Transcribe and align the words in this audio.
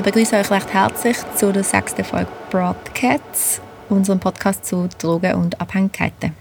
Wir 0.00 0.12
begrüßen 0.12 0.38
euch 0.38 0.50
recht 0.50 0.72
herzlich 0.72 1.18
zu 1.36 1.52
der 1.52 1.62
sechsten 1.62 2.04
Folge 2.04 2.30
Broadcats, 2.48 3.60
unserem 3.90 4.18
Podcast 4.18 4.64
zu 4.64 4.88
Drogen 4.98 5.34
und 5.34 5.60
Abhängigkeiten. 5.60 6.32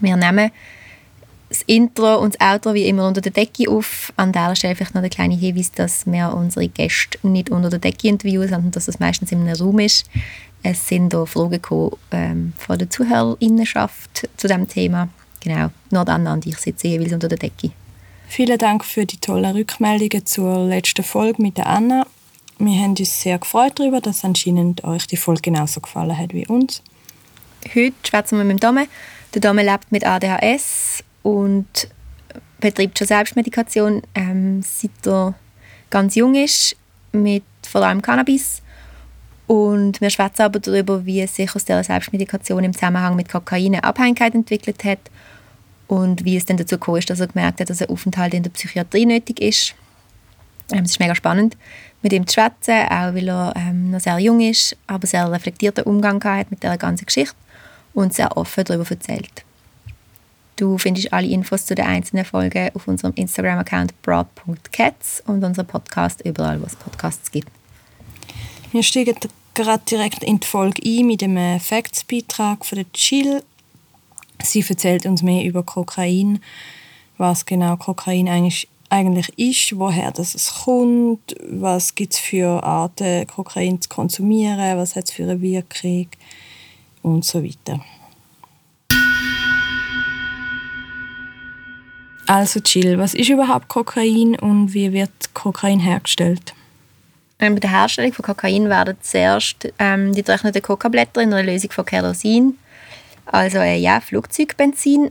Wir 0.00 0.16
nehmen 0.18 0.50
das 1.48 1.62
Intro 1.62 2.18
und 2.18 2.34
das 2.34 2.46
Outro 2.46 2.74
wie 2.74 2.86
immer 2.88 3.08
unter 3.08 3.22
der 3.22 3.32
Decke 3.32 3.70
auf. 3.70 4.12
An 4.16 4.32
der 4.32 4.54
Stelle 4.54 4.74
vielleicht 4.76 4.94
noch 4.94 5.00
der 5.00 5.08
kleine 5.08 5.34
Hinweis, 5.34 5.72
dass 5.72 6.04
wir 6.04 6.34
unsere 6.34 6.68
Gäste 6.68 7.26
nicht 7.26 7.48
unter 7.48 7.70
der 7.70 7.78
Decke 7.78 8.08
interviewen, 8.08 8.50
sondern 8.50 8.70
dass 8.70 8.86
es 8.86 9.00
meistens 9.00 9.32
in 9.32 9.48
einem 9.48 9.56
Raum 9.56 9.78
ist. 9.78 10.04
Es 10.62 10.86
sind 10.86 11.14
auch 11.14 11.24
Fragen 11.24 11.52
gekommen, 11.52 11.96
ähm, 12.10 12.52
von 12.58 12.78
der 12.78 12.90
Zuhörerinnenschaft 12.90 14.28
zu 14.36 14.46
diesem 14.46 14.68
Thema. 14.68 15.08
Genau, 15.40 15.70
nur 15.90 16.04
dann 16.04 16.26
und 16.26 16.44
ich 16.44 16.58
sitze 16.58 16.88
jeweils 16.88 17.14
unter 17.14 17.28
der 17.28 17.38
Decke. 17.38 17.70
Vielen 18.28 18.58
Dank 18.58 18.84
für 18.84 19.06
die 19.06 19.16
tollen 19.16 19.56
Rückmeldungen 19.56 20.26
zur 20.26 20.66
letzten 20.66 21.02
Folge 21.02 21.40
mit 21.40 21.56
der 21.56 21.66
Anna. 21.66 22.04
Wir 22.64 22.80
haben 22.80 22.94
uns 22.96 23.20
sehr 23.20 23.40
gefreut 23.40 23.72
darüber, 23.74 24.00
dass 24.00 24.24
anscheinend 24.24 24.84
euch 24.84 25.08
die 25.08 25.16
Folge 25.16 25.40
genauso 25.42 25.80
gefallen 25.80 26.16
hat 26.16 26.32
wie 26.32 26.46
uns. 26.46 26.80
Heute 27.74 27.92
schwätzen 28.04 28.38
wir 28.38 28.44
mit 28.44 28.52
dem 28.52 28.60
Dome. 28.60 28.86
Der 29.34 29.40
Dome 29.40 29.64
lebt 29.64 29.90
mit 29.90 30.06
ADHS 30.06 31.02
und 31.24 31.66
betreibt 32.60 32.98
schon 32.98 33.08
Selbstmedikation, 33.08 34.02
ähm, 34.14 34.62
seit 34.62 34.92
er 35.04 35.34
ganz 35.90 36.14
jung 36.14 36.36
ist, 36.36 36.76
mit 37.10 37.42
vor 37.68 37.82
allem 37.82 38.00
Cannabis. 38.00 38.62
Und 39.48 40.00
wir 40.00 40.10
schwätzen 40.10 40.42
aber 40.42 40.60
darüber, 40.60 41.04
wie 41.04 41.26
sich 41.26 41.56
aus 41.56 41.64
dieser 41.64 41.82
Selbstmedikation 41.82 42.62
im 42.62 42.74
Zusammenhang 42.74 43.16
mit 43.16 43.28
Kokain 43.28 43.74
eine 43.74 43.82
Abhängigkeit 43.82 44.36
entwickelt 44.36 44.84
hat 44.84 45.00
und 45.88 46.24
wie 46.24 46.36
es 46.36 46.46
dann 46.46 46.58
dazu 46.58 46.76
gekommen 46.76 46.98
ist, 46.98 47.10
dass 47.10 47.18
er 47.18 47.26
gemerkt 47.26 47.60
hat, 47.60 47.70
dass 47.70 47.82
ein 47.82 47.88
Aufenthalt 47.88 48.34
in 48.34 48.44
der 48.44 48.50
Psychiatrie 48.50 49.04
nötig 49.04 49.40
ist. 49.40 49.74
Ähm, 50.72 50.84
es 50.84 50.92
ist 50.92 51.00
mega 51.00 51.14
spannend, 51.14 51.56
mit 52.02 52.12
ihm 52.12 52.26
zu 52.26 52.34
schwätzen, 52.34 52.86
auch 52.88 53.14
weil 53.14 53.28
er 53.28 53.52
ähm, 53.56 53.90
noch 53.90 54.00
sehr 54.00 54.18
jung 54.18 54.40
ist, 54.40 54.76
aber 54.86 55.06
sehr 55.06 55.30
reflektierten 55.30 55.84
Umgang 55.84 56.22
hat 56.24 56.50
mit 56.50 56.62
der 56.62 56.76
ganzen 56.78 57.06
Geschichte 57.06 57.34
und 57.94 58.14
sehr 58.14 58.36
offen 58.36 58.64
darüber 58.64 58.88
erzählt. 58.90 59.44
Du 60.56 60.78
findest 60.78 61.12
alle 61.12 61.26
Infos 61.26 61.66
zu 61.66 61.74
den 61.74 61.86
einzelnen 61.86 62.24
Folgen 62.24 62.70
auf 62.74 62.86
unserem 62.86 63.12
Instagram-Account 63.14 64.00
broad.cats 64.02 65.22
und 65.26 65.42
unserem 65.42 65.66
Podcast 65.66 66.20
überall, 66.24 66.60
wo 66.60 66.66
es 66.66 66.76
Podcasts 66.76 67.30
gibt. 67.30 67.50
Wir 68.70 68.82
steigen 68.82 69.16
gerade 69.54 69.82
direkt 69.90 70.22
in 70.22 70.40
die 70.40 70.46
Folge 70.46 70.82
ein 70.84 71.06
mit 71.06 71.20
dem 71.20 71.36
Facts-Beitrag 71.58 72.64
von 72.64 72.76
der 72.76 72.92
Chill. 72.92 73.42
Sie 74.42 74.64
erzählt 74.66 75.06
uns 75.06 75.22
mehr 75.22 75.44
über 75.44 75.62
Kokain, 75.62 76.40
was 77.18 77.44
genau 77.44 77.76
Kokain 77.76 78.28
eigentlich, 78.28 78.68
eigentlich 78.92 79.32
ist, 79.38 79.78
woher 79.78 80.12
das 80.12 80.34
es 80.34 80.64
kommt, 80.64 81.34
was 81.48 81.94
gibt 81.94 82.12
es 82.12 82.18
für 82.18 82.62
Arten, 82.62 83.26
Kokain 83.26 83.80
zu 83.80 83.88
konsumieren, 83.88 84.76
was 84.76 84.94
hat 84.94 85.04
es 85.04 85.12
für 85.12 85.22
eine 85.22 85.40
Wirkung 85.40 86.08
und 87.02 87.24
so 87.24 87.42
weiter. 87.42 87.80
Also 92.26 92.60
Jill, 92.60 92.98
was 92.98 93.14
ist 93.14 93.30
überhaupt 93.30 93.68
Kokain 93.68 94.36
und 94.38 94.74
wie 94.74 94.92
wird 94.92 95.10
Kokain 95.32 95.80
hergestellt? 95.80 96.54
Ähm, 97.38 97.54
bei 97.54 97.60
der 97.60 97.70
Herstellung 97.70 98.12
von 98.12 98.24
Kokain 98.24 98.68
werden 98.68 98.96
zuerst 99.00 99.72
ähm, 99.78 100.12
die 100.12 100.22
getrockneten 100.22 100.62
Kokablätter 100.62 101.22
in 101.22 101.32
einer 101.32 101.42
Lösung 101.42 101.72
von 101.72 101.86
Kerosin, 101.86 102.58
also 103.24 103.58
äh, 103.58 103.78
ja, 103.78 104.00
Flugzeugbenzin, 104.00 105.10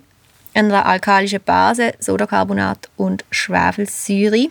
einer 0.53 0.85
alkalischen 0.85 1.41
Base, 1.43 1.93
Sodacarbonat 1.99 2.89
und 2.97 3.23
Schwefelsäure 3.31 4.49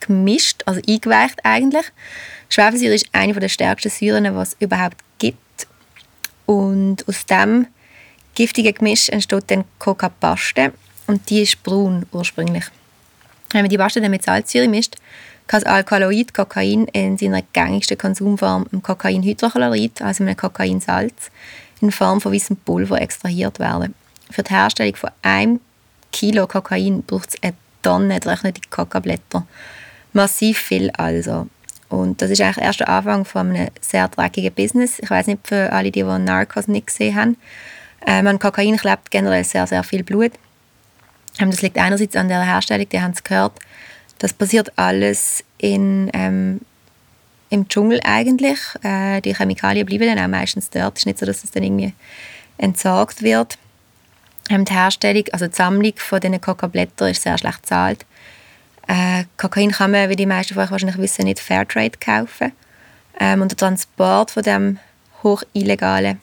gemischt, 0.00 0.62
also 0.66 0.80
eingeweicht 0.88 1.40
eigentlich. 1.44 1.86
Schwefelsäure 2.48 2.94
ist 2.94 3.08
eine 3.12 3.32
der 3.34 3.48
stärksten 3.48 3.90
Säuren, 3.90 4.24
die 4.24 4.30
es 4.30 4.56
überhaupt 4.58 4.96
gibt. 5.18 5.66
Und 6.46 7.06
aus 7.08 7.26
dem 7.26 7.66
giftigen 8.34 8.74
Gemisch 8.74 9.08
entsteht 9.08 9.50
dann 9.50 9.64
Coca-Paste 9.78 10.72
und 11.06 11.28
die 11.30 11.42
ist 11.42 11.62
braun 11.62 12.06
ursprünglich. 12.12 12.64
Wenn 13.52 13.62
man 13.62 13.68
die 13.68 13.78
Paste 13.78 14.00
dann 14.00 14.10
mit 14.10 14.22
Salzsäure 14.22 14.68
mischt, 14.68 14.96
kann 15.46 15.62
das 15.62 15.72
Alkaloid 15.72 16.32
Kokain 16.32 16.84
in 16.86 17.18
seiner 17.18 17.42
gängigsten 17.42 17.98
Konsumform, 17.98 18.68
dem 18.70 18.82
Kokainhydrochlorid, 18.82 20.00
also 20.00 20.22
einem 20.22 20.36
Kokainsalz, 20.36 21.30
in 21.80 21.90
Form 21.90 22.20
von 22.20 22.32
weißem 22.32 22.56
Pulver 22.56 23.00
extrahiert 23.00 23.58
werden. 23.58 23.94
Für 24.30 24.42
die 24.42 24.54
Herstellung 24.54 24.96
von 24.96 25.10
einem 25.22 25.60
Kilo 26.12 26.46
Kokain 26.46 27.02
braucht 27.02 27.30
es 27.30 27.42
eine 27.42 27.54
Tonne 27.82 28.14
getrocknete 28.14 28.60
Kokablätter. 28.70 29.46
Massiv 30.12 30.58
viel 30.58 30.90
also. 30.90 31.48
Und 31.88 32.22
das 32.22 32.30
ist 32.30 32.40
eigentlich 32.40 32.64
erst 32.64 32.80
der 32.80 32.88
Anfang 32.88 33.24
von 33.24 33.50
einem 33.50 33.68
sehr 33.80 34.08
dreckigen 34.08 34.54
Business. 34.54 34.98
Ich 35.00 35.10
weiß 35.10 35.26
nicht, 35.26 35.46
für 35.46 35.72
alle, 35.72 35.90
die, 35.90 36.02
die 36.02 36.18
Narcos 36.18 36.68
nicht 36.68 36.86
gesehen 36.86 37.16
haben. 37.16 37.36
Ähm, 38.06 38.26
an 38.26 38.38
Kokain 38.38 38.76
klebt 38.76 39.10
generell 39.10 39.44
sehr, 39.44 39.66
sehr 39.66 39.82
viel 39.82 40.04
Blut. 40.04 40.32
Ähm, 41.38 41.50
das 41.50 41.62
liegt 41.62 41.78
einerseits 41.78 42.16
an 42.16 42.28
der 42.28 42.42
Herstellung, 42.42 42.88
die 42.88 43.00
haben 43.00 43.12
es 43.12 43.24
gehört. 43.24 43.52
Das 44.18 44.32
passiert 44.32 44.72
alles 44.76 45.44
in, 45.58 46.10
ähm, 46.12 46.60
im 47.50 47.68
Dschungel 47.68 48.00
eigentlich. 48.04 48.58
Äh, 48.82 49.20
die 49.20 49.34
Chemikalien 49.34 49.86
bleiben 49.86 50.06
dann 50.06 50.24
auch 50.24 50.28
meistens 50.28 50.70
dort. 50.70 50.96
Es 50.96 51.02
ist 51.02 51.06
nicht 51.06 51.18
so, 51.18 51.26
dass 51.26 51.42
es 51.42 51.50
dann 51.50 51.62
irgendwie 51.62 51.92
entsorgt 52.58 53.22
wird. 53.22 53.58
Ähm, 54.48 54.64
die 54.64 54.72
Herstellung, 54.72 55.24
also 55.32 55.46
die 55.46 55.54
Sammlung 55.54 55.92
von 55.96 56.20
diesen 56.20 56.40
Kokablättern 56.40 57.10
ist 57.10 57.22
sehr 57.22 57.38
schlecht 57.38 57.62
bezahlt. 57.62 58.06
Äh, 58.88 59.24
Kokain 59.36 59.70
kann 59.70 59.92
man, 59.92 60.08
wie 60.08 60.16
die 60.16 60.26
meisten 60.26 60.54
von 60.54 60.64
euch 60.64 60.70
wahrscheinlich 60.70 60.98
wissen, 60.98 61.24
nicht 61.24 61.38
Fairtrade 61.38 61.98
kaufen. 62.00 62.52
Ähm, 63.20 63.42
und 63.42 63.50
der 63.52 63.58
Transport 63.58 64.30
von 64.30 64.42
dem 64.42 64.78
hoch 65.22 65.42
illegalen 65.52 66.20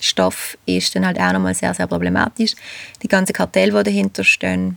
Stoff 0.00 0.58
ist 0.66 0.94
dann 0.94 1.06
halt 1.06 1.18
auch 1.18 1.32
nochmal 1.32 1.54
sehr, 1.54 1.72
sehr 1.74 1.86
problematisch. 1.86 2.54
Die 3.02 3.08
ganzen 3.08 3.32
Kartelle, 3.32 3.72
die 3.72 3.90
dahinter 3.90 4.24
stehen. 4.24 4.76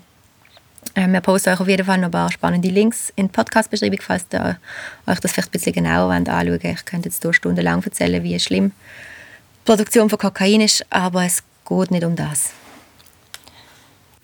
Ähm, 0.96 1.14
wir 1.14 1.22
posten 1.22 1.50
euch 1.50 1.60
auf 1.60 1.68
jeden 1.68 1.86
Fall 1.86 1.98
noch 1.98 2.08
ein 2.08 2.12
paar 2.12 2.32
spannende 2.32 2.70
Links 2.70 3.12
in 3.16 3.28
die 3.28 3.32
Podcast-Beschreibung, 3.32 4.00
falls 4.02 4.26
ihr 4.34 4.58
euch 5.06 5.20
das 5.20 5.32
vielleicht 5.32 5.50
ein 5.50 5.52
bisschen 5.52 5.74
genauer 5.74 6.12
anschauen 6.12 6.50
wollt. 6.50 6.64
Ich 6.64 6.86
könnte 6.86 7.10
jetzt 7.10 7.22
hier 7.22 7.34
stundenlang 7.34 7.84
erzählen, 7.84 8.24
wie 8.24 8.40
schlimm 8.40 8.72
die 8.72 9.66
Produktion 9.66 10.10
von 10.10 10.18
Kokain 10.18 10.62
ist, 10.62 10.86
aber 10.90 11.26
es 11.26 11.44
geht 11.80 11.92
nicht 11.92 12.04
um 12.04 12.16
das. 12.16 12.52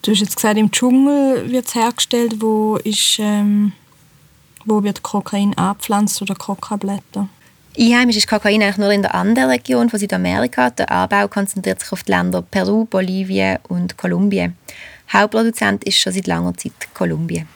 Du 0.02 0.12
hast 0.12 0.22
jetzt 0.22 0.36
gesagt, 0.36 0.58
im 0.58 0.72
Dschungel 0.72 1.52
wird 1.52 1.68
es 1.68 1.76
hergestellt. 1.76 2.36
Wo, 2.40 2.78
ist, 2.78 3.18
ähm, 3.20 3.74
wo 4.66 4.84
wird 4.84 5.04
Kokain 5.04 5.58
abpflanzt 5.58 6.22
oder 6.22 6.36
Kokablätter? 6.36 7.28
Einheimisch 7.78 8.18
ist 8.18 8.28
Kokain 8.28 8.62
eigentlich 8.62 8.78
nur 8.78 8.92
in 8.92 9.02
der 9.02 9.14
anderen 9.14 9.50
Region 9.50 9.90
von 9.90 10.00
Südamerika. 10.00 10.70
Der 10.72 10.92
Anbau 10.92 11.28
konzentriert 11.28 11.80
sich 11.80 11.92
auf 11.92 12.04
die 12.04 12.12
Länder 12.12 12.42
Peru, 12.42 12.86
Bolivien 12.86 13.60
und 13.68 13.98
Kolumbien. 13.98 14.56
Hauptproduzent 15.12 15.84
ist 15.84 16.00
schon 16.00 16.14
seit 16.14 16.28
langer 16.28 16.56
Zeit 16.56 16.74
Kolumbien. 16.94 17.48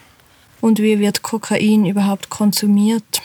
Und 0.61 0.79
wie 0.79 0.99
wird 0.99 1.23
Kokain 1.23 1.85
überhaupt 1.85 2.29
konsumiert? 2.29 3.21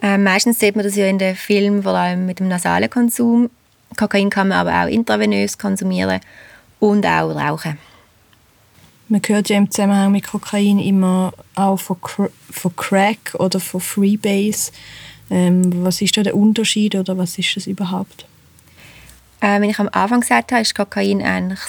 Äh, 0.00 0.18
meistens 0.18 0.60
sieht 0.60 0.76
man 0.76 0.84
das 0.84 0.94
ja 0.94 1.06
in 1.06 1.18
den 1.18 1.34
Filmen, 1.34 1.82
vor 1.82 1.92
allem 1.92 2.26
mit 2.26 2.38
dem 2.38 2.48
nasalen 2.48 2.90
Konsum. 2.90 3.50
Kokain 3.96 4.30
kann 4.30 4.48
man 4.48 4.58
aber 4.58 4.82
auch 4.82 4.88
intravenös 4.88 5.58
konsumieren 5.58 6.20
und 6.80 7.06
auch 7.06 7.34
rauchen. 7.34 7.78
Man 9.08 9.20
hört 9.26 9.50
ja 9.50 9.58
im 9.58 9.70
Zusammenhang 9.70 10.12
mit 10.12 10.26
Kokain 10.26 10.78
immer 10.78 11.32
auch 11.54 11.78
von, 11.78 11.98
von 12.50 12.76
Crack 12.76 13.34
oder 13.38 13.60
von 13.60 13.80
Freebase. 13.80 14.72
Ähm, 15.30 15.84
was 15.84 16.00
ist 16.00 16.16
da 16.16 16.22
der 16.22 16.36
Unterschied 16.36 16.94
oder 16.94 17.16
was 17.18 17.38
ist 17.38 17.56
das 17.56 17.66
überhaupt? 17.66 18.26
Äh, 19.40 19.60
wie 19.60 19.70
ich 19.70 19.78
am 19.78 19.90
Anfang 19.92 20.20
gesagt 20.20 20.52
habe, 20.52 20.62
ist 20.62 20.74
Kokain 20.74 21.22
eigentlich, 21.22 21.60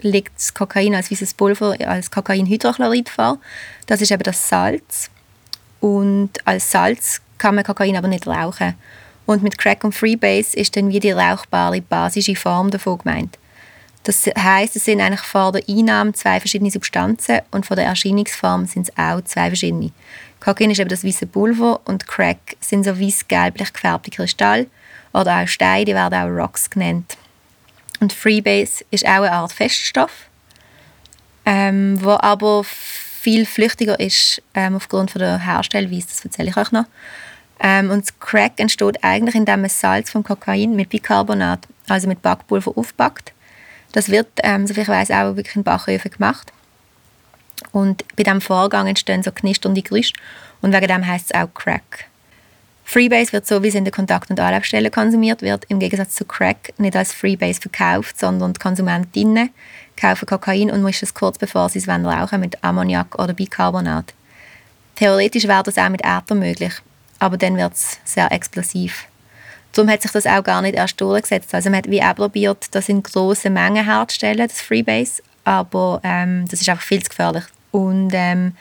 liegt 0.00 0.36
das 0.36 0.54
Kokain 0.54 0.94
als 0.94 1.10
weißes 1.10 1.34
Pulver 1.34 1.76
als 1.86 2.10
Kokainhydrochlorid 2.10 3.10
vor. 3.10 3.38
Das 3.86 4.00
ist 4.00 4.10
eben 4.10 4.22
das 4.22 4.48
Salz. 4.48 5.10
Und 5.80 6.30
als 6.46 6.70
Salz 6.70 7.20
kann 7.36 7.54
man 7.54 7.64
Kokain 7.64 7.96
aber 7.96 8.08
nicht 8.08 8.26
rauchen. 8.26 8.74
Und 9.30 9.44
mit 9.44 9.58
Crack 9.58 9.84
und 9.84 9.94
Freebase 9.94 10.56
ist 10.56 10.74
dann 10.74 10.88
wie 10.88 10.98
die 10.98 11.12
rauchbare 11.12 11.80
basische 11.82 12.34
Form 12.34 12.68
davon 12.72 12.98
gemeint. 12.98 13.38
Das 14.02 14.26
heißt, 14.26 14.74
es 14.74 14.86
sind 14.86 15.00
eigentlich 15.00 15.20
vor 15.20 15.52
der 15.52 15.62
Einnahme 15.68 16.12
zwei 16.14 16.40
verschiedene 16.40 16.72
Substanzen 16.72 17.38
und 17.52 17.64
von 17.64 17.76
der 17.76 17.86
Erscheinungsform 17.86 18.66
sind 18.66 18.88
es 18.88 18.98
auch 18.98 19.20
zwei 19.20 19.46
verschiedene. 19.46 19.92
Kokain 20.40 20.72
ist 20.72 20.80
eben 20.80 20.90
das 20.90 21.04
weiße 21.04 21.26
Pulver 21.28 21.80
und 21.84 22.08
Crack 22.08 22.56
sind 22.58 22.82
so 22.82 22.98
weiß-gelblich 22.98 23.72
gefärbte 23.72 24.10
Kristalle 24.10 24.66
oder 25.12 25.38
auch 25.38 25.46
Steine, 25.46 25.84
die 25.84 25.94
werden 25.94 26.14
auch 26.14 26.42
Rocks 26.42 26.68
genannt. 26.68 27.16
Und 28.00 28.12
Freebase 28.12 28.84
ist 28.90 29.06
auch 29.06 29.22
eine 29.22 29.30
Art 29.30 29.52
Feststoff, 29.52 30.26
ähm, 31.46 32.02
wo 32.02 32.18
aber 32.18 32.64
viel 32.64 33.46
flüchtiger 33.46 34.00
ist 34.00 34.42
ähm, 34.54 34.74
aufgrund 34.74 35.12
von 35.12 35.20
der 35.20 35.38
Herstellweise, 35.38 36.08
das 36.08 36.24
erzähle 36.24 36.48
ich 36.48 36.56
euch 36.56 36.72
noch. 36.72 36.86
Ähm, 37.60 37.90
und 37.90 38.02
das 38.04 38.18
Crack 38.18 38.58
entsteht 38.58 39.04
eigentlich, 39.04 39.34
indem 39.34 39.60
man 39.60 39.70
Salz 39.70 40.10
vom 40.10 40.24
Kokain 40.24 40.74
mit 40.74 40.88
Bicarbonat, 40.88 41.68
also 41.88 42.08
mit 42.08 42.22
Backpulver, 42.22 42.72
aufpackt. 42.74 43.32
Das 43.92 44.08
wird, 44.08 44.28
ähm, 44.42 44.66
soviel 44.66 44.84
ich 44.84 44.88
weiß, 44.88 45.10
auch 45.10 45.36
wirklich 45.36 45.56
in 45.56 45.62
Backöfen 45.62 46.10
gemacht. 46.10 46.52
Und 47.72 48.04
bei 48.16 48.22
diesem 48.22 48.40
Vorgang 48.40 48.86
entstehen 48.86 49.22
so 49.22 49.30
knisternde 49.30 49.82
Geräusche 49.82 50.14
und 50.62 50.72
wegen 50.72 50.86
dem 50.88 51.06
heißt 51.06 51.30
es 51.30 51.34
auch 51.34 51.52
Crack. 51.52 52.06
Freebase 52.84 53.32
wird 53.32 53.46
so, 53.46 53.62
wie 53.62 53.68
es 53.68 53.74
in 53.74 53.84
den 53.84 53.92
Kontakt- 53.92 54.30
und 54.30 54.40
Anlaufstellen 54.40 54.90
konsumiert 54.90 55.42
wird, 55.42 55.64
im 55.68 55.78
Gegensatz 55.78 56.14
zu 56.14 56.24
Crack 56.24 56.72
nicht 56.78 56.96
als 56.96 57.12
Freebase 57.12 57.60
verkauft, 57.60 58.18
sondern 58.18 58.52
die 58.52 58.58
Konsumentinnen 58.58 59.50
kaufen 59.96 60.26
Kokain 60.26 60.70
und 60.70 60.82
mischen 60.82 61.04
es 61.04 61.14
kurz 61.14 61.38
bevor 61.38 61.68
sie 61.68 61.78
es 61.78 61.88
rauchen 61.88 62.40
mit 62.40 62.64
Ammoniak 62.64 63.16
oder 63.16 63.34
Bicarbonat. 63.34 64.14
Theoretisch 64.96 65.46
wäre 65.46 65.62
das 65.62 65.78
auch 65.78 65.88
mit 65.88 66.00
Äther 66.00 66.34
möglich, 66.34 66.72
aber 67.20 67.36
dann 67.36 67.56
wird 67.56 67.74
es 67.74 68.00
sehr 68.04 68.30
explosiv. 68.32 69.06
Darum 69.72 69.90
hat 69.90 70.02
sich 70.02 70.10
das 70.10 70.26
auch 70.26 70.42
gar 70.42 70.62
nicht 70.62 70.74
erst 70.74 71.00
durchgesetzt. 71.00 71.54
Also 71.54 71.70
man 71.70 71.78
hat 71.78 71.90
wie 71.90 72.02
auch 72.02 72.16
probiert, 72.16 72.66
das 72.72 72.88
in 72.88 73.04
grossen 73.04 73.52
Mengen 73.52 73.84
herzustellen, 73.84 74.48
das 74.48 74.60
Freebase, 74.60 75.22
aber 75.44 76.00
ähm, 76.02 76.46
das 76.48 76.60
ist 76.60 76.68
einfach 76.68 76.82
viel 76.82 77.02
zu 77.02 77.10
gefährlich. 77.10 77.44
Und 77.70 78.10
ähm, 78.12 78.56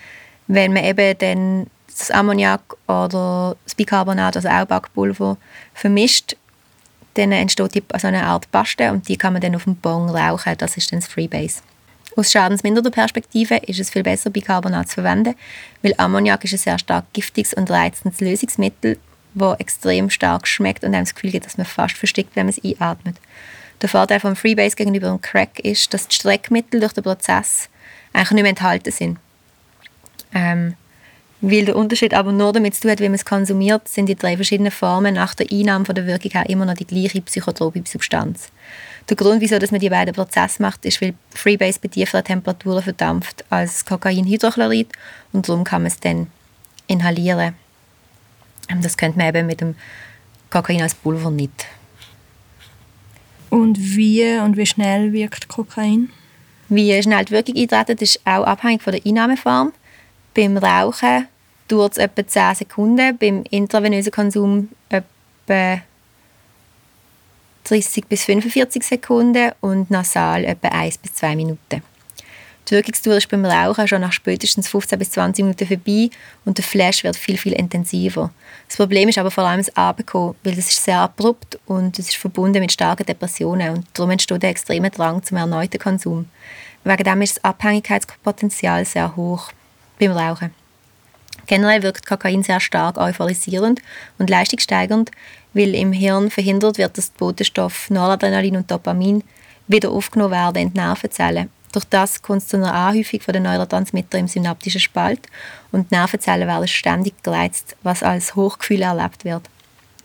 wenn 0.47 0.73
man 0.73 0.83
eben 0.83 1.17
dann 1.17 1.67
das 1.87 2.11
Ammoniak 2.11 2.61
oder 2.87 3.55
das 3.63 3.73
Bicarbonat, 3.75 4.35
also 4.35 4.49
auch 4.49 4.65
Backpulver, 4.65 5.37
vermischt, 5.73 6.35
dann 7.15 7.31
entsteht 7.31 7.83
also 7.91 8.07
eine 8.07 8.23
Art 8.23 8.49
Paste 8.51 8.91
und 8.91 9.07
die 9.07 9.17
kann 9.17 9.33
man 9.33 9.41
dann 9.41 9.55
auf 9.55 9.63
dem 9.63 9.75
Bon 9.75 10.09
rauchen. 10.09 10.55
Das 10.57 10.77
ist 10.77 10.91
dann 10.91 10.99
das 10.99 11.09
Freebase. 11.09 11.61
Aus 12.15 12.31
schadensmindernder 12.31 12.91
Perspektive 12.91 13.57
ist 13.57 13.79
es 13.79 13.89
viel 13.89 14.03
besser, 14.03 14.29
Bicarbonat 14.29 14.89
zu 14.89 14.95
verwenden, 14.95 15.35
weil 15.81 15.93
Ammoniak 15.97 16.43
ist 16.43 16.53
ein 16.53 16.57
sehr 16.57 16.79
stark 16.79 17.05
giftiges 17.13 17.53
und 17.53 17.69
reizendes 17.69 18.19
Lösungsmittel, 18.19 18.97
das 19.35 19.59
extrem 19.59 20.09
stark 20.09 20.47
schmeckt 20.47 20.83
und 20.83 20.93
einem 20.93 21.05
das 21.05 21.13
Gefühl 21.13 21.31
gibt, 21.31 21.45
dass 21.45 21.57
man 21.57 21.65
fast 21.65 21.97
verstickt, 21.97 22.35
wenn 22.35 22.47
man 22.47 22.55
es 22.55 22.63
einatmet. 22.63 23.15
Der 23.81 23.89
Vorteil 23.89 24.19
vom 24.19 24.35
Freebase 24.35 24.75
gegenüber 24.75 25.07
dem 25.07 25.21
Crack 25.21 25.59
ist, 25.59 25.93
dass 25.93 26.07
die 26.07 26.15
Streckmittel 26.15 26.79
durch 26.79 26.93
den 26.93 27.03
Prozess 27.03 27.69
eigentlich 28.11 28.31
nicht 28.31 28.43
mehr 28.43 28.49
enthalten 28.49 28.91
sind. 28.91 29.19
Ähm, 30.33 30.75
weil 31.41 31.65
der 31.65 31.77
Unterschied 31.77 32.13
aber 32.13 32.33
nur 32.33 32.51
damit 32.51 32.75
zu 32.75 32.81
tun 32.81 32.91
hat, 32.91 32.99
wie 32.99 33.07
man 33.07 33.13
es 33.13 33.23
konsumiert, 33.23 33.87
sind 33.87 34.07
die 34.07 34.15
drei 34.15 34.35
verschiedenen 34.35 34.71
Formen 34.71 35.13
nach 35.13 35.35
der 35.35 35.47
Einnahme 35.49 35.85
von 35.85 35.95
der 35.95 36.05
Wirkung 36.05 36.31
her 36.31 36.49
immer 36.49 36.65
noch 36.65 36.73
die 36.73 36.85
gleiche 36.85 37.21
psychotrope 37.21 37.81
Substanz. 37.85 38.49
Der 39.09 39.15
Grund, 39.15 39.41
wieso 39.41 39.57
dass 39.57 39.71
man 39.71 39.79
die 39.79 39.89
beiden 39.89 40.13
Prozesse 40.13 40.61
macht, 40.61 40.85
ist, 40.85 41.01
weil 41.01 41.15
Freebase 41.31 41.79
bei 41.81 41.87
tieferen 41.87 42.23
Temperaturen 42.23 42.83
verdampft 42.83 43.43
als 43.49 43.83
Kokainhydrochlorid 43.85 44.87
und 45.33 45.49
darum 45.49 45.63
kann 45.63 45.81
man 45.81 45.91
es 45.91 45.99
dann 45.99 46.27
inhalieren. 46.85 47.55
Ähm, 48.69 48.81
das 48.81 48.97
könnte 48.97 49.17
man 49.17 49.27
eben 49.27 49.47
mit 49.47 49.61
dem 49.61 49.75
Kokain 50.51 50.81
als 50.81 50.93
Pulver 50.93 51.31
nicht. 51.31 51.65
Und 53.49 53.79
wie 53.79 54.37
und 54.37 54.57
wie 54.57 54.65
schnell 54.67 55.11
wirkt 55.11 55.47
Kokain? 55.47 56.09
Wie 56.67 57.01
schnell 57.01 57.25
die 57.25 57.31
Wirkung 57.31 57.57
eintreten, 57.57 58.03
ist 58.03 58.19
auch 58.25 58.43
abhängig 58.43 58.83
von 58.83 58.93
der 58.93 59.01
Einnahmeform. 59.03 59.73
Beim 60.35 60.55
Rauchen 60.57 61.27
dauert 61.67 61.93
es 61.93 61.97
etwa 61.97 62.27
10 62.27 62.55
Sekunden, 62.55 63.17
beim 63.17 63.43
intravenösen 63.49 64.11
Konsum 64.11 64.69
etwa 64.89 65.81
30 67.69 68.07
bis 68.07 68.23
45 68.25 68.83
Sekunden 68.83 69.51
und 69.61 69.91
nasal 69.91 70.43
etwa 70.43 70.69
1 70.69 70.97
bis 70.97 71.13
2 71.15 71.35
Minuten. 71.35 71.83
Die 72.67 72.75
Wirkungsdauer 72.75 73.17
ist 73.17 73.29
beim 73.29 73.45
Rauchen 73.45 73.87
schon 73.87 74.01
nach 74.01 74.11
spätestens 74.11 74.67
15 74.69 74.99
bis 74.99 75.11
20 75.11 75.43
Minuten 75.43 75.67
vorbei 75.67 76.09
und 76.45 76.57
der 76.57 76.65
Flash 76.65 77.03
wird 77.03 77.15
viel, 77.15 77.37
viel 77.37 77.53
intensiver. 77.53 78.31
Das 78.67 78.77
Problem 78.77 79.09
ist 79.09 79.17
aber 79.17 79.31
vor 79.31 79.43
allem 79.43 79.59
das 79.59 79.75
Abbekommen, 79.75 80.35
weil 80.43 80.57
ist 80.57 80.83
sehr 80.83 80.99
abrupt 80.99 81.59
und 81.65 81.97
es 81.97 82.09
ist 82.09 82.17
verbunden 82.17 82.59
mit 82.59 82.71
starken 82.71 83.05
Depressionen 83.05 83.77
und 83.77 83.87
darum 83.93 84.11
entsteht 84.11 84.43
ein 84.43 84.51
extremer 84.51 84.89
Drang 84.89 85.23
zum 85.23 85.37
erneuten 85.37 85.79
Konsum. 85.79 86.27
Wegen 86.83 87.03
dem 87.03 87.21
ist 87.21 87.37
das 87.37 87.43
Abhängigkeitspotenzial 87.43 88.85
sehr 88.85 89.15
hoch 89.15 89.51
beim 89.99 90.11
Rauchen. 90.11 90.53
Generell 91.49 91.81
wirkt 91.81 92.05
Kokain 92.05 92.43
sehr 92.43 92.59
stark 92.59 92.99
euphorisierend 92.99 93.81
und 94.19 94.29
leistungssteigernd, 94.29 95.09
weil 95.53 95.75
im 95.75 95.91
Hirn 95.91 96.29
verhindert 96.29 96.77
wird, 96.77 96.97
dass 96.97 97.11
die 97.11 97.17
Botenstoffe 97.17 97.89
Noradrenalin 97.89 98.57
und 98.57 98.69
Dopamin 98.69 99.23
wieder 99.67 99.91
aufgenommen 99.91 100.31
werden 100.31 100.61
in 100.63 100.73
die 100.73 100.79
Nervenzellen 100.79 101.49
durch 101.71 101.85
das 101.85 102.21
kommt 102.21 102.41
es 102.41 102.47
zu 102.47 102.57
einer 102.57 102.73
Anhäufung 102.73 103.19
der 103.27 103.41
Neurotransmitter 103.41 104.17
im 104.17 104.27
synaptischen 104.27 104.81
Spalt 104.81 105.27
und 105.71 105.91
die 105.91 105.95
Nervenzellen 105.95 106.47
werden 106.47 106.67
ständig 106.67 107.21
gereizt, 107.21 107.75
was 107.83 108.01
als 108.01 108.35
Hochgefühl 108.35 108.81
erlebt 108.81 109.23
wird. 109.23 109.43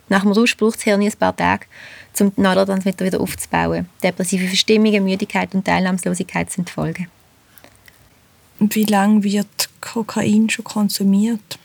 Nach 0.07 0.21
dem 0.21 0.31
Rausch 0.31 0.55
braucht 0.55 0.75
das 0.75 0.83
Hirn 0.83 1.01
ein 1.01 1.11
paar 1.13 1.35
Tage, 1.35 1.65
um 2.19 2.33
die 2.35 2.41
Neurotransmitter 2.41 3.05
wieder 3.05 3.19
aufzubauen. 3.19 3.89
Depressive 4.03 4.45
Verstimmungen, 4.45 5.03
Müdigkeit 5.03 5.55
und 5.55 5.65
Teilnahmslosigkeit 5.65 6.51
sind 6.51 6.69
die 6.69 6.73
Folgen. 6.73 7.07
Wie 8.59 8.85
lange 8.85 9.23
wird 9.23 9.69
Kokain 9.81 10.49
schon 10.49 10.65
konsumiert? 10.65 11.57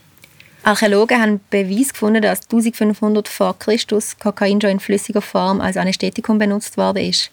Archäologen 0.63 1.21
haben 1.21 1.41
Beweis 1.49 1.93
gefunden, 1.93 2.21
dass 2.23 2.43
1500 2.43 3.29
vor 3.29 3.59
Christus 3.59 4.19
Kokain 4.19 4.61
schon 4.61 4.71
in 4.71 4.81
flüssiger 4.81 5.23
Form 5.23 5.61
als 5.61 5.77
Anästhetikum 5.77 6.39
benutzt 6.39 6.77
worden 6.77 7.05
ist. 7.05 7.31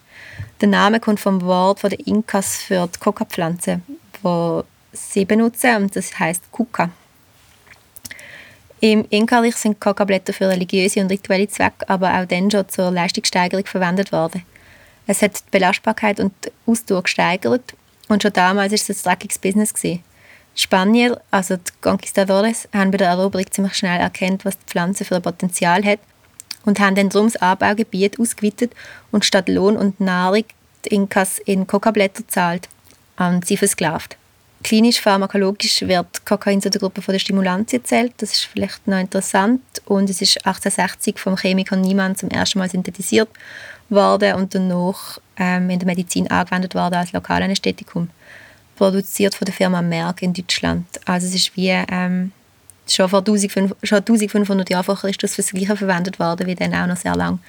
Der 0.60 0.68
Name 0.68 0.98
kommt 0.98 1.20
vom 1.20 1.42
Wort 1.42 1.82
den 1.82 2.00
Inkas 2.00 2.56
für 2.56 2.86
die 2.86 2.98
Coca-Pflanze, 2.98 3.80
die 4.24 4.60
sie 4.92 5.24
benutzen, 5.24 5.76
und 5.76 5.94
das 5.94 6.18
heißt 6.18 6.50
Kuka. 6.50 6.90
Im 8.80 9.04
Inka-Reich 9.10 9.56
sind 9.56 9.80
Coca-Blätter 9.80 10.32
für 10.32 10.48
religiöse 10.48 11.00
und 11.00 11.10
rituelle 11.10 11.48
Zwecke, 11.48 11.88
aber 11.88 12.14
auch 12.14 12.26
dann 12.26 12.50
schon 12.50 12.68
zur 12.68 12.90
Leistungssteigerung 12.90 13.66
verwendet 13.66 14.12
worden. 14.12 14.42
Es 15.06 15.20
hat 15.20 15.38
die 15.38 15.50
Belastbarkeit 15.50 16.20
und 16.20 16.32
die 16.44 16.50
Ausdauer 16.66 17.02
gesteigert 17.02 17.74
und 18.08 18.22
schon 18.22 18.32
damals 18.32 18.72
war 18.72 18.76
es 18.76 18.88
ein 18.88 19.02
dreckiges 19.02 19.38
Business. 19.38 19.74
Gewesen. 19.74 20.02
Spanier, 20.58 21.20
also 21.30 21.56
die 21.56 21.72
Conquistadores, 21.80 22.68
haben 22.72 22.90
bei 22.90 22.96
der 22.96 23.10
Eroberung 23.10 23.48
ziemlich 23.48 23.74
schnell 23.74 24.00
erkannt, 24.00 24.44
was 24.44 24.58
die 24.58 24.66
Pflanze 24.66 25.04
für 25.04 25.16
ein 25.16 25.22
Potenzial 25.22 25.84
hat 25.84 26.00
und 26.64 26.80
haben 26.80 26.96
dann 26.96 27.10
darum 27.10 27.28
das 27.28 27.40
Anbaugebiet 27.40 28.18
ausgeweitet 28.18 28.72
und 29.12 29.24
statt 29.24 29.48
Lohn 29.48 29.76
und 29.76 30.00
Nahrung 30.00 30.44
die 30.84 30.94
Inkas 30.94 31.38
in 31.38 31.68
Kokablätter 31.68 32.26
zahlt 32.26 32.68
und 33.18 33.46
sie 33.46 33.56
versklavt. 33.56 34.16
Klinisch 34.64 35.00
pharmakologisch 35.00 35.82
wird 35.82 36.26
Kokain 36.26 36.60
zu 36.60 36.70
der 36.70 36.80
Gruppe 36.80 37.00
der 37.00 37.20
Stimulantien 37.20 37.84
zählt. 37.84 38.14
Das 38.18 38.32
ist 38.32 38.44
vielleicht 38.46 38.88
noch 38.88 38.98
interessant. 38.98 39.62
Und 39.84 40.10
es 40.10 40.20
ist 40.20 40.38
1860 40.38 41.20
vom 41.20 41.36
Chemiker 41.36 41.76
Niemann 41.76 42.16
zum 42.16 42.30
ersten 42.30 42.58
Mal 42.58 42.68
synthetisiert 42.68 43.28
worden 43.88 44.34
und 44.34 44.56
danach 44.56 45.20
ähm, 45.36 45.70
in 45.70 45.78
der 45.78 45.86
Medizin 45.86 46.28
angewendet 46.28 46.74
worden 46.74 46.94
als 46.94 47.12
Lokalanästhetikum. 47.12 48.10
Produziert 48.78 49.34
von 49.34 49.44
der 49.44 49.54
Firma 49.54 49.82
Merck 49.82 50.22
in 50.22 50.32
Deutschland. 50.32 50.86
Also 51.04 51.26
es 51.26 51.34
ist 51.34 51.56
wie 51.56 51.68
ähm, 51.68 52.30
schon 52.88 53.08
vor 53.08 53.18
1500, 53.18 53.76
schon 53.82 53.98
1500 53.98 54.70
Jahren 54.70 54.84
vor 54.84 54.96
Christus 54.96 55.34
für 55.34 55.42
das 55.42 55.50
Gleiche 55.50 55.76
verwendet 55.76 56.20
worden, 56.20 56.46
wie 56.46 56.54
dann 56.54 56.72
auch 56.72 56.86
noch 56.86 56.96
sehr 56.96 57.16
lange 57.16 57.40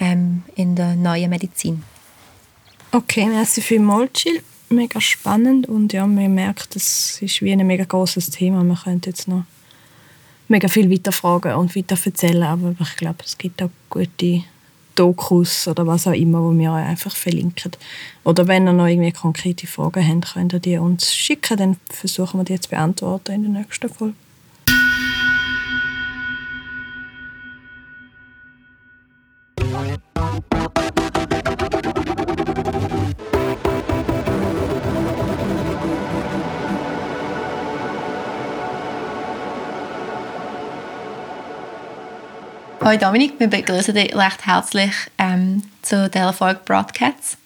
ähm, 0.00 0.42
in 0.56 0.74
der 0.74 0.96
neuen 0.96 1.28
Medizin. 1.28 1.82
Okay, 2.92 3.26
merci 3.26 3.60
vielmals, 3.60 4.24
Jill. 4.24 4.42
Mega 4.70 5.00
spannend 5.00 5.68
und 5.68 5.92
ja, 5.92 6.06
man 6.06 6.34
merkt, 6.34 6.74
es 6.74 7.20
ist 7.20 7.42
wie 7.42 7.52
ein 7.52 7.66
mega 7.66 7.84
großes 7.84 8.30
Thema. 8.30 8.64
Man 8.64 8.78
könnte 8.78 9.10
jetzt 9.10 9.28
noch 9.28 9.44
mega 10.48 10.68
viel 10.68 10.90
weiter 10.90 11.12
fragen 11.12 11.54
und 11.54 11.76
weiter 11.76 11.98
erzählen, 12.02 12.42
aber 12.42 12.74
ich 12.80 12.96
glaube, 12.96 13.18
es 13.24 13.36
gibt 13.36 13.62
auch 13.62 13.70
gute 13.90 14.42
Dokus 14.94 15.68
oder 15.68 15.86
was 15.86 16.06
auch 16.06 16.12
immer, 16.12 16.42
wo 16.42 16.56
wir 16.56 16.72
euch 16.72 16.84
einfach 16.84 17.14
verlinken. 17.14 17.72
Oder 18.24 18.46
wenn 18.46 18.66
ihr 18.66 18.72
noch 18.72 18.86
irgendwie 18.86 19.12
konkrete 19.12 19.66
Fragen 19.66 20.06
habt, 20.06 20.34
könnt 20.34 20.52
ihr 20.52 20.60
die 20.60 20.78
uns 20.78 21.12
schicken, 21.12 21.56
dann 21.56 21.76
versuchen 21.88 22.40
wir 22.40 22.44
die 22.44 22.60
zu 22.60 22.70
beantworten 22.70 23.32
in 23.32 23.42
der 23.42 23.62
nächsten 23.62 23.88
Folge. 23.88 24.14
Hallo 42.84 42.98
Dominik, 42.98 43.40
wir 43.40 43.48
begrüßen 43.48 43.94
dich 43.94 44.14
recht 44.14 44.44
herzlich 44.44 44.92
ähm, 45.16 45.62
zu 45.80 46.10
der 46.10 46.34
Folge 46.34 46.60
Broadcats 46.66 47.38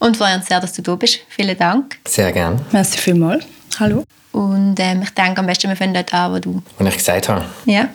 und 0.00 0.18
freuen 0.18 0.40
uns 0.40 0.48
sehr, 0.48 0.60
dass 0.60 0.74
du 0.74 0.82
da 0.82 0.94
bist. 0.96 1.20
Vielen 1.30 1.56
Dank. 1.56 1.96
Sehr 2.06 2.30
gerne. 2.30 2.60
Merci 2.72 2.98
vielmals. 2.98 3.46
Hallo. 3.80 4.04
Und 4.32 4.78
ähm, 4.78 5.00
ich 5.00 5.14
denke, 5.14 5.40
am 5.40 5.46
besten 5.46 5.70
wir 5.70 5.76
fangen 5.76 5.94
dort 5.94 6.12
an, 6.12 6.34
wo 6.34 6.38
du... 6.40 6.62
Und 6.78 6.86
ich 6.86 6.98
gesagt 6.98 7.26
habe. 7.30 7.46
Ja, 7.64 7.88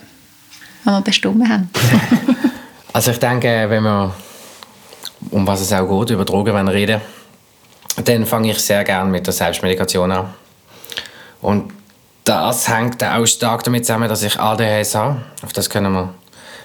wenn 0.84 0.94
wir 0.96 1.02
bestimmt 1.02 1.48
haben. 1.48 1.70
also 2.94 3.12
ich 3.12 3.20
denke, 3.20 3.70
wenn 3.70 3.84
wir, 3.84 4.16
um 5.30 5.46
was 5.46 5.62
es 5.62 5.72
auch 5.72 6.00
geht, 6.00 6.10
über 6.10 6.26
Drogen 6.26 6.68
reden 6.68 7.00
dann 8.04 8.26
fange 8.26 8.50
ich 8.50 8.58
sehr 8.58 8.84
gerne 8.84 9.08
mit 9.08 9.28
der 9.28 9.34
Selbstmedikation 9.36 10.12
an. 10.12 10.34
Und 11.42 11.74
das 12.24 12.68
hängt 12.68 13.04
auch 13.04 13.28
stark 13.28 13.64
damit 13.66 13.86
zusammen, 13.86 14.10
dass 14.10 14.24
ich 14.24 14.40
ADHS 14.40 14.96
habe. 14.96 15.22
Auf 15.44 15.54
das 15.54 15.70
können 15.70 15.94
wir 15.94 16.16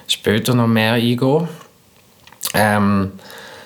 später 0.07 0.55
noch 0.55 0.67
mehr 0.67 0.93
eingehen. 0.93 1.49
Ähm, 2.55 3.13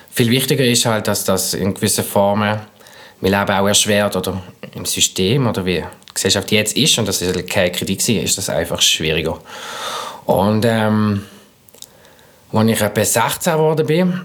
viel 0.09 0.29
wichtiger 0.29 0.65
ist 0.65 0.85
halt, 0.85 1.07
dass 1.07 1.23
das 1.23 1.53
in 1.53 1.73
gewissen 1.73 2.03
Formen 2.03 2.59
mein 3.21 3.31
Leben 3.31 3.51
auch 3.51 3.67
erschwert 3.67 4.15
oder 4.15 4.41
im 4.73 4.85
System 4.85 5.47
oder 5.47 5.65
wie 5.65 5.81
die 5.81 6.13
Gesellschaft 6.13 6.51
jetzt 6.51 6.75
ist, 6.75 6.97
und 6.97 7.07
das 7.07 7.21
ist 7.21 7.47
keine 7.47 7.71
Kritik 7.71 8.07
ist 8.09 8.37
das 8.37 8.49
einfach 8.49 8.81
schwieriger. 8.81 9.39
Und 10.25 10.65
ähm, 10.65 11.25
als 12.51 12.69
ich 12.69 12.81
etwa 12.81 13.05
16 13.05 13.53
geworden 13.53 13.85
bin, 13.85 14.21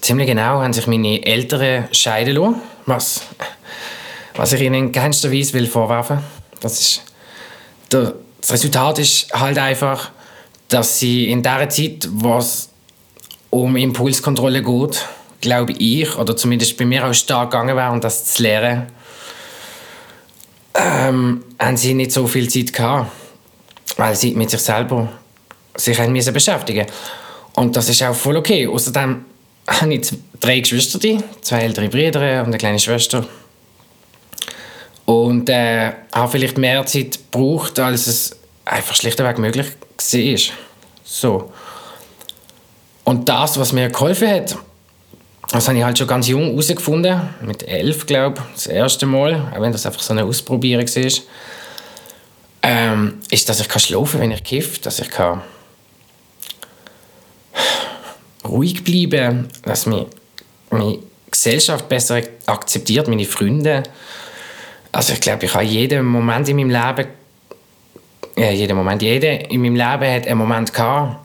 ziemlich 0.00 0.26
genau, 0.26 0.62
haben 0.62 0.72
sich 0.72 0.86
meine 0.86 1.24
Eltern 1.24 1.88
scheiden 1.92 2.36
lassen, 2.36 2.56
was, 2.86 3.22
was 4.34 4.52
ich 4.54 4.62
ihnen 4.62 4.74
in 4.74 4.92
keinster 4.92 5.30
Weise 5.30 5.52
will 5.52 5.66
vorwerfen 5.66 6.18
das 6.60 6.80
ist 6.80 7.02
der, 7.92 8.14
Das 8.40 8.52
Resultat 8.52 8.98
ist 8.98 9.32
halt 9.32 9.58
einfach, 9.58 10.10
dass 10.68 10.98
sie 10.98 11.30
in 11.30 11.42
der 11.42 11.68
Zeit, 11.70 12.08
wo 12.10 12.38
es 12.38 12.68
um 13.50 13.76
Impulskontrolle 13.76 14.62
geht, 14.62 15.04
glaube 15.40 15.72
ich, 15.72 16.14
oder 16.16 16.36
zumindest 16.36 16.76
bei 16.76 16.84
mir 16.84 17.06
auch 17.06 17.14
stark 17.14 17.50
gegangen 17.50 17.76
wäre, 17.76 17.90
und 17.90 18.04
das 18.04 18.24
zu 18.26 18.42
lernen, 18.42 18.86
ähm, 20.74 21.42
haben 21.58 21.76
sie 21.76 21.94
nicht 21.94 22.12
so 22.12 22.26
viel 22.26 22.48
Zeit 22.48 22.72
gehabt, 22.72 23.10
weil 23.96 24.14
sie 24.14 24.34
mit 24.34 24.50
sich 24.50 24.60
selber 24.60 25.08
sich 25.74 25.98
haben 25.98 26.12
müssen 26.12 26.34
beschäftigen 26.34 26.86
Und 27.54 27.76
das 27.76 27.88
ist 27.88 28.02
auch 28.02 28.14
voll 28.14 28.36
okay. 28.36 28.66
Außerdem 28.66 29.24
habe 29.66 29.94
ich 29.94 30.12
drei 30.40 30.60
Geschwister, 30.60 30.98
zwei 31.40 31.60
ältere 31.60 31.88
Brüder 31.88 32.40
und 32.40 32.48
eine 32.48 32.58
kleine 32.58 32.78
Schwester. 32.78 33.26
Und 35.04 35.48
äh, 35.48 35.92
habe 36.12 36.30
vielleicht 36.30 36.58
mehr 36.58 36.84
Zeit 36.84 37.18
gebraucht, 37.30 37.78
als 37.78 38.06
es 38.06 38.36
einfach 38.64 38.94
schlichtweg 38.94 39.38
möglich 39.38 39.68
war. 39.98 40.54
So. 41.04 41.52
Und 43.04 43.28
das, 43.28 43.58
was 43.58 43.72
mir 43.72 43.88
geholfen 43.88 44.28
hat, 44.28 44.56
das 45.50 45.66
habe 45.66 45.78
ich 45.78 45.84
halt 45.84 45.96
schon 45.96 46.06
ganz 46.06 46.28
jung 46.28 46.50
herausgefunden, 46.50 47.20
mit 47.40 47.66
elf, 47.66 48.04
glaube 48.04 48.42
ich, 48.48 48.54
das 48.54 48.66
erste 48.66 49.06
Mal, 49.06 49.50
auch 49.54 49.60
wenn 49.60 49.72
das 49.72 49.86
einfach 49.86 50.02
so 50.02 50.12
eine 50.12 50.24
Ausprobierung 50.24 50.86
war, 50.86 51.12
ähm, 52.62 53.20
ist, 53.30 53.48
dass 53.48 53.60
ich 53.60 53.68
kann 53.68 53.80
schlafen 53.80 54.12
kann, 54.12 54.20
wenn 54.20 54.30
ich 54.32 54.44
kiffe, 54.44 54.80
dass 54.80 55.00
ich 55.00 55.10
kann 55.10 55.42
ruhig 58.44 58.84
bleiben 58.84 59.48
dass 59.62 59.86
mich 59.86 60.06
meine 60.70 60.98
Gesellschaft 61.30 61.88
besser 61.88 62.22
akzeptiert, 62.46 63.08
meine 63.08 63.24
Freunde. 63.24 63.82
Also 64.92 65.12
ich 65.12 65.20
glaube, 65.20 65.44
ich 65.44 65.54
habe 65.54 65.64
jeden 65.64 66.04
Moment 66.06 66.48
in 66.48 66.56
meinem 66.56 66.70
Leben, 66.70 67.10
ja, 68.38 68.52
jeden 68.52 68.76
Moment, 68.76 69.02
jeder 69.02 69.50
in 69.50 69.60
meinem 69.60 69.74
Leben 69.74 70.14
hat 70.14 70.26
einen 70.26 70.38
Moment 70.38 70.72
gehabt, 70.72 71.16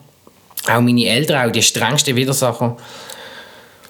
auch 0.68 0.82
meine 0.82 1.06
Eltern, 1.06 1.48
auch 1.48 1.52
die 1.52 1.62
strengsten 1.62 2.16
Widersacher, 2.16 2.76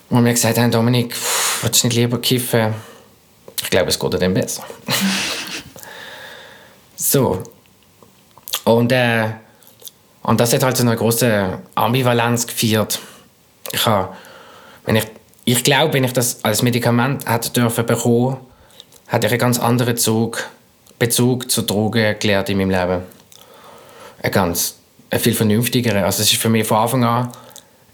wo 0.09 0.17
mir 0.17 0.33
gesagt 0.33 0.57
haben, 0.57 0.71
Dominik, 0.71 1.15
willst 1.61 1.83
du 1.83 1.87
nicht 1.87 1.95
lieber 1.95 2.19
kiffen? 2.19 2.73
Ich 3.61 3.69
glaube, 3.69 3.89
es 3.89 3.97
geht 3.97 4.13
dir 4.13 4.19
dann 4.19 4.33
besser. 4.33 4.63
so. 6.97 7.41
Und, 8.65 8.91
äh, 8.91 9.29
und 10.23 10.39
das 10.39 10.53
hat 10.53 10.63
halt 10.63 10.75
so 10.75 10.83
eine 10.83 10.95
große 10.95 11.59
Ambivalenz 11.75 12.45
geführt. 12.45 12.99
Ich, 13.71 13.87
ich, 14.87 15.07
ich 15.45 15.63
glaube, 15.63 15.93
wenn 15.93 16.03
ich 16.03 16.13
das 16.13 16.43
als 16.43 16.61
Medikament 16.61 17.29
hätte 17.29 17.51
dürfen 17.51 17.85
bekommen, 17.85 18.37
hätte 19.07 19.27
ich 19.27 19.33
einen 19.33 19.39
ganz 19.39 19.59
anderen 19.59 19.95
Zug, 19.95 20.49
Bezug 21.03 21.51
zu 21.51 21.63
Drogen 21.63 22.15
gelernt 22.17 22.47
in 22.47 22.57
meinem 22.57 22.69
Leben. 22.69 23.01
Ein 24.21 24.31
ganz 24.31 24.75
ein 25.09 25.19
viel 25.19 25.33
vernünftigeren. 25.33 26.01
Also 26.01 26.21
es 26.21 26.31
ist 26.31 26.41
für 26.41 26.47
mich 26.47 26.65
von 26.65 26.77
Anfang 26.77 27.03
an 27.03 27.29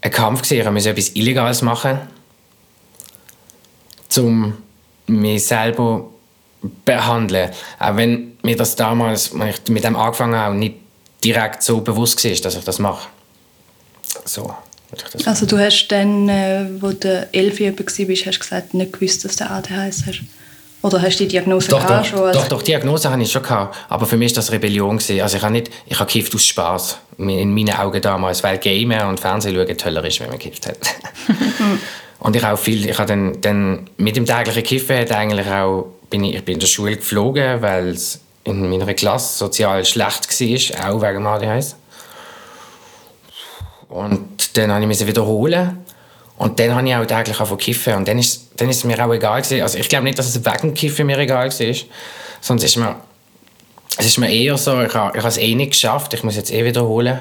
ein 0.00 0.10
Kampf 0.12 0.42
gewesen. 0.42 0.60
Ich 0.60 0.70
musste 0.70 0.90
etwas 0.90 1.08
Illegales 1.16 1.60
machen, 1.62 1.98
um 4.16 4.56
mich 5.08 5.44
selber 5.44 6.08
behandeln. 6.84 7.50
Auch 7.80 7.96
wenn 7.96 8.38
mir 8.44 8.54
das 8.56 8.76
damals, 8.76 9.34
als 9.34 9.58
ich 9.58 9.68
mit 9.72 9.82
dem 9.82 9.96
angefangen 9.96 10.36
habe, 10.36 10.54
nicht 10.54 10.76
direkt 11.24 11.64
so 11.64 11.80
bewusst 11.80 12.22
war, 12.22 12.30
dass 12.30 12.54
ich 12.54 12.64
das 12.64 12.78
mache. 12.78 13.08
So. 14.24 14.54
Also 15.24 15.46
du 15.46 15.58
hast 15.58 15.88
dann, 15.88 16.28
äh, 16.28 16.66
wo 16.80 16.92
du 16.92 17.28
elf 17.32 17.58
Jahre 17.58 17.76
warst, 17.76 17.98
hast 18.26 18.36
du 18.36 18.38
gesagt, 18.38 18.74
nicht 18.74 18.92
gewusst, 18.92 19.24
dass 19.24 19.34
du 19.34 19.50
ADHS 19.50 20.06
hast? 20.06 20.22
Oder 20.82 21.02
hast 21.02 21.18
du 21.18 21.24
die 21.24 21.28
Diagnose 21.28 21.68
doch, 21.68 21.84
doch, 21.86 22.04
schon? 22.04 22.32
Doch, 22.32 22.48
doch, 22.48 22.62
die 22.62 22.72
Diagnose 22.72 23.10
hatte 23.10 23.22
ich 23.22 23.30
schon 23.30 23.42
gehabt. 23.42 23.76
Aber 23.88 24.06
für 24.06 24.16
mich 24.16 24.32
war 24.32 24.36
das 24.36 24.50
Rebellion. 24.50 24.96
Gewesen. 24.96 25.20
Also 25.20 25.36
ich 25.36 25.42
habe 25.42 25.52
nicht, 25.52 25.70
ich 25.86 25.98
habe 25.98 26.10
gekifft 26.10 26.34
aus 26.34 26.44
Spaß 26.44 26.98
in 27.18 27.54
meinen 27.54 27.74
Augen 27.74 28.00
damals, 28.00 28.42
weil 28.42 28.58
Gamer 28.58 29.08
und 29.08 29.20
Fernsehen 29.20 29.54
schauen 29.54 29.76
toller 29.76 30.04
ist, 30.04 30.20
wenn 30.20 30.30
man 30.30 30.38
gekifft 30.38 30.66
hat. 30.66 30.78
und 32.20 32.34
ich 32.34 32.44
auch 32.44 32.58
viel, 32.58 32.88
ich 32.88 32.98
habe 32.98 33.08
dann, 33.08 33.40
dann 33.42 33.90
mit 33.98 34.16
dem 34.16 34.24
täglichen 34.24 34.62
Kiffen 34.62 34.98
hat 34.98 35.12
eigentlich 35.12 35.46
auch, 35.48 35.88
bin 36.08 36.24
ich, 36.24 36.36
ich 36.36 36.44
bin 36.44 36.54
in 36.54 36.60
der 36.60 36.66
Schule 36.66 36.96
geflogen, 36.96 37.60
weil 37.60 37.88
es 37.88 38.20
in 38.44 38.68
meiner 38.70 38.94
Klasse 38.94 39.36
sozial 39.36 39.84
schlecht 39.84 40.40
war, 40.40 40.90
auch 40.90 41.02
wegen 41.02 41.26
ADHS. 41.26 41.76
Und 43.90 44.56
dann 44.56 44.72
habe 44.72 44.82
ich 44.82 44.88
mich 44.88 45.06
wiederholen. 45.06 45.84
Und 46.40 46.58
dann 46.58 46.74
habe 46.74 46.88
ich 46.88 46.94
auch 46.94 47.04
täglich 47.04 47.38
angefangen 47.38 47.58
kiffen. 47.58 47.94
Und 47.96 48.08
dann 48.08 48.18
ist, 48.18 48.48
dann 48.56 48.70
ist 48.70 48.78
es 48.78 48.84
mir 48.84 48.98
auch 49.04 49.12
egal 49.12 49.42
gewesen. 49.42 49.60
Also 49.60 49.76
ich 49.76 49.90
glaube 49.90 50.04
nicht, 50.04 50.18
dass 50.18 50.26
es 50.26 50.42
wegen 50.42 50.72
Kiffen 50.72 51.06
mir 51.06 51.18
egal 51.18 51.50
war. 51.50 51.74
Sonst 52.40 52.64
ist 52.64 52.76
mir, 52.78 52.96
es 53.98 54.06
ist 54.06 54.16
mir 54.16 54.32
eher 54.32 54.56
so, 54.56 54.80
ich 54.80 54.94
habe, 54.94 55.18
ich 55.18 55.18
habe 55.18 55.28
es 55.28 55.36
eh 55.36 55.54
nicht 55.54 55.72
geschafft. 55.72 56.14
Ich 56.14 56.24
muss 56.24 56.36
jetzt 56.36 56.50
eh 56.50 56.64
wiederholen. 56.64 57.20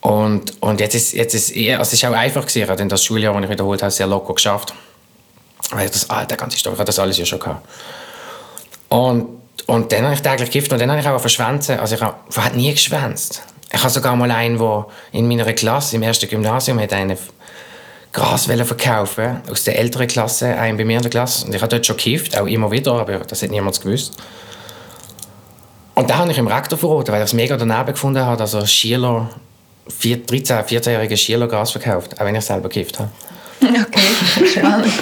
Und, 0.00 0.54
und 0.62 0.80
jetzt 0.80 0.94
ist, 0.94 1.12
jetzt 1.12 1.34
ist 1.34 1.50
eher, 1.50 1.80
also 1.80 1.90
es 1.90 1.92
ist 1.92 2.04
auch 2.06 2.14
einfach 2.14 2.46
gewesen. 2.46 2.62
Ich 2.62 2.68
habe 2.70 2.86
das 2.86 3.04
Schuljahr, 3.04 3.34
das 3.34 3.44
ich 3.44 3.50
wiederholt 3.50 3.82
habe, 3.82 3.90
sehr 3.90 4.06
locker 4.06 4.32
geschafft. 4.32 4.72
Weil 5.70 5.84
ich 5.84 5.90
das, 5.90 6.08
ah, 6.08 6.24
der 6.24 6.38
ganze 6.38 6.56
Stoff, 6.56 6.72
ich 6.72 6.78
habe 6.78 6.86
das 6.86 6.98
alles 6.98 7.18
ja 7.18 7.26
schon 7.26 7.40
gehabt. 7.40 7.68
Und, 8.88 9.26
und 9.66 9.92
dann 9.92 10.04
habe 10.04 10.14
ich 10.14 10.22
täglich 10.22 10.50
gekifft 10.50 10.72
und 10.72 10.78
dann 10.78 10.90
habe 10.90 11.00
ich 11.00 11.06
auch 11.06 11.20
verschwänzt. 11.20 11.68
Also 11.68 11.96
ich 11.96 12.00
habe, 12.00 12.16
ich 12.30 12.36
habe 12.38 12.56
nie 12.56 12.72
geschwänzt. 12.72 13.42
Ich 13.72 13.80
habe 13.80 13.90
sogar 13.90 14.16
mal 14.16 14.30
einen, 14.30 14.58
der 14.58 14.86
in 15.12 15.28
meiner 15.28 15.52
Klasse, 15.52 15.96
im 15.96 16.02
ersten 16.02 16.28
Gymnasium, 16.28 16.80
hat 16.80 16.92
einen 16.92 17.16
Gras 18.12 18.46
verkaufen 18.46 19.40
aus 19.48 19.62
der 19.64 19.78
älteren 19.78 20.08
Klasse, 20.08 20.46
einen 20.56 20.76
bei 20.76 20.84
mir 20.84 20.96
in 20.96 21.02
der 21.02 21.10
Klasse. 21.10 21.46
Und 21.46 21.54
ich 21.54 21.62
habe 21.62 21.70
dort 21.70 21.86
schon 21.86 21.96
gekifft, 21.96 22.36
auch 22.36 22.46
immer 22.46 22.70
wieder, 22.70 22.94
aber 22.94 23.18
das 23.18 23.42
hat 23.42 23.50
niemand 23.50 23.80
gewusst. 23.80 24.16
Und 25.94 26.10
da 26.10 26.18
habe 26.18 26.30
ich 26.32 26.38
im 26.38 26.48
Rektor 26.48 26.78
verraten, 26.78 27.12
weil 27.12 27.20
ich 27.20 27.26
es 27.26 27.34
mega 27.34 27.56
daneben 27.56 27.92
gefunden 27.92 28.24
habe, 28.24 28.36
dass 28.36 28.54
er 28.54 28.66
Schüler, 28.66 29.30
13-, 30.02 30.64
14-jährige 30.64 31.16
Schüler 31.16 31.46
Gras 31.46 31.70
verkauft, 31.70 32.20
auch 32.20 32.24
wenn 32.24 32.34
ich 32.34 32.44
selber 32.44 32.68
gekifft 32.68 32.98
habe. 32.98 33.10
Okay, 33.62 34.46
spannend. 34.46 34.92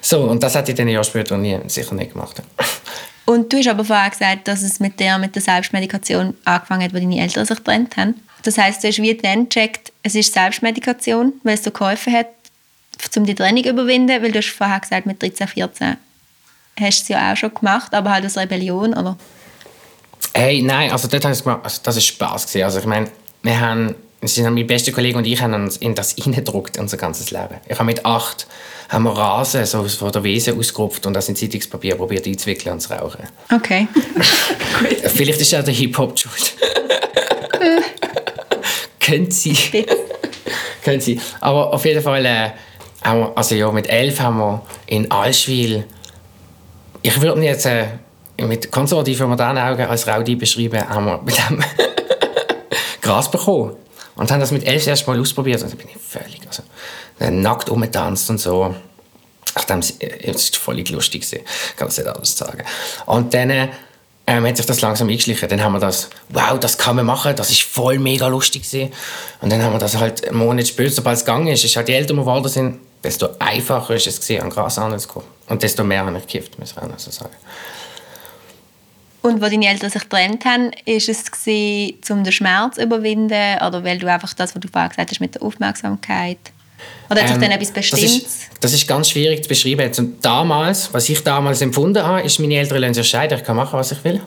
so, 0.00 0.22
und 0.22 0.42
das 0.42 0.54
hätte 0.54 0.72
ich 0.72 0.76
dann 0.78 0.86
ein 0.86 0.94
Jahr 0.94 1.04
später 1.04 1.36
nie, 1.36 1.58
sicher 1.66 1.94
nicht 1.94 2.14
gemacht. 2.14 2.42
Und 3.24 3.52
du 3.52 3.58
hast 3.58 3.68
aber 3.68 3.84
vorher 3.84 4.10
gesagt, 4.10 4.48
dass 4.48 4.62
es 4.62 4.80
mit 4.80 4.98
der, 4.98 5.18
mit 5.18 5.34
der 5.34 5.42
Selbstmedikation 5.42 6.34
angefangen 6.44 6.82
hat, 6.82 6.94
wo 6.94 6.98
deine 6.98 7.20
Eltern 7.20 7.46
sich 7.46 7.58
getrennt 7.58 7.96
haben. 7.96 8.14
Das 8.42 8.58
heißt, 8.58 8.82
du 8.82 8.88
hast 8.88 9.00
wie 9.00 9.14
dann 9.14 9.48
gecheckt, 9.48 9.92
es 10.02 10.14
ist 10.14 10.32
Selbstmedikation, 10.32 11.34
weil 11.44 11.54
es 11.54 11.62
dir 11.62 11.70
geholfen 11.70 12.12
hat, 12.12 12.26
um 13.16 13.24
die 13.24 13.34
Trennung 13.34 13.62
zu 13.62 13.70
überwinden, 13.70 14.22
weil 14.22 14.32
du 14.32 14.38
hast 14.38 14.50
vorher 14.50 14.80
gesagt, 14.80 15.06
mit 15.06 15.22
13, 15.22 15.46
14 15.46 15.96
hast 16.80 17.00
du 17.00 17.02
es 17.02 17.08
ja 17.08 17.32
auch 17.32 17.36
schon 17.36 17.54
gemacht, 17.54 17.94
aber 17.94 18.10
halt 18.10 18.24
als 18.24 18.36
Rebellion, 18.36 18.94
oder? 18.94 19.16
Hey, 20.34 20.62
nein, 20.62 20.90
also 20.90 21.08
dort 21.08 21.26
also 21.26 21.44
das 21.60 21.94
war 21.96 22.00
Spaß. 22.00 22.56
Also 22.56 22.78
ich 22.78 22.86
meine, 22.86 23.10
wir 23.42 23.60
haben, 23.60 23.94
mein 24.22 24.66
bester 24.66 24.92
Kollege 24.92 25.18
und 25.18 25.26
ich 25.26 25.40
haben 25.40 25.54
uns 25.54 25.76
in 25.78 25.94
das 25.94 26.12
hineingedruckt, 26.12 26.78
unser 26.78 26.96
ganzes 26.96 27.30
Leben. 27.30 27.56
Ich 27.68 27.74
habe 27.74 27.84
mit 27.84 28.04
acht 28.04 28.46
haben 28.88 29.04
wir 29.04 29.16
Rasen 29.16 29.64
so 29.64 29.82
von 29.84 30.12
der 30.12 30.22
Wiese 30.22 30.54
ausgerupft 30.54 31.06
und 31.06 31.14
das 31.14 31.28
in 31.28 31.34
Zeitungspapier 31.34 31.94
probiert 31.94 32.26
einzuwickeln 32.26 32.74
und 32.74 32.80
zu 32.80 32.92
rauchen. 32.92 33.26
Okay. 33.52 33.88
Vielleicht 35.14 35.40
ist 35.40 35.50
ja 35.50 35.62
der 35.62 35.72
Hip-Hop 35.72 36.18
schuld. 36.18 36.54
Könnte 39.00 39.32
sie. 39.32 39.56
Könnte 40.84 41.04
sie. 41.04 41.20
Aber 41.40 41.72
auf 41.72 41.84
jeden 41.84 42.02
Fall, 42.02 42.26
äh, 42.26 42.50
wir, 43.02 43.32
also 43.34 43.54
ja, 43.54 43.72
mit 43.72 43.88
elf 43.88 44.20
haben 44.20 44.38
wir 44.38 44.62
in 44.86 45.10
Allschwil, 45.10 45.84
ich 47.00 47.20
würde 47.20 47.40
ihn 47.40 47.44
jetzt 47.44 47.66
äh, 47.66 47.86
mit 48.36 48.70
konservativen 48.70 49.28
modernen 49.28 49.58
Augen 49.58 49.86
als 49.86 50.06
Raudi 50.06 50.36
beschreiben, 50.36 50.86
haben 50.86 51.06
wir 51.06 51.22
mit 51.22 51.38
dem 51.38 51.64
Gras 53.00 53.30
bekommen. 53.30 53.76
Und 54.16 54.30
haben 54.30 54.40
das 54.40 54.50
mit 54.50 54.66
elf 54.66 54.86
erst 54.86 55.06
mal 55.06 55.18
ausprobiert. 55.18 55.62
Und 55.62 55.70
dann 55.70 55.78
bin 55.78 55.88
ich 55.88 55.96
völlig, 56.00 56.40
also, 56.46 56.62
nackt 57.30 57.70
rumgetanzt 57.70 58.28
und 58.30 58.38
so. 58.38 58.74
Ach, 59.54 59.64
das 59.64 59.94
war 60.00 60.60
voll 60.60 60.80
lustig. 60.80 61.26
Ich 61.32 61.76
kann 61.76 61.88
das 61.88 61.98
nicht 61.98 62.08
alles 62.08 62.36
sagen. 62.36 62.62
Und 63.06 63.34
dann 63.34 63.50
äh, 63.50 63.68
ähm, 64.26 64.46
hat 64.46 64.56
sich 64.56 64.66
das 64.66 64.80
langsam 64.80 65.08
eingeschlichen. 65.08 65.48
Dann 65.48 65.62
haben 65.62 65.72
wir 65.72 65.80
das, 65.80 66.08
wow, 66.28 66.58
das 66.58 66.78
kann 66.78 66.96
man 66.96 67.06
machen, 67.06 67.34
das 67.36 67.50
ist 67.50 67.62
voll 67.62 67.98
mega 67.98 68.28
lustig 68.28 68.62
gewesen. 68.62 68.92
Und 69.40 69.50
dann 69.50 69.62
haben 69.62 69.72
wir 69.72 69.78
das 69.78 69.96
halt 69.96 70.26
einen 70.26 70.38
Monat 70.38 70.68
später, 70.68 70.90
sobald 70.90 71.18
es 71.18 71.24
gegangen 71.24 71.48
ist, 71.48 71.64
ist 71.64 71.76
halt, 71.76 71.88
je 71.88 71.94
älter 71.94 72.14
geworden 72.14 72.48
sind, 72.48 72.78
desto 73.02 73.28
einfacher 73.38 73.94
ist 73.94 74.06
es 74.06 74.20
gewesen, 74.20 74.42
an 74.42 74.50
Gras 74.50 74.78
anzukommen. 74.78 75.28
Und 75.48 75.62
desto 75.62 75.84
mehr 75.84 76.06
habe 76.06 76.16
ich 76.18 76.26
gekifft, 76.26 76.58
muss 76.58 76.72
ich 76.72 76.98
so 76.98 77.10
sagen. 77.10 77.34
Und 79.22 79.42
als 79.42 79.52
deine 79.52 79.68
Eltern 79.68 79.90
sich 79.90 80.02
getrennt 80.02 80.44
haben, 80.44 80.70
ist 80.84 81.08
es 81.08 81.30
gewesen, 81.30 81.94
um 82.10 82.24
den 82.24 82.32
Schmerz 82.32 82.74
zu 82.76 82.82
überwinden 82.82 83.56
oder 83.66 83.84
weil 83.84 83.98
du 83.98 84.10
einfach 84.10 84.34
das, 84.34 84.54
was 84.54 84.60
du 84.60 84.68
vorher 84.68 84.88
gesagt 84.88 85.10
hast 85.10 85.20
mit 85.20 85.34
der 85.36 85.42
Aufmerksamkeit 85.42 86.38
Oder 87.08 87.20
hat 87.20 87.28
sich 87.28 87.36
Ähm, 87.36 87.42
dann 87.42 87.50
etwas 87.52 87.72
das 87.72 87.90
Bestimmtes? 87.90 88.16
ist, 88.16 88.50
das 88.60 88.72
ist 88.72 88.88
ganz 88.88 89.10
schwierig 89.10 89.42
zu 89.44 89.48
beschreiben. 89.48 89.90
Und 89.96 90.24
damals, 90.24 90.92
was 90.92 91.08
ich 91.08 91.22
damals 91.22 91.60
empfunden 91.60 92.02
habe, 92.02 92.22
ist, 92.22 92.40
meine 92.40 92.56
Eltern 92.56 92.78
lassen 92.78 92.94
sich 92.94 93.08
scheiden, 93.08 93.38
ich 93.38 93.44
kann 93.44 93.56
machen, 93.56 93.78
was 93.78 93.92
ich 93.92 94.02
will. 94.04 94.20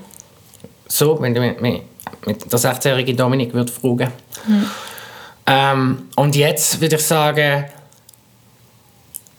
So, 0.88 1.20
wenn 1.22 1.34
du 1.34 1.42
mit, 1.42 1.62
mit 1.62 1.82
mit 2.26 2.52
der 2.52 2.60
16-jährigen 2.60 3.18
Dominik 3.18 3.54
würde 3.54 3.72
fragen. 3.72 4.12
Ähm, 5.48 6.08
und 6.16 6.36
jetzt 6.36 6.82
würde 6.82 6.96
ich 6.96 7.02
sagen, 7.04 7.66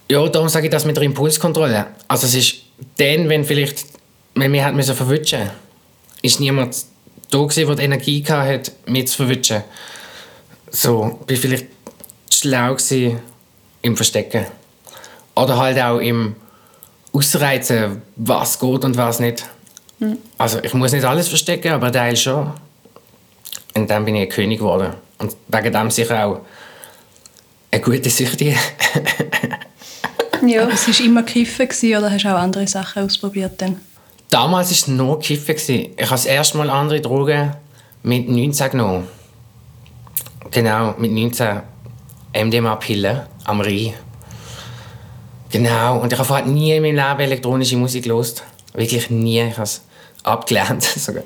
ja, 0.09 0.29
darum 0.29 0.49
sage 0.49 0.67
ich 0.67 0.71
das 0.71 0.85
mit 0.85 0.97
der 0.97 1.03
Impulskontrolle. 1.05 1.87
Also 2.07 2.27
es 2.27 2.35
ist 2.35 2.55
dann, 2.99 3.29
wenn 3.29 3.45
vielleicht, 3.45 3.85
wenn 4.37 4.53
wir 4.53 4.65
hat 4.65 4.75
müssen 4.75 4.95
verwischen, 4.95 5.51
ist 6.23 6.41
niemand 6.41 6.77
da 7.31 7.39
gewesen, 7.39 7.67
der 7.67 7.77
die 7.77 7.83
Energie 7.83 8.25
hatte, 8.25 8.73
mich 8.87 9.09
zu 9.09 9.17
verwischen. 9.17 9.65
So, 10.71 11.19
bin 11.27 11.37
vielleicht 11.37 11.67
schlau 12.33 12.75
gewesen 12.75 13.19
im 13.83 13.97
Verstecken. 13.97 14.47
Oder 15.35 15.59
halt 15.59 15.81
auch 15.81 15.99
im 15.99 16.37
Ausreizen, 17.13 18.03
was 18.17 18.59
geht 18.59 18.85
und 18.85 18.97
was 18.97 19.21
nicht. 19.21 19.47
Also 20.37 20.59
ich 20.63 20.75
muss 20.75 20.93
nicht 20.93 21.05
alles 21.05 21.29
verstecken, 21.29 21.73
aber 21.73 21.91
Teil 21.91 22.17
schon. 22.17 22.53
Und 23.75 23.89
dann 23.91 24.05
bin 24.05 24.17
ich 24.17 24.23
ein 24.23 24.29
König 24.29 24.59
geworden. 24.59 24.93
Und 25.19 25.35
wegen 25.49 25.73
dem 25.73 25.91
sicher 25.91 26.27
auch 26.27 26.41
eine 27.71 27.81
gute 27.81 28.11
Süchtige. 28.11 28.57
Ja. 30.47 30.69
Es 30.69 30.87
war 30.87 31.05
immer 31.05 31.23
Kiffen 31.23 31.69
oder 31.97 32.11
hast 32.11 32.25
du 32.25 32.29
auch 32.29 32.39
andere 32.39 32.67
Sachen 32.67 33.05
ausprobiert 33.05 33.61
dann? 33.63 33.81
Damals 34.31 34.69
war 34.69 34.73
es 34.73 34.89
nur 34.89 35.19
Kiffen. 35.21 35.57
Ich 35.57 35.97
habe 35.99 36.11
das 36.11 36.27
erste 36.27 36.59
Mal 36.59 36.71
andere 36.71 37.01
Drogen 37.01 37.55
mit 38.03 38.29
19 38.29 38.71
genommen. 38.71 39.09
Genau, 40.51 40.95
mit 40.99 41.13
19 41.13 41.63
MDMA-Pillen 42.35 43.23
am 43.45 43.61
Rhein. 43.61 43.95
Genau, 45.51 46.01
und 46.01 46.13
ich 46.13 46.19
habe 46.19 46.27
vorher 46.27 46.47
nie 46.47 46.73
in 46.73 46.83
meinem 46.83 46.97
Leben 46.97 47.21
elektronische 47.21 47.77
Musik 47.77 48.05
gehört. 48.05 48.43
Wirklich 48.75 49.11
nie. 49.11 49.41
Ich 49.43 49.55
habe 49.55 49.63
es 49.63 49.83
abgelehnt, 50.23 50.83
sogar. 50.97 51.23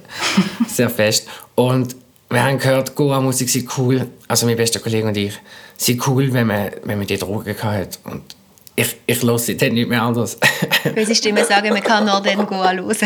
Sehr 0.69 0.91
fest. 0.91 1.27
Und 1.55 1.97
wir 2.29 2.45
haben 2.45 2.59
gehört, 2.59 2.95
Goa-Musik 2.95 3.49
sei 3.51 3.65
cool. 3.77 4.07
Also 4.29 4.47
mein 4.47 4.57
bester 4.57 4.79
Kollege 4.79 5.09
und 5.09 5.17
ich. 5.17 5.35
Sie 5.77 6.01
cool, 6.07 6.33
wenn 6.33 6.47
man, 6.47 6.71
wenn 6.85 6.99
man 6.99 7.07
die 7.07 7.17
Drogen 7.17 7.57
hatte. 7.61 7.99
Und 8.05 8.37
ich, 8.81 8.97
ich 9.07 9.23
höre 9.23 9.39
seitdem 9.39 9.75
nicht 9.75 9.89
mehr 9.89 10.03
anders. 10.03 10.39
Unsere 10.85 11.15
Stimmen 11.15 11.45
sagen, 11.45 11.71
man 11.71 11.83
kann 11.83 12.05
nur 12.05 12.21
den 12.21 12.47
Goa 12.47 12.73
hören. 12.73 12.97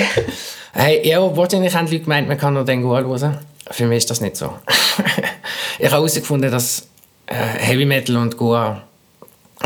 Hey, 0.72 1.06
ja, 1.08 1.36
wahrscheinlich 1.36 1.74
haben 1.74 1.86
die 1.86 1.94
Leute 1.94 2.04
gemeint, 2.04 2.28
man 2.28 2.38
kann 2.38 2.54
nur 2.54 2.64
den 2.64 2.82
Goa 2.82 3.00
hören. 3.00 3.38
Für 3.70 3.86
mich 3.86 3.98
ist 3.98 4.10
das 4.10 4.20
nicht 4.20 4.36
so. 4.36 4.52
ich 5.78 5.86
habe 5.86 5.96
herausgefunden, 5.96 6.50
dass 6.50 6.86
äh, 7.26 7.34
Heavy 7.34 7.84
Metal 7.84 8.16
und 8.16 8.36
Goa 8.36 8.82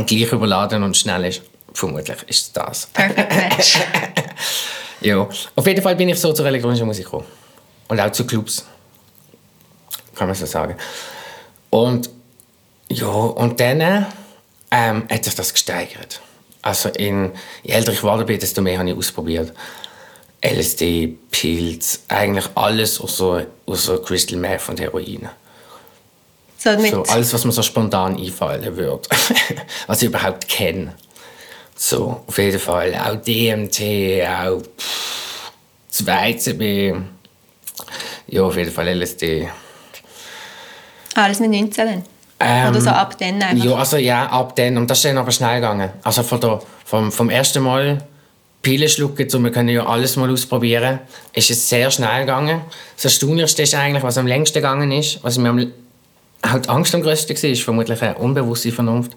gleich 0.06 0.32
überladen 0.32 0.82
und 0.82 0.96
schnell 0.96 1.24
ist. 1.24 1.42
Vermutlich 1.72 2.16
ist 2.26 2.46
es 2.46 2.52
das. 2.52 2.86
Perfect 2.86 3.34
Match. 3.34 3.78
Ja, 5.00 5.28
auf 5.54 5.64
jeden 5.64 5.80
Fall 5.80 5.94
bin 5.94 6.08
ich 6.08 6.18
so 6.18 6.32
zur 6.32 6.44
elektronischen 6.46 6.84
Musik 6.84 7.04
gekommen. 7.04 7.26
Und 7.86 8.00
auch 8.00 8.10
zu 8.10 8.26
Clubs. 8.26 8.66
Kann 10.16 10.26
man 10.26 10.34
so 10.34 10.44
sagen. 10.44 10.74
Und 11.70 12.10
ja, 12.88 13.06
und 13.06 13.60
dann 13.60 14.06
ähm, 14.70 15.06
hat 15.10 15.24
sich 15.24 15.34
das 15.34 15.52
gesteigert. 15.52 16.20
Also 16.62 16.88
in, 16.90 17.32
je 17.62 17.72
älter 17.72 17.92
ich 17.92 17.98
geworden 17.98 18.26
bin, 18.26 18.38
desto 18.38 18.60
mehr 18.60 18.78
habe 18.78 18.90
ich 18.90 18.96
ausprobiert. 18.96 19.52
LSD, 20.40 21.16
Pilz, 21.30 22.00
eigentlich 22.08 22.46
alles 22.54 23.00
außer, 23.00 23.46
außer 23.66 24.02
Crystal 24.02 24.38
Meth 24.38 24.68
und 24.68 24.80
Heroin. 24.80 25.28
So 26.58 26.78
So, 26.90 27.02
alles, 27.04 27.32
was 27.32 27.44
mir 27.44 27.52
so 27.52 27.62
spontan 27.62 28.16
einfallen 28.18 28.76
würde. 28.76 29.08
was 29.86 30.02
ich 30.02 30.08
überhaupt 30.08 30.48
kenne. 30.48 30.94
So, 31.76 32.24
auf 32.26 32.38
jeden 32.38 32.58
Fall. 32.58 32.94
Auch 32.94 33.16
DMT, 33.16 33.80
auch 34.26 34.60
pff, 34.76 35.52
2CB. 35.92 37.00
Ja, 38.26 38.42
auf 38.42 38.56
jeden 38.56 38.72
Fall 38.72 38.88
LSD. 38.88 39.48
alles 41.14 41.40
mit 41.40 41.50
19 41.50 41.86
dann? 41.86 42.04
Ähm, 42.40 42.70
Oder 42.70 42.80
so 42.80 42.90
ab 42.90 43.16
dann 43.18 43.42
einfach? 43.42 43.64
Ja, 43.64 43.74
also 43.74 43.96
ja, 43.96 44.26
ab 44.26 44.54
dann. 44.56 44.76
Und 44.76 44.88
das 44.88 44.98
ist 44.98 45.04
dann 45.06 45.18
aber 45.18 45.32
schnell 45.32 45.56
gegangen. 45.56 45.90
Also 46.04 46.22
von 46.22 46.40
der, 46.40 46.60
vom, 46.84 47.10
vom 47.10 47.30
ersten 47.30 47.62
Mal 47.62 47.98
Pillen 48.62 48.88
schlucken, 48.88 49.28
so 49.28 49.38
wir 49.38 49.52
können 49.52 49.68
ja 49.68 49.86
alles 49.86 50.16
mal 50.16 50.30
ausprobieren, 50.30 50.98
ist 51.32 51.50
es 51.50 51.68
sehr 51.68 51.90
schnell 51.90 52.20
gegangen. 52.20 52.62
Das 52.96 53.06
Erstaunlichste 53.06 53.62
ist 53.62 53.74
eigentlich, 53.74 54.02
was 54.02 54.18
am 54.18 54.26
längsten 54.26 54.54
gegangen 54.54 54.90
ist, 54.92 55.22
was 55.22 55.38
mir 55.38 55.48
am, 55.48 55.58
die 55.58 55.72
Angst 56.68 56.94
am 56.94 57.02
größten 57.02 57.36
war, 57.36 57.50
ist 57.50 57.62
vermutlich 57.62 58.02
eine 58.02 58.16
unbewusste 58.16 58.72
Vernunft, 58.72 59.12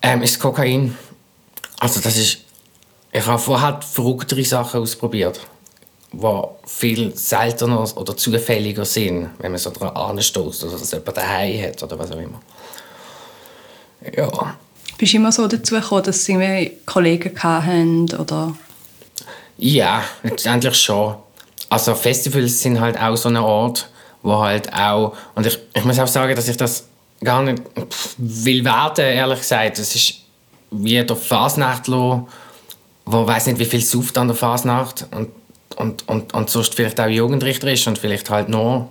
ähm, 0.00 0.22
ist 0.22 0.38
Kokain. 0.38 0.96
Also 1.80 2.00
das 2.00 2.16
ist, 2.16 2.38
ich 3.10 3.26
habe 3.26 3.38
vorher 3.38 3.80
verrücktere 3.82 4.44
Sachen 4.44 4.80
ausprobiert, 4.80 5.40
die 6.12 6.42
viel 6.66 7.16
seltener 7.16 7.84
oder 7.96 8.16
zufälliger 8.16 8.84
sind, 8.84 9.30
wenn 9.38 9.52
man 9.52 9.58
so 9.58 9.70
daran 9.70 9.96
anstößt 9.96 10.64
oder 10.64 10.78
dass 10.78 10.92
jemand 10.92 11.16
daheim 11.16 11.62
hat 11.68 11.82
oder 11.82 11.98
was 11.98 12.10
auch 12.10 12.18
immer. 12.18 12.40
Ja. 14.16 14.56
Bist 14.98 15.12
du 15.12 15.16
immer 15.16 15.32
so 15.32 15.46
dazu 15.48 15.74
gekommen, 15.74 16.02
dass 16.04 16.24
sie 16.24 16.32
irgendwie 16.32 16.78
Kollegen 16.86 17.42
hatten 17.42 18.12
oder... 18.14 18.54
Ja, 19.58 20.02
letztendlich 20.22 20.76
schon. 20.76 21.14
Also 21.68 21.94
Festivals 21.94 22.60
sind 22.60 22.80
halt 22.80 23.00
auch 23.00 23.16
so 23.16 23.28
ein 23.28 23.36
Ort, 23.36 23.88
wo 24.22 24.38
halt 24.38 24.72
auch... 24.72 25.16
Und 25.34 25.46
ich, 25.46 25.58
ich 25.74 25.84
muss 25.84 25.98
auch 25.98 26.08
sagen, 26.08 26.34
dass 26.34 26.48
ich 26.48 26.56
das 26.56 26.84
gar 27.22 27.42
nicht 27.42 27.62
will 28.18 28.64
werten, 28.64 29.02
ehrlich 29.02 29.38
gesagt. 29.38 29.78
Es 29.78 29.94
ist 29.94 30.14
wie 30.70 31.04
der 31.04 31.16
Fasnachtler, 31.16 32.26
wo 33.04 33.26
weiß 33.26 33.46
nicht, 33.46 33.58
wie 33.58 33.64
viel 33.64 33.82
sauft 33.82 34.18
an 34.18 34.28
der 34.28 34.36
Fasnacht 34.36 35.06
und, 35.10 35.30
und, 35.74 36.08
und, 36.08 36.34
und 36.34 36.50
sonst 36.50 36.74
vielleicht 36.74 37.00
auch 37.00 37.08
Jugendrichter 37.08 37.70
ist 37.72 37.86
und 37.86 37.98
vielleicht 37.98 38.30
halt 38.30 38.48
nur 38.48 38.88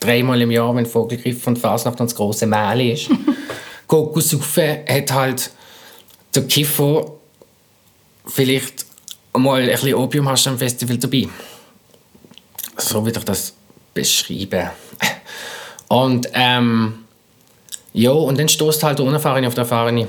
dreimal 0.00 0.40
im 0.40 0.50
Jahr, 0.50 0.74
wenn 0.74 0.86
Vogelgriff 0.86 1.46
und 1.46 1.58
Fasnacht 1.58 2.00
und 2.00 2.10
das 2.10 2.16
große 2.16 2.46
Mehl 2.46 2.92
ist. 2.92 3.10
Kokosaufen 3.86 4.78
hat 4.88 5.12
halt 5.12 5.50
der 6.34 6.44
Kiffer 6.44 7.12
vielleicht 8.26 8.86
mal 9.36 9.62
ein 9.62 9.68
bisschen 9.68 9.94
Opium 9.94 10.28
hast 10.28 10.46
du 10.46 10.50
am 10.50 10.58
Festival 10.58 10.98
dabei. 10.98 11.28
So 12.76 13.04
würde 13.04 13.18
ich 13.18 13.24
das 13.24 13.54
beschreiben. 13.92 14.70
Und 15.88 16.28
ähm, 16.32 17.04
ja, 17.92 18.10
und 18.10 18.38
dann 18.38 18.48
stoßt 18.48 18.82
halt 18.82 18.98
der 18.98 19.06
Unerfahrene 19.06 19.46
auf 19.46 19.54
der 19.54 19.62
Erfahrene. 19.62 20.08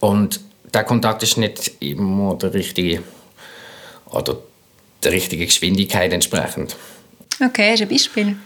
Und 0.00 0.40
der 0.72 0.84
Kontakt 0.84 1.22
ist 1.22 1.36
nicht 1.38 1.72
immer 1.80 2.36
der 2.36 2.54
richtige 2.54 3.02
oder 4.10 4.36
der 5.06 5.12
richtige 5.12 5.46
Geschwindigkeit 5.46 6.12
entsprechend. 6.12 6.76
Okay, 7.42 7.70
hast 7.70 7.80
du 7.80 7.84
ein 7.84 7.88
Beispiel? 7.88 8.36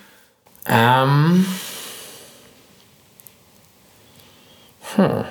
Ähm. 0.68 1.46
Hm. 4.94 5.25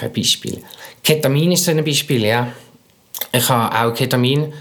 Ein 0.00 0.12
Beispiel? 0.12 0.62
Ketamin 1.02 1.52
ist 1.52 1.64
so 1.64 1.72
ein 1.72 1.84
Beispiel, 1.84 2.24
ja. 2.24 2.52
Ich 3.32 3.48
habe 3.48 3.76
auch 3.76 3.94
Ketamin 3.94 4.52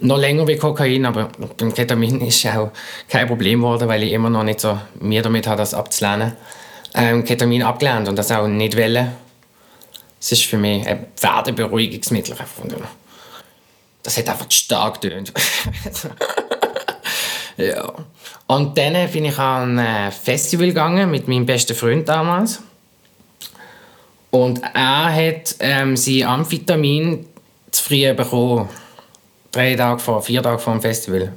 noch 0.00 0.18
länger 0.18 0.46
wie 0.48 0.56
Kokain, 0.56 1.06
aber 1.06 1.30
beim 1.56 1.72
Ketamin 1.72 2.20
ist 2.22 2.44
auch 2.46 2.72
kein 3.08 3.28
Problem 3.28 3.60
geworden, 3.60 3.88
weil 3.88 4.02
ich 4.02 4.12
immer 4.12 4.30
noch 4.30 4.44
nicht 4.44 4.60
so 4.60 4.78
mir 5.00 5.22
damit 5.22 5.46
habe, 5.46 5.58
das 5.58 5.74
abzulehnen. 5.74 6.32
Ähm, 6.94 7.24
Ketamin 7.24 7.62
abgelehnt 7.62 8.08
und 8.08 8.16
das 8.16 8.32
auch 8.32 8.48
nicht 8.48 8.76
wollen. 8.76 9.12
Es 10.20 10.32
ist 10.32 10.44
für 10.44 10.58
mich 10.58 10.86
ein 10.86 11.06
Pferdeberuhigungsmittel. 11.14 12.36
Das 14.02 14.16
hat 14.16 14.28
einfach 14.28 14.50
stark 14.50 15.00
getönt. 15.00 15.32
ja. 17.56 17.92
Und 18.46 18.78
dann 18.78 19.10
bin 19.10 19.26
ich 19.26 19.38
an 19.38 19.78
ein 19.78 20.12
Festival 20.12 20.68
gegangen 20.68 21.10
mit 21.10 21.28
meinem 21.28 21.44
besten 21.44 21.74
Freund 21.74 22.08
damals. 22.08 22.60
Und 24.30 24.62
er 24.74 25.14
hat 25.14 25.56
ähm, 25.60 25.96
sein 25.96 26.22
Amphetamin 26.24 27.26
zu 27.70 27.82
früh 27.82 28.12
bekommen. 28.14 28.68
Drei 29.50 29.74
Tage 29.74 30.00
vor, 30.00 30.22
vier 30.22 30.42
Tage 30.42 30.58
vor 30.58 30.74
dem 30.74 30.82
Festival. 30.82 31.32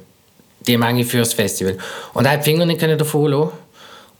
Die 0.60 0.76
Menge 0.76 1.04
fürs 1.04 1.32
Festival. 1.32 1.78
Und 2.14 2.24
er 2.24 2.32
hat 2.32 2.40
die 2.40 2.50
Finger 2.50 2.66
nicht 2.66 2.82
davon 2.82 3.30
lassen. 3.30 3.52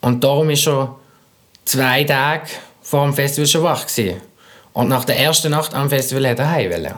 Und 0.00 0.24
darum 0.24 0.50
ist 0.50 0.66
er 0.66 0.96
zwei 1.64 2.05
Tage 2.05 2.48
vor 2.83 3.05
dem 3.05 3.14
Festival 3.14 3.46
schon 3.46 3.62
wach 3.62 3.87
gewesen. 3.87 4.20
Und 4.72 4.88
nach 4.88 5.05
der 5.05 5.18
ersten 5.18 5.50
Nacht 5.50 5.74
am 5.74 5.88
Festival 5.88 6.28
hat 6.28 6.38
er 6.38 6.50
heim 6.50 6.70
wollen. 6.70 6.94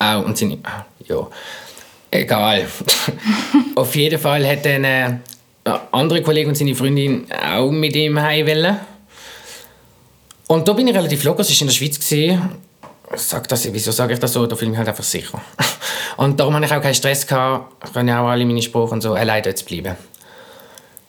Auch, 0.00 0.24
und 0.24 0.36
seine, 0.36 0.58
ja, 1.06 1.28
egal. 2.10 2.66
Auf 3.76 3.94
jeden 3.94 4.18
Fall 4.18 4.48
hat 4.48 4.64
dann 4.64 4.84
äh, 4.84 5.18
ein 5.64 5.80
anderer 5.92 6.22
Kollege 6.22 6.48
und 6.48 6.56
seine 6.56 6.74
Freundin 6.74 7.26
auch 7.30 7.70
mit 7.70 7.94
ihm 7.94 8.20
heim 8.20 8.46
wollen. 8.46 8.80
Und 10.46 10.66
da 10.66 10.72
bin 10.72 10.88
ich 10.88 10.96
relativ 10.96 11.22
locker, 11.22 11.40
es 11.40 11.50
war 11.50 11.60
in 11.60 11.66
der 11.66 11.74
Schweiz. 11.74 12.00
Gewesen. 12.00 12.40
Sag 13.14 13.46
das, 13.48 13.72
wieso 13.72 13.90
sage 13.90 14.14
ich 14.14 14.18
das 14.20 14.32
so? 14.32 14.46
Da 14.46 14.56
fühle 14.56 14.68
ich 14.68 14.70
mich 14.70 14.78
halt 14.78 14.88
einfach 14.88 15.04
sicher. 15.04 15.40
Und 16.16 16.40
darum 16.40 16.54
hatte 16.54 16.66
ich 16.66 16.72
auch 16.72 16.80
keinen 16.80 16.94
Stress. 16.94 17.26
Gehabt. 17.26 17.94
Ja 17.94 18.22
auch 18.22 18.28
alle 18.28 18.44
meine 18.44 18.62
Sprachen 18.62 18.94
und 18.94 19.00
so 19.00 19.14
allein 19.14 19.42
dort 19.42 19.58
zu 19.58 19.64
bleiben. 19.64 19.96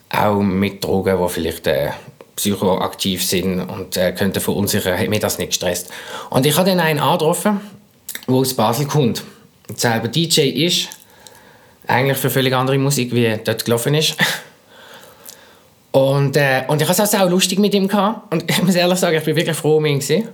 Auch 0.10 0.39
mit 0.41 0.84
Drogen, 0.84 1.17
die 1.17 1.30
vielleicht 1.30 1.67
äh, 1.67 1.91
psychoaktiv 2.36 3.23
sind 3.23 3.62
und 3.62 3.97
äh, 3.97 4.13
könnten 4.13 4.41
verunsichern, 4.41 4.97
hat 4.97 5.10
mich 5.10 5.19
das 5.19 5.38
nicht 5.38 5.49
gestresst. 5.49 5.89
Und 6.30 6.45
ich 6.45 6.58
habe 6.58 6.69
dann 6.69 6.80
einen 6.80 6.99
angetroffen, 6.99 7.62
der 8.28 8.36
aus 8.36 8.54
Basel 8.54 8.86
kommt. 8.86 9.24
Und 9.70 9.80
selber 9.80 10.08
DJ 10.08 10.66
ist, 10.66 10.90
eigentlich 11.88 12.18
für 12.18 12.30
völlig 12.30 12.54
andere 12.54 12.78
Musik, 12.78 13.14
wie 13.14 13.38
dort 13.44 13.66
gelaufen 13.66 13.94
ist. 13.94 14.16
Und, 15.92 16.38
äh, 16.38 16.64
und 16.68 16.82
ich 16.82 16.88
hatte 16.88 17.04
es 17.04 17.16
auch 17.16 17.30
lustig 17.30 17.60
mit 17.60 17.74
ihm. 17.74 17.88
Gehabt. 17.88 18.34
Und 18.34 18.50
ich 18.50 18.64
muss 18.64 18.76
ehrlich 18.76 19.00
sagen, 19.00 19.18
ich 19.18 19.24
bin 19.24 19.36
wirklich 19.36 19.58
froh 19.58 19.78
um 19.78 19.86
ihn. 19.86 20.00
Gewesen. 20.00 20.30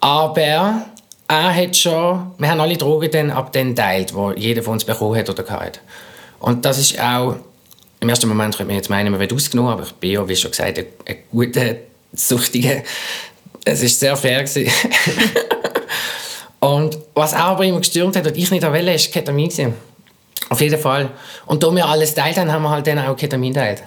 Aber 0.00 0.86
er 1.28 1.54
hat 1.54 1.76
schon, 1.76 2.32
wir 2.38 2.48
haben 2.48 2.60
alle 2.60 2.76
Drogen 2.76 3.10
dann 3.10 3.30
ab 3.30 3.52
dann 3.52 3.74
teilt, 3.74 4.14
wo 4.14 4.32
jeder 4.32 4.62
von 4.62 4.74
uns 4.74 4.84
bekommen 4.84 5.18
hat 5.18 5.28
oder 5.28 5.42
gehabt. 5.42 5.80
Und 6.38 6.64
das 6.64 6.78
ist 6.78 7.00
auch, 7.00 7.36
im 8.00 8.08
ersten 8.08 8.28
Moment 8.28 8.56
könnte 8.56 8.68
man 8.68 8.76
jetzt 8.76 8.90
meinen, 8.90 9.10
man 9.10 9.20
wird 9.20 9.32
ausgenommen, 9.32 9.72
aber 9.72 9.82
ich 9.82 9.92
bin 9.94 10.12
ja, 10.12 10.28
wie 10.28 10.36
schon 10.36 10.50
gesagt, 10.50 10.78
ein, 10.78 10.86
ein 11.06 11.16
guter 11.30 11.76
Suchtiger. 12.12 12.82
Es 13.64 13.82
war 13.82 13.88
sehr 13.88 14.16
fair. 14.16 14.44
und 16.60 16.98
was 17.14 17.34
auch 17.34 17.38
aber 17.38 17.64
immer 17.64 17.78
gestürmt 17.78 18.16
hat 18.16 18.26
und 18.26 18.36
ich 18.36 18.50
nicht 18.50 18.62
wollte, 18.64 18.86
war 18.86 18.96
Ketamin. 18.96 19.74
Auf 20.50 20.60
jeden 20.60 20.80
Fall. 20.80 21.10
Und 21.46 21.62
da 21.62 21.70
wir 21.70 21.86
alles 21.86 22.14
teilt 22.14 22.38
haben, 22.38 22.50
haben 22.50 22.62
wir 22.62 22.70
halt 22.70 22.86
dann 22.86 22.98
auch 22.98 23.16
Ketamin 23.16 23.54
teilt. 23.54 23.82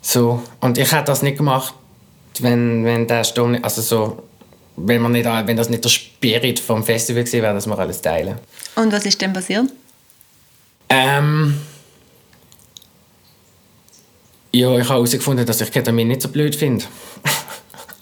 So. 0.00 0.42
Und 0.60 0.78
ich 0.78 0.90
hätte 0.90 1.04
das 1.04 1.22
nicht 1.22 1.38
gemacht, 1.38 1.74
wenn, 2.38 2.84
wenn 2.84 3.06
der 3.06 3.24
Sturm, 3.24 3.58
also 3.62 3.82
so, 3.82 4.22
wenn, 4.76 5.02
man 5.02 5.12
nicht, 5.12 5.26
wenn 5.26 5.56
das 5.56 5.68
nicht 5.68 5.84
der 5.84 5.90
Spirit 5.90 6.60
vom 6.60 6.82
Festival 6.84 7.24
gewesen 7.24 7.42
wäre, 7.42 7.54
dass 7.54 7.66
wir 7.66 7.78
alles 7.78 8.00
teilen. 8.00 8.38
Und 8.76 8.92
was 8.92 9.04
ist 9.04 9.20
denn 9.20 9.32
passiert? 9.32 9.66
Ähm, 10.88 11.60
ja, 14.52 14.72
ich 14.78 14.84
habe 14.84 14.88
herausgefunden, 14.88 15.44
dass 15.44 15.60
ich 15.60 15.70
Ketamin 15.70 16.08
nicht 16.08 16.22
so 16.22 16.28
blöd 16.28 16.56
finde. 16.56 16.84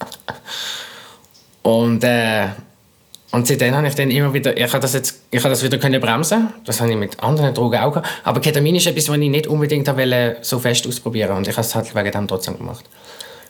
und, 1.63 2.05
äh, 2.05 2.49
und 3.31 3.47
seitdem 3.47 3.75
habe 3.75 3.87
ich 3.87 3.95
dann 3.95 4.11
immer 4.11 4.33
wieder, 4.33 4.57
ich 4.57 4.73
habe 4.73 4.81
das 4.81 4.95
jetzt, 4.95 5.21
ich 5.31 5.41
habe 5.41 5.51
das 5.51 5.63
wieder 5.63 5.77
können 5.79 6.01
bremsen. 6.01 6.49
Das 6.65 6.81
habe 6.81 6.91
ich 6.91 6.97
mit 6.97 7.23
anderen 7.23 7.53
Drogen 7.53 7.79
auch 7.79 7.93
gehabt. 7.93 8.09
Aber 8.25 8.41
Ketamin 8.41 8.77
ist 8.77 8.87
etwas, 8.87 9.09
was 9.09 9.19
ich 9.19 9.29
nicht 9.29 9.47
unbedingt 9.47 9.87
wollte, 9.87 10.39
so 10.41 10.59
fest 10.59 10.87
ausprobieren 10.87 11.37
und 11.37 11.47
ich 11.47 11.55
habe 11.55 11.67
es 11.67 11.75
halt 11.75 11.95
wegen 11.95 12.11
dem 12.11 12.27
trotzdem 12.27 12.57
gemacht. 12.57 12.87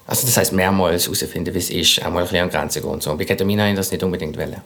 Also 0.07 0.27
das 0.27 0.37
heißt 0.37 0.53
mehrmals 0.53 1.05
herausfinden, 1.05 1.55
wie 1.55 1.59
es 1.59 1.71
ist, 1.71 2.03
auch 2.03 2.11
mal 2.11 2.21
ein 2.21 2.25
bisschen 2.25 2.43
an 2.43 2.51
Grenzen 2.51 2.83
gehen 2.83 2.91
und 2.91 3.03
so. 3.03 3.13
Und 3.13 3.19
bei 3.19 3.25
Ketamin 3.25 3.61
habe 3.61 3.71
ich 3.71 3.77
das 3.77 3.93
nicht 3.93 4.03
unbedingt 4.03 4.37
wollen. 4.37 4.57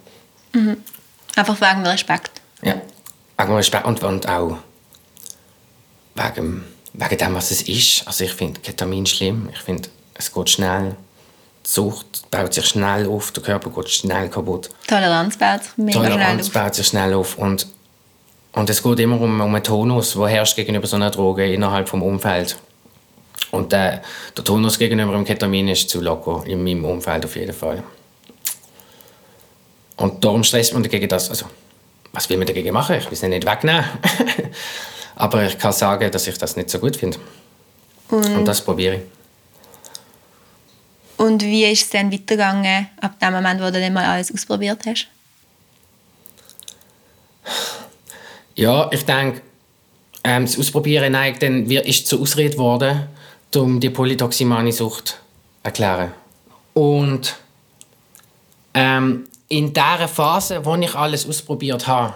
Mhm. 0.55 0.77
Einfach 1.37 1.61
wegen 1.61 1.87
Respekt. 1.87 2.31
Ja, 2.63 2.81
wegen 3.39 3.53
Respekt 3.55 3.85
und, 3.85 4.03
und 4.03 4.29
auch 4.29 4.59
wegen, 6.15 6.65
wegen 6.95 7.19
dem, 7.19 7.35
was 7.35 7.51
es 7.51 7.63
ist. 7.63 8.07
Also 8.07 8.25
ich 8.25 8.33
finde 8.33 8.61
Ketamin 8.61 9.05
schlimm. 9.05 9.49
Ich 9.53 9.61
finde, 9.61 9.89
es 10.15 10.33
geht 10.33 10.49
schnell. 10.49 10.97
Die 11.65 11.69
Sucht 11.71 12.31
baut 12.31 12.53
sich 12.55 12.67
schnell 12.67 13.07
auf, 13.07 13.31
der 13.31 13.43
Körper 13.43 13.71
geht 13.71 13.91
schnell 13.91 14.29
kaputt. 14.29 14.71
Toleranz 14.89 15.37
baut 15.37 15.63
sich 15.63 15.77
mega 15.77 15.99
Toleranz 15.99 16.21
schnell 16.21 16.41
auf. 16.41 16.53
baut 16.53 16.75
sich 16.75 16.87
schnell 16.87 17.15
auf. 17.15 17.39
Und, 17.39 17.67
und 18.53 18.71
es 18.71 18.83
geht 18.83 18.99
immer 19.01 19.21
um, 19.21 19.41
um 19.41 19.55
einen 19.55 19.63
Tonus, 19.65 20.15
der 20.15 20.27
herrscht 20.29 20.57
gegenüber 20.57 20.87
so 20.87 20.97
einer 20.97 21.11
Droge 21.11 21.53
innerhalb 21.53 21.87
des 21.91 21.95
Umfelds. 21.95 22.57
Und 23.51 23.73
äh, 23.73 24.01
der 24.37 24.45
Tonus 24.45 24.79
gegenüber 24.79 25.13
dem 25.13 25.25
Ketamin 25.25 25.69
ist 25.69 25.89
zu 25.89 26.01
locker, 26.01 26.43
in 26.47 26.65
meinem 26.65 26.85
Umfeld 26.85 27.25
auf 27.25 27.37
jeden 27.37 27.53
Fall. 27.53 27.83
Und 29.97 30.25
darum 30.25 30.43
stresst 30.43 30.73
man 30.73 30.83
dagegen 30.83 31.09
das. 31.09 31.31
Also, 31.31 31.47
was 32.13 32.29
will 32.29 32.39
man 32.39 32.47
dagegen 32.47 32.73
machen? 32.73 32.97
Ich 32.97 33.07
will 33.07 33.13
es 33.13 33.23
nicht 33.23 33.47
wegnehmen. 33.47 33.85
Aber 35.17 35.45
ich 35.45 35.59
kann 35.59 35.73
sagen, 35.73 36.11
dass 36.11 36.27
ich 36.27 36.39
das 36.39 36.57
nicht 36.57 36.71
so 36.71 36.79
gut 36.79 36.97
finde. 36.97 37.19
Und, 38.09 38.27
Und 38.37 38.45
das 38.47 38.61
probiere 38.63 38.97
ich. 38.97 39.03
Und 41.23 41.41
wie 41.43 41.65
ist 41.67 41.85
es 41.85 41.91
dann 41.91 42.11
weitergegangen, 42.11 42.89
ab 43.01 43.19
dem 43.21 43.33
Moment, 43.33 43.61
wo 43.61 43.67
du 43.67 43.81
dann 43.81 43.93
mal 43.93 44.05
alles 44.05 44.35
ausprobiert 44.35 44.81
hast? 44.85 45.07
Ja, 48.57 48.91
ich 48.91 49.05
denke, 49.05 49.41
ähm, 50.25 50.47
das 50.47 50.59
Ausprobieren 50.59 51.13
nein, 51.13 51.37
dann 51.39 51.67
ist 51.67 52.09
zur 52.09 52.21
Ausrede 52.21 52.51
geworden, 52.51 53.07
um 53.55 53.79
die 53.79 53.91
Polytoximanie-Sucht 53.91 55.09
zu 55.09 55.15
erklären. 55.63 56.13
Und 56.75 57.37
ähm, 58.75 59.29
in 59.47 59.73
dieser 59.73 60.09
Phase, 60.09 60.65
wo 60.65 60.75
ich 60.75 60.95
alles 60.97 61.29
ausprobiert 61.29 61.87
habe, 61.87 62.15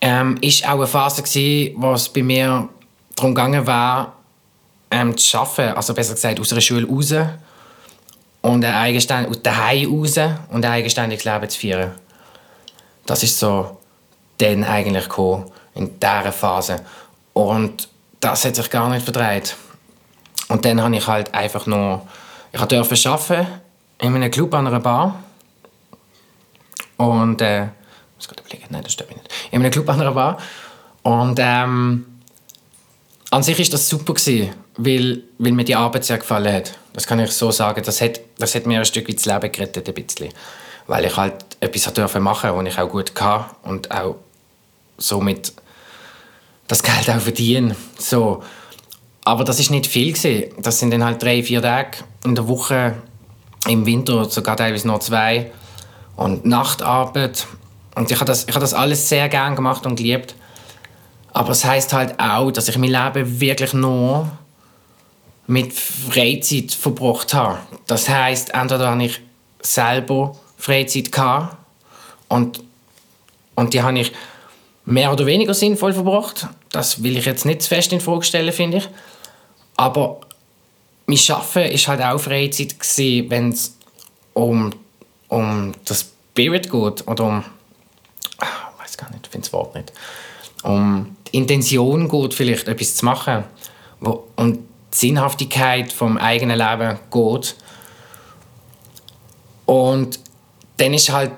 ähm, 0.00 0.38
ist 0.40 0.64
auch 0.64 0.74
eine 0.74 0.86
Phase 0.86 1.24
gewesen, 1.24 1.74
wo 1.76 1.94
es 1.94 2.08
bei 2.08 2.22
mir 2.22 2.68
darum 3.16 3.34
gegangen 3.34 3.66
war, 3.66 4.14
ähm, 4.88 5.16
zu 5.16 5.36
arbeiten, 5.36 5.76
also 5.76 5.92
besser 5.94 6.14
gesagt 6.14 6.38
aus 6.38 6.50
der 6.50 6.60
Schule 6.60 6.86
raus 6.86 7.12
und 8.42 8.64
ein 8.64 8.74
eigenständig, 8.74 9.30
aus 9.30 9.42
daheim 9.42 9.92
raus 9.92 10.18
und 10.50 10.64
ein 10.64 10.72
eigenständiges 10.72 11.24
Leben 11.24 11.48
zu 11.48 11.58
führen. 11.58 11.90
Das 13.06 13.22
ist 13.22 13.38
so 13.38 13.78
dann 14.38 14.64
eigentlich 14.64 15.04
gekommen, 15.04 15.50
in 15.74 15.98
dieser 15.98 16.32
Phase. 16.32 16.76
Und 17.32 17.88
das 18.20 18.44
hat 18.44 18.56
sich 18.56 18.70
gar 18.70 18.88
nicht 18.90 19.04
verdreht. 19.04 19.56
Und 20.48 20.64
dann 20.64 20.80
habe 20.82 20.96
ich 20.96 21.06
halt 21.06 21.34
einfach 21.34 21.66
nur, 21.66 22.06
ich 22.52 22.60
durfte 22.60 23.10
arbeiten 23.10 23.46
in 23.98 24.14
einem 24.14 24.30
Club 24.30 24.54
an 24.54 24.66
einer 24.66 24.80
Bar. 24.80 25.22
Und, 26.96 27.40
äh, 27.42 27.64
ich 27.64 27.70
muss 28.16 28.28
gerade 28.28 28.42
überlegen, 28.42 28.66
nein, 28.70 28.82
das 28.82 28.92
stimmt 28.92 29.10
nicht. 29.10 29.32
In 29.50 29.60
einem 29.60 29.70
Club 29.70 29.88
an 29.88 30.00
einer 30.00 30.12
Bar. 30.12 30.38
Und, 31.02 31.38
ähm, 31.40 32.17
an 33.30 33.42
sich 33.42 33.60
ist 33.60 33.72
das 33.72 33.88
super 33.88 34.14
gewesen, 34.14 34.50
weil, 34.76 35.22
weil 35.38 35.52
mir 35.52 35.64
die 35.64 35.76
Arbeit 35.76 36.04
sehr 36.04 36.18
gefallen 36.18 36.52
hat. 36.52 36.78
Das 36.92 37.06
kann 37.06 37.20
ich 37.20 37.30
so 37.30 37.50
sagen. 37.50 37.82
Das 37.84 38.00
hat, 38.00 38.20
das 38.38 38.54
hat 38.54 38.66
mir 38.66 38.78
ein 38.78 38.84
Stück 38.84 39.08
weit 39.08 39.18
das 39.18 39.26
Leben 39.26 39.52
gerettet, 39.52 39.88
ein 39.88 39.94
bisschen. 39.94 40.32
Weil 40.86 41.04
ich 41.04 41.16
halt 41.16 41.34
etwas 41.60 41.92
durfte 41.92 42.20
machen, 42.20 42.50
was 42.54 42.66
ich 42.66 42.78
auch 42.78 42.88
gut 42.88 43.14
kann 43.14 43.44
und 43.62 43.90
auch 43.90 44.16
somit 44.96 45.52
das 46.66 46.82
Geld 46.82 47.10
auch 47.10 47.20
verdienen. 47.20 47.76
So. 47.98 48.42
Aber 49.24 49.44
das 49.44 49.60
ist 49.60 49.70
nicht 49.70 49.86
viel 49.86 50.12
gewesen. 50.12 50.54
Das 50.58 50.78
sind 50.78 50.90
dann 50.90 51.04
halt 51.04 51.22
drei, 51.22 51.42
vier 51.42 51.60
Tage 51.60 51.98
in 52.24 52.34
der 52.34 52.48
Woche, 52.48 52.94
im 53.66 53.84
Winter 53.84 54.24
sogar 54.24 54.56
teilweise 54.56 54.88
noch 54.88 55.00
zwei 55.00 55.52
und 56.16 56.46
Nachtarbeit. 56.46 57.46
Und 57.94 58.10
ich 58.10 58.16
habe 58.16 58.26
das, 58.26 58.48
ich 58.48 58.54
das 58.54 58.72
alles 58.72 59.08
sehr 59.08 59.28
gern 59.28 59.54
gemacht 59.54 59.84
und 59.84 59.96
geliebt. 59.96 60.34
Aber 61.38 61.50
es 61.50 61.64
heißt 61.64 61.92
halt 61.92 62.18
auch, 62.18 62.50
dass 62.50 62.66
ich 62.66 62.76
mein 62.78 62.90
Leben 62.90 63.40
wirklich 63.40 63.72
nur 63.72 64.28
mit 65.46 65.72
Freizeit 65.72 66.72
verbracht 66.72 67.32
habe. 67.32 67.60
Das 67.86 68.08
heißt, 68.08 68.54
entweder 68.54 68.90
habe 68.90 69.04
ich 69.04 69.20
selber 69.62 70.36
Freizeit 70.56 71.12
gehabt 71.12 71.56
und, 72.26 72.60
und 73.54 73.72
die 73.72 73.80
habe 73.80 74.00
ich 74.00 74.10
mehr 74.84 75.12
oder 75.12 75.26
weniger 75.26 75.54
sinnvoll 75.54 75.92
verbracht. 75.92 76.48
Das 76.72 77.04
will 77.04 77.16
ich 77.16 77.26
jetzt 77.26 77.44
nicht 77.44 77.62
zu 77.62 77.68
fest 77.68 77.92
in 77.92 78.00
Frage 78.00 78.24
stellen, 78.24 78.52
finde 78.52 78.78
ich. 78.78 78.88
Aber 79.76 80.18
mein 81.06 81.20
Arbeiten 81.28 81.72
war 81.72 81.86
halt 81.86 82.02
auch 82.02 82.18
Freizeit, 82.18 82.74
wenn 83.30 83.50
es 83.50 83.76
um, 84.34 84.72
um 85.28 85.72
das 85.84 86.00
Spirit 86.32 86.68
geht 86.68 87.06
oder 87.06 87.24
um. 87.24 87.44
Ah, 88.38 88.72
Ich 88.74 88.82
weiß 88.82 88.96
gar 88.96 89.10
nicht, 89.12 89.26
ich 89.26 89.30
finde 89.30 89.46
das 89.46 89.52
Wort 89.52 89.76
nicht. 89.76 89.92
Um 90.64 91.14
die 91.30 91.38
Intention 91.38 92.08
geht, 92.08 92.34
vielleicht 92.34 92.68
etwas 92.68 92.96
zu 92.96 93.04
machen. 93.04 93.44
Wo, 94.00 94.24
um 94.36 94.54
die 94.54 94.60
Sinnhaftigkeit 94.90 95.92
vom 95.92 96.16
eigenen 96.16 96.58
Leben 96.58 96.98
geht. 97.10 97.56
Und 99.66 100.20
dann 100.78 100.94
ist 100.94 101.10
halt 101.10 101.32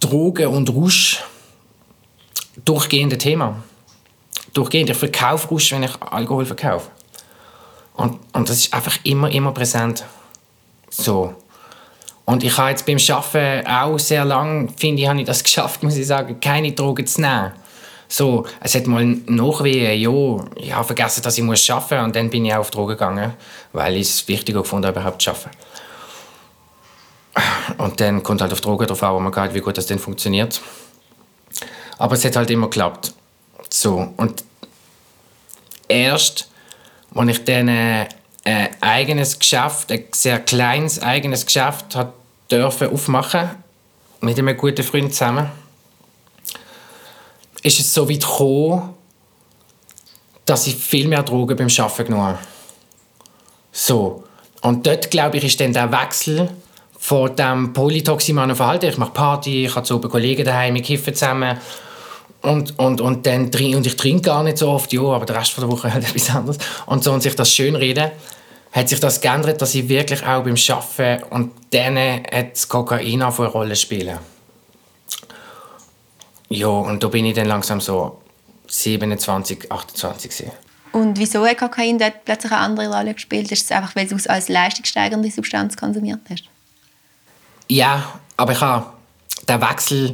Drogen 0.00 0.48
und 0.48 0.70
Rausch 0.70 1.22
durchgehende 2.64 3.18
Thema. 3.18 3.62
Durchgehend. 4.52 4.90
Ich 4.90 4.96
verkaufe 4.96 5.48
Rausch, 5.48 5.72
wenn 5.72 5.82
ich 5.82 6.02
Alkohol 6.02 6.46
verkaufe. 6.46 6.90
Und, 7.94 8.18
und 8.32 8.48
das 8.48 8.58
ist 8.58 8.74
einfach 8.74 8.98
immer, 9.04 9.30
immer 9.30 9.52
präsent. 9.52 10.04
So. 10.90 11.34
Und 12.24 12.42
ich 12.42 12.56
habe 12.56 12.70
jetzt 12.70 12.86
beim 12.86 12.98
Arbeiten 13.08 13.66
auch 13.66 13.98
sehr 13.98 14.24
lange, 14.24 14.68
finde 14.76 15.02
ich, 15.02 15.08
habe 15.08 15.20
ich 15.20 15.26
das 15.26 15.44
geschafft, 15.44 15.82
muss 15.82 15.96
ich 15.96 16.06
sagen, 16.06 16.40
keine 16.40 16.72
Drogen 16.72 17.06
zu 17.06 17.20
nehmen. 17.20 17.52
So, 18.08 18.46
es 18.60 18.74
hat 18.74 18.86
mal 18.86 19.04
nachwehen, 19.04 20.00
ja, 20.00 20.44
ich 20.56 20.72
habe 20.72 20.84
vergessen, 20.84 21.22
dass 21.22 21.38
ich 21.38 21.44
muss 21.44 21.68
arbeiten 21.70 21.94
muss 21.94 22.04
und 22.04 22.16
dann 22.16 22.30
bin 22.30 22.44
ich 22.44 22.54
auch 22.54 22.58
auf 22.58 22.70
Drogen 22.70 22.92
gegangen, 22.92 23.34
weil 23.72 23.96
ich 23.96 24.08
es 24.08 24.28
wichtiger 24.28 24.62
gefunden 24.62 24.90
überhaupt 24.90 25.22
zu 25.22 25.30
arbeiten. 25.30 25.50
Und 27.78 28.00
dann 28.00 28.22
kommt 28.22 28.40
halt 28.40 28.52
auf 28.52 28.60
Drogen 28.60 28.86
drauf 28.86 29.02
an, 29.02 29.22
man 29.22 29.32
wie 29.54 29.60
gut 29.60 29.76
das 29.76 29.86
denn 29.86 29.98
funktioniert. 29.98 30.60
Aber 31.98 32.14
es 32.14 32.24
hat 32.24 32.36
halt 32.36 32.50
immer 32.50 32.68
geklappt. 32.68 33.12
So, 33.72 34.12
und 34.16 34.44
erst, 35.88 36.50
als 37.14 37.30
ich 37.30 37.44
dann 37.44 37.68
äh, 37.68 38.06
ein 38.44 38.68
eigenes 38.80 39.38
Geschäft, 39.38 39.90
ein 39.90 40.04
sehr 40.12 40.40
kleines 40.40 41.00
eigenes 41.00 41.46
Geschäft 41.46 41.96
hat 41.96 42.12
dürfen 42.50 42.90
aufmachen 42.90 43.50
mit 44.20 44.38
einem 44.38 44.56
guten 44.56 44.82
Freund 44.82 45.12
zusammen, 45.12 45.50
ist 47.64 47.80
es 47.80 47.92
so 47.92 48.08
weit 48.08 48.20
gekommen, 48.20 48.94
dass 50.44 50.66
ich 50.66 50.76
viel 50.76 51.08
mehr 51.08 51.22
Drogen 51.22 51.56
beim 51.56 51.68
Arbeiten 51.78 52.04
genommen 52.04 52.26
habe. 52.26 52.38
So. 53.72 54.24
Und 54.60 54.86
dort, 54.86 55.10
glaube 55.10 55.38
ich, 55.38 55.44
ist 55.44 55.60
dann 55.60 55.72
der 55.72 55.90
Wechsel 55.90 56.50
von 56.98 57.34
dem 57.34 57.72
polytoximanen 57.72 58.54
Verhalten. 58.54 58.86
Ich 58.86 58.98
mache 58.98 59.12
Party, 59.12 59.66
ich 59.66 59.74
habe 59.74 59.86
so 59.86 59.98
Kollegen 59.98 60.44
daheim, 60.44 60.74
wir 60.74 60.82
kiffen 60.82 61.14
zusammen. 61.14 61.58
Und, 62.42 62.78
und, 62.78 63.00
und, 63.00 63.26
dann, 63.26 63.46
und 63.46 63.86
ich 63.86 63.96
trinke 63.96 64.22
gar 64.22 64.42
nicht 64.42 64.58
so 64.58 64.68
oft, 64.68 64.92
ja, 64.92 65.00
aber 65.00 65.24
der 65.24 65.36
Rest 65.36 65.56
der 65.56 65.70
Woche 65.70 65.92
halt 65.94 66.04
etwas 66.04 66.30
anderes. 66.30 66.58
Und 66.86 67.02
so, 67.02 67.12
und 67.12 67.22
sich 67.22 67.34
das 67.34 67.50
schön 67.50 67.74
reden, 67.74 68.10
hat 68.72 68.88
sich 68.88 69.00
das 69.00 69.20
geändert, 69.20 69.62
dass 69.62 69.74
ich 69.74 69.88
wirklich 69.88 70.22
auch 70.26 70.44
beim 70.44 70.56
Arbeiten 70.68 71.24
und 71.30 71.52
dann 71.70 71.96
hat 71.96 72.52
das 72.52 72.68
Kokain 72.68 73.22
eine 73.22 73.46
Rolle 73.46 73.76
spielen. 73.76 74.18
Ja, 76.54 76.68
und 76.68 77.02
da 77.02 77.08
bin 77.08 77.24
ich 77.24 77.34
dann 77.34 77.46
langsam 77.46 77.80
so 77.80 78.20
27, 78.68 79.72
28 79.72 80.30
gewesen. 80.30 80.52
Und 80.92 81.18
wieso 81.18 81.44
hat 81.44 81.58
Kokain 81.58 81.98
dort 81.98 82.24
plötzlich 82.24 82.52
eine 82.52 82.60
andere 82.60 82.96
Rolle 82.96 83.14
gespielt? 83.14 83.50
Ist 83.50 83.64
es 83.64 83.72
einfach, 83.72 83.96
weil 83.96 84.06
du 84.06 84.14
es 84.14 84.28
als 84.28 84.48
leistungssteigernde 84.48 85.28
Substanz 85.30 85.76
konsumiert 85.76 86.20
hast? 86.30 86.44
Ja, 87.68 88.20
aber 88.36 88.52
ich 88.52 88.60
habe 88.60 88.86
den 89.48 89.60
Wechsel 89.60 90.12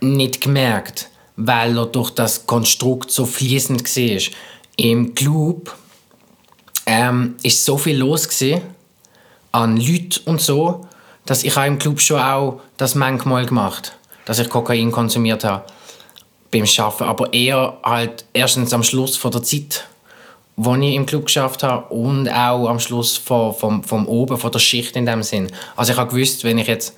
nicht 0.00 0.40
gemerkt, 0.40 1.08
weil 1.34 1.76
er 1.76 1.86
durch 1.86 2.10
das 2.10 2.46
Konstrukt 2.46 3.10
so 3.10 3.26
fließend 3.26 3.84
war. 3.84 4.34
Im 4.76 5.14
Club 5.16 5.76
ähm, 6.86 7.34
ist 7.42 7.64
so 7.64 7.76
viel 7.76 7.98
los 7.98 8.28
an 9.50 9.76
Leuten 9.76 10.20
und 10.26 10.40
so, 10.40 10.86
dass 11.26 11.42
ich 11.42 11.56
auch 11.56 11.64
im 11.64 11.80
Club 11.80 12.00
schon 12.00 12.20
auch 12.20 12.60
das 12.76 12.94
manchmal 12.94 13.46
gemacht, 13.46 13.96
dass 14.30 14.38
ich 14.38 14.48
Kokain 14.48 14.92
konsumiert 14.92 15.42
habe 15.42 15.64
beim 16.52 16.64
Schaffen, 16.64 17.04
aber 17.04 17.32
eher 17.32 17.78
halt 17.82 18.24
erstens 18.32 18.72
am 18.72 18.84
Schluss 18.84 19.16
von 19.16 19.32
der 19.32 19.42
Zeit, 19.42 19.88
wo 20.54 20.76
ich 20.76 20.94
im 20.94 21.04
Club 21.04 21.24
geschafft 21.24 21.64
habe 21.64 21.92
und 21.92 22.28
auch 22.28 22.68
am 22.68 22.78
Schluss 22.78 23.16
von, 23.16 23.52
vom, 23.52 23.82
vom 23.82 24.06
oben 24.06 24.38
von 24.38 24.52
der 24.52 24.60
Schicht 24.60 24.94
in 24.94 25.04
dem 25.04 25.24
Sinn. 25.24 25.50
Also 25.74 25.90
ich 25.90 25.98
habe 25.98 26.14
gewusst, 26.14 26.44
wenn 26.44 26.58
ich 26.58 26.68
jetzt 26.68 26.96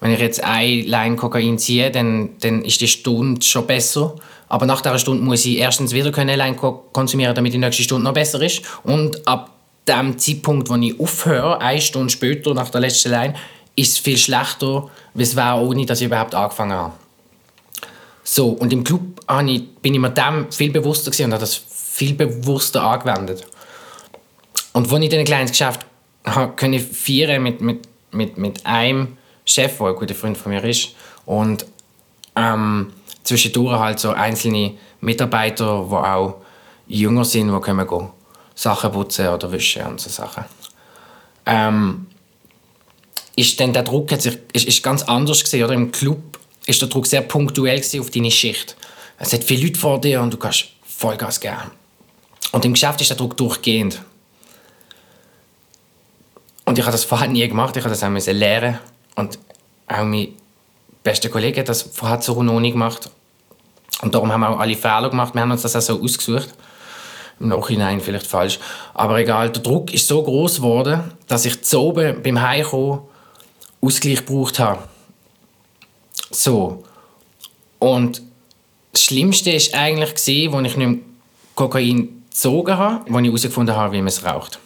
wenn 0.00 0.12
ich 0.12 0.18
jetzt 0.18 0.42
ein 0.42 0.84
Line 0.86 1.16
Kokain 1.16 1.58
ziehe, 1.58 1.90
dann, 1.90 2.30
dann 2.40 2.64
ist 2.64 2.80
die 2.80 2.88
Stunde 2.88 3.42
schon 3.42 3.66
besser. 3.66 4.14
Aber 4.48 4.64
nach 4.64 4.80
dieser 4.80 4.98
Stunde 4.98 5.22
muss 5.22 5.44
ich 5.44 5.58
erstens 5.58 5.92
wieder 5.92 6.16
eine 6.16 6.36
Line 6.36 6.56
konsumieren, 6.56 7.34
damit 7.34 7.52
die 7.52 7.58
nächste 7.58 7.82
Stunde 7.82 8.04
noch 8.04 8.14
besser 8.14 8.40
ist. 8.40 8.62
Und 8.82 9.28
ab 9.28 9.50
dem 9.86 10.18
Zeitpunkt, 10.18 10.70
wo 10.70 10.74
ich 10.76 10.98
aufhöre, 10.98 11.60
eine 11.60 11.82
Stunde 11.82 12.10
später, 12.10 12.54
nach 12.54 12.70
der 12.70 12.80
letzten 12.80 13.10
Line, 13.10 13.34
ist 13.76 13.98
viel 14.00 14.18
schlechter, 14.18 14.90
wie 15.14 15.22
es 15.22 15.36
wäre, 15.36 15.56
ohne 15.56 15.86
dass 15.86 16.00
ich 16.00 16.06
überhaupt 16.06 16.34
angefangen 16.34 16.72
habe. 16.72 16.92
So, 18.24 18.48
und 18.48 18.72
im 18.72 18.84
Club 18.84 19.02
ich, 19.48 19.68
bin 19.76 19.94
ich 19.94 20.00
mir 20.00 20.10
dem 20.10 20.50
viel 20.52 20.70
bewusster 20.70 21.10
und 21.24 21.32
habe 21.32 21.40
das 21.40 21.54
viel 21.54 22.14
bewusster 22.14 22.82
angewendet. 22.82 23.46
Und 24.72 24.90
als 24.90 25.02
ich 25.02 25.10
dann 25.10 25.20
ein 25.20 25.24
kleines 25.24 25.50
Geschäft 25.50 25.86
habe, 26.24 26.52
ich 26.72 26.82
feiern 26.82 27.42
mit, 27.42 27.60
mit, 27.60 27.88
mit, 28.12 28.38
mit 28.38 28.64
einem 28.64 29.16
Chef, 29.44 29.78
der 29.78 29.88
ein 29.88 29.96
guter 29.96 30.14
Freund 30.14 30.36
von 30.36 30.52
mir 30.52 30.62
ist. 30.64 30.90
Und 31.26 31.66
ähm, 32.36 32.92
zwischendurch 33.24 33.78
halt 33.78 33.98
so 33.98 34.10
einzelne 34.10 34.74
Mitarbeiter, 35.00 35.86
die 35.88 35.94
auch 35.94 36.36
jünger 36.86 37.24
sind, 37.24 37.52
die 37.52 37.60
können 37.60 37.86
Sachen 38.54 38.92
putzen 38.92 39.28
oder 39.28 39.50
wischen 39.50 39.86
und 39.86 40.00
so 40.00 40.10
Sachen. 40.10 40.44
Ähm, 41.46 42.06
ist 43.36 43.58
dann 43.60 43.72
der 43.72 43.82
Druck 43.82 44.12
hat 44.12 44.22
sich, 44.22 44.38
ist, 44.52 44.66
ist 44.66 44.82
ganz 44.82 45.02
anders 45.02 45.42
gesehen 45.42 45.64
oder 45.64 45.74
im 45.74 45.92
Club 45.92 46.38
ist 46.66 46.80
der 46.80 46.88
Druck 46.88 47.06
sehr 47.06 47.22
punktuell 47.22 47.82
auf 47.98 48.10
deine 48.10 48.30
Schicht. 48.30 48.76
Es 49.18 49.32
hat 49.32 49.44
viele 49.44 49.66
Leute 49.66 49.78
vor 49.78 50.00
dir 50.00 50.20
und 50.20 50.32
du 50.32 50.36
kannst 50.36 50.66
Vollgas 50.84 51.40
geben. 51.40 51.56
Und 52.52 52.64
im 52.64 52.74
Geschäft 52.74 53.00
ist 53.00 53.10
der 53.10 53.16
Druck 53.16 53.36
durchgehend. 53.36 54.02
Und 56.64 56.78
ich 56.78 56.84
habe 56.84 56.92
das 56.92 57.04
vorher 57.04 57.28
nie 57.28 57.46
gemacht, 57.46 57.76
ich 57.76 57.82
habe 57.84 57.94
das 57.94 58.02
auch 58.02 58.32
lernen 58.32 58.78
und 59.16 59.38
auch 59.88 60.04
mein 60.04 60.28
bester 61.02 61.28
Kollege 61.28 61.60
hat 61.60 61.68
das 61.68 61.82
vorher 61.82 62.22
so 62.22 62.42
noch 62.42 62.60
nie 62.60 62.72
gemacht. 62.72 63.10
Und 64.02 64.14
darum 64.14 64.32
haben 64.32 64.40
wir 64.40 64.50
auch 64.50 64.60
alle 64.60 64.76
Fehler 64.76 65.10
gemacht. 65.10 65.34
Wir 65.34 65.42
haben 65.42 65.50
uns 65.50 65.62
das 65.62 65.76
auch 65.76 65.80
so 65.80 66.02
ausgesucht. 66.02 66.48
Im 67.40 67.48
Nachhinein 67.48 68.00
vielleicht 68.00 68.26
falsch. 68.26 68.58
Aber 68.94 69.18
egal, 69.18 69.50
der 69.50 69.62
Druck 69.62 69.92
ist 69.92 70.06
so 70.06 70.22
groß 70.22 70.56
geworden, 70.56 71.12
dass 71.28 71.44
ich 71.44 71.62
zu 71.62 71.80
oben 71.80 72.22
beim 72.22 72.40
Heimkommen 72.40 73.00
Ausgleich 73.82 74.24
gebraucht 74.24 74.58
habe. 74.58 74.84
So. 76.30 76.84
Und 77.78 78.22
das 78.92 79.02
Schlimmste 79.02 79.52
war 79.52 79.80
eigentlich, 79.80 80.12
als 80.12 80.28
ich 80.28 80.50
nicht 80.50 80.76
mehr 80.76 80.94
Kokain 81.54 82.22
gezogen 82.30 82.76
habe, 82.76 83.04
als 83.12 83.20
ich 83.20 83.26
herausgefunden 83.26 83.76
habe, 83.76 83.92
wie 83.92 83.98
man 83.98 84.08
es 84.08 84.24
raucht. 84.24 84.58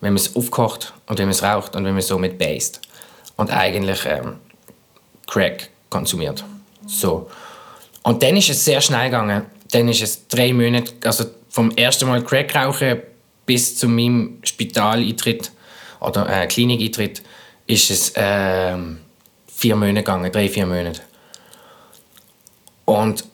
Wenn 0.00 0.12
man 0.12 0.22
es 0.22 0.36
aufkocht 0.36 0.92
und 1.06 1.18
wenn 1.18 1.26
man 1.26 1.34
es 1.34 1.42
raucht 1.42 1.76
und 1.76 1.84
wenn 1.84 1.92
man 1.92 1.98
es 1.98 2.08
so 2.08 2.18
mit 2.18 2.38
beißt 2.38 2.80
und 3.36 3.50
eigentlich 3.50 4.04
ähm, 4.06 4.36
Crack 5.26 5.70
konsumiert. 5.90 6.44
So. 6.86 7.30
Und 8.02 8.22
dann 8.22 8.36
ist 8.36 8.50
es 8.50 8.64
sehr 8.64 8.80
schnell 8.80 9.06
gegangen. 9.06 9.46
Dann 9.70 9.88
ist 9.88 10.02
es 10.02 10.28
drei 10.28 10.52
Monate, 10.52 10.92
also 11.04 11.24
vom 11.48 11.70
ersten 11.72 12.06
Mal 12.08 12.22
Crack 12.22 12.54
rauchen 12.54 13.00
bis 13.46 13.76
zu 13.76 13.88
meinem 13.88 14.38
Spitaleintritt 14.42 15.50
oder 16.00 16.28
äh, 16.28 16.46
Klinikeintritt, 16.46 17.22
ist 17.66 17.90
es 17.90 18.10
äh, 18.10 18.76
vier 19.46 19.76
Monate 19.76 19.94
gegangen, 19.94 20.30
drei, 20.30 20.48
vier 20.48 20.66
Monate. 20.66 21.00
Und 22.84 23.24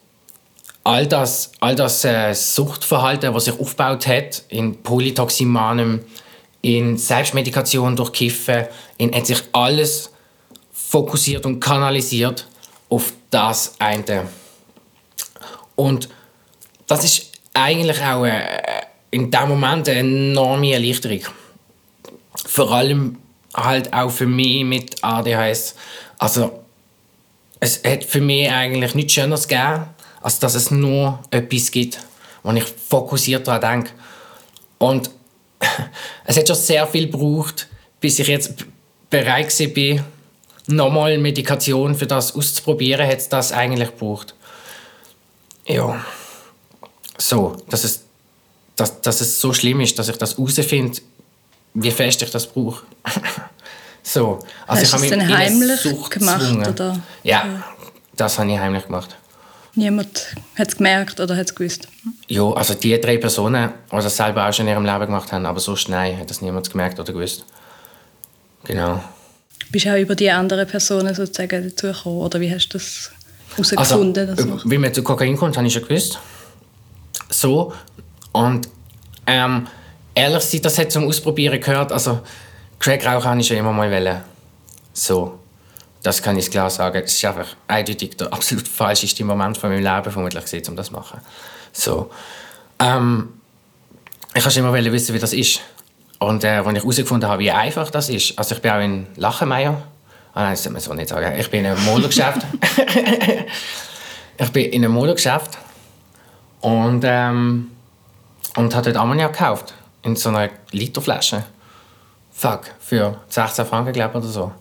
all 0.84 1.06
das, 1.06 1.52
all 1.60 1.74
das 1.74 2.04
äh, 2.04 2.32
Suchtverhalten, 2.34 3.34
was 3.34 3.46
sich 3.46 3.58
aufgebaut 3.58 4.06
hat 4.06 4.44
in 4.48 4.82
polytoximanem 4.82 6.04
in 6.62 6.98
Selbstmedikation 6.98 7.96
durch 7.96 8.12
Kiffen, 8.12 8.66
in 8.98 9.14
hat 9.14 9.26
sich 9.26 9.42
alles 9.52 10.12
fokussiert 10.72 11.46
und 11.46 11.58
kanalisiert 11.60 12.46
auf 12.88 13.12
das 13.30 13.74
eine. 13.78 14.28
Und 15.74 16.08
das 16.86 17.04
ist 17.04 17.32
eigentlich 17.54 18.02
auch 18.02 18.24
äh, 18.24 18.42
in 19.10 19.30
dem 19.30 19.48
Moment 19.48 19.88
eine 19.88 20.00
enorme 20.00 20.72
Erleichterung. 20.74 21.22
Vor 22.46 22.72
allem 22.72 23.18
halt 23.54 23.92
auch 23.92 24.10
für 24.10 24.26
mich 24.26 24.64
mit 24.64 25.02
ADHS. 25.02 25.74
Also 26.18 26.62
es 27.58 27.82
hat 27.84 28.04
für 28.04 28.20
mich 28.20 28.50
eigentlich 28.50 28.94
nichts 28.94 29.12
Schöneres 29.12 29.48
gegeben, 29.48 29.86
als 30.22 30.38
dass 30.38 30.54
es 30.54 30.70
nur 30.70 31.18
etwas 31.30 31.70
gibt, 31.70 32.00
wo 32.42 32.52
ich 32.52 32.64
fokussiert 32.64 33.46
daran 33.46 33.84
denke. 33.84 33.90
Und 34.78 35.10
es 36.24 36.36
hat 36.36 36.46
schon 36.46 36.56
sehr 36.56 36.86
viel 36.86 37.10
gebraucht, 37.10 37.68
bis 38.00 38.18
ich 38.18 38.28
jetzt 38.28 38.64
bereit 39.10 39.58
war, 39.58 40.04
nochmal 40.66 41.18
Medikation 41.18 41.94
für 41.94 42.06
das 42.06 42.34
auszuprobieren, 42.34 43.06
hat 43.06 43.32
das 43.32 43.52
eigentlich 43.52 43.90
gebraucht. 43.90 44.34
Ja. 45.66 46.04
So, 47.18 47.56
dass 47.68 47.84
es, 47.84 48.04
dass, 48.76 49.00
dass 49.02 49.20
es 49.20 49.40
so 49.40 49.52
schlimm 49.52 49.80
ist, 49.80 49.98
dass 49.98 50.08
ich 50.08 50.16
das 50.16 50.38
herausfinde, 50.38 51.00
wie 51.74 51.90
fest 51.90 52.22
ich 52.22 52.30
das 52.30 52.46
brauche. 52.46 52.84
so. 54.02 54.38
Also 54.66 54.82
Hast 54.82 55.04
ich 55.04 55.12
habe 55.12 55.16
mich 55.16 55.36
heimlich 55.36 56.10
gemacht? 56.10 56.68
Oder? 56.68 57.00
Ja, 57.22 57.44
das 58.16 58.38
habe 58.38 58.50
ich 58.50 58.58
heimlich 58.58 58.86
gemacht. 58.86 59.16
Niemand 59.74 60.34
hat 60.56 60.68
es 60.68 60.76
gemerkt 60.76 61.20
oder 61.20 61.36
hat 61.36 61.46
es 61.46 61.54
gewusst? 61.54 61.88
Ja, 62.26 62.50
also 62.52 62.74
die 62.74 63.00
drei 63.00 63.18
Personen, 63.18 63.70
die 63.90 63.96
das 63.96 64.16
selber 64.16 64.48
auch 64.48 64.52
schon 64.52 64.66
in 64.66 64.72
ihrem 64.72 64.84
Leben 64.84 65.06
gemacht 65.06 65.30
haben, 65.30 65.46
aber 65.46 65.60
so 65.60 65.76
schnell 65.76 66.16
hat 66.16 66.28
das 66.28 66.42
niemand 66.42 66.70
gemerkt 66.70 66.98
oder 66.98 67.12
gewusst. 67.12 67.44
Genau. 68.64 69.02
Bist 69.70 69.86
du 69.86 69.94
auch 69.94 69.98
über 69.98 70.16
die 70.16 70.30
anderen 70.30 70.66
Personen 70.66 71.14
sozusagen 71.14 71.68
dazugekommen 71.68 72.18
oder 72.18 72.40
wie 72.40 72.52
hast 72.52 72.68
du 72.70 72.78
das 72.78 73.12
herausgefunden? 73.56 74.30
Also, 74.30 74.60
wie 74.64 74.78
man 74.78 74.92
zu 74.92 75.04
Kokain 75.04 75.36
kommt, 75.36 75.56
habe 75.56 75.66
ich 75.66 75.72
schon 75.72 75.86
gewusst. 75.86 76.18
So. 77.28 77.72
Und 78.32 78.68
ähm, 79.26 79.68
ehrlich 80.14 80.40
gesagt, 80.40 80.64
das 80.64 80.78
hat 80.78 80.92
zum 80.92 81.06
Ausprobieren 81.06 81.60
gehört. 81.60 81.92
Also 81.92 82.20
Crack 82.78 83.06
rauchen 83.06 83.40
ich 83.40 83.46
schon 83.46 83.56
immer 83.56 83.72
mal 83.72 83.90
wollen. 83.90 84.22
So. 84.92 85.38
Das 86.02 86.22
kann 86.22 86.38
ich 86.38 86.50
klar 86.50 86.70
sagen. 86.70 87.02
Es 87.04 87.14
ist 87.14 87.24
einfach 87.24 87.48
eindeutig 87.68 88.16
der 88.16 88.32
absolut 88.32 88.66
falscheste 88.66 89.22
Moment 89.24 89.58
von 89.58 89.70
meinem 89.70 89.84
Leben 89.84 90.10
vermutlich 90.10 90.44
gewesen, 90.44 90.70
um 90.70 90.76
das 90.76 90.86
zu 90.86 90.94
machen. 90.94 91.20
So. 91.72 92.10
Ähm, 92.78 93.28
ich 94.34 94.44
wollte 94.44 94.60
immer 94.60 94.72
wissen, 94.72 95.14
wie 95.14 95.18
das 95.18 95.32
ist. 95.32 95.60
Und 96.18 96.44
äh, 96.44 96.48
als 96.48 96.68
ich 96.68 96.74
herausgefunden 96.82 97.28
habe, 97.28 97.42
wie 97.42 97.50
einfach 97.50 97.90
das 97.90 98.08
ist, 98.08 98.38
also 98.38 98.54
ich 98.54 98.62
bin 98.62 98.70
auch 98.70 98.80
in 98.80 99.06
Lachenmeier, 99.16 99.82
ah 100.34 100.42
nein, 100.42 100.52
das 100.52 100.62
soll 100.62 100.72
man 100.72 100.80
so 100.80 100.94
nicht 100.94 101.08
sagen, 101.08 101.38
ich 101.38 101.50
bin 101.50 101.64
in 101.64 101.72
einem 101.72 101.84
Modegeschäft. 101.84 102.40
ich 104.38 104.50
bin 104.52 104.66
in 104.66 104.84
einem 104.84 104.94
Modegeschäft 104.94 105.58
und, 106.60 107.02
ähm, 107.04 107.70
und 108.56 108.74
habe 108.74 108.84
dort 108.84 108.96
Ammoniak 108.96 109.32
gekauft, 109.32 109.74
in 110.02 110.16
so 110.16 110.30
einer 110.30 110.50
Literflasche. 110.72 111.44
Fuck, 112.32 112.62
für 112.80 113.20
16 113.28 113.66
Franken, 113.66 113.92
glaube 113.92 114.10
ich, 114.18 114.24
oder 114.24 114.32
so. 114.32 114.52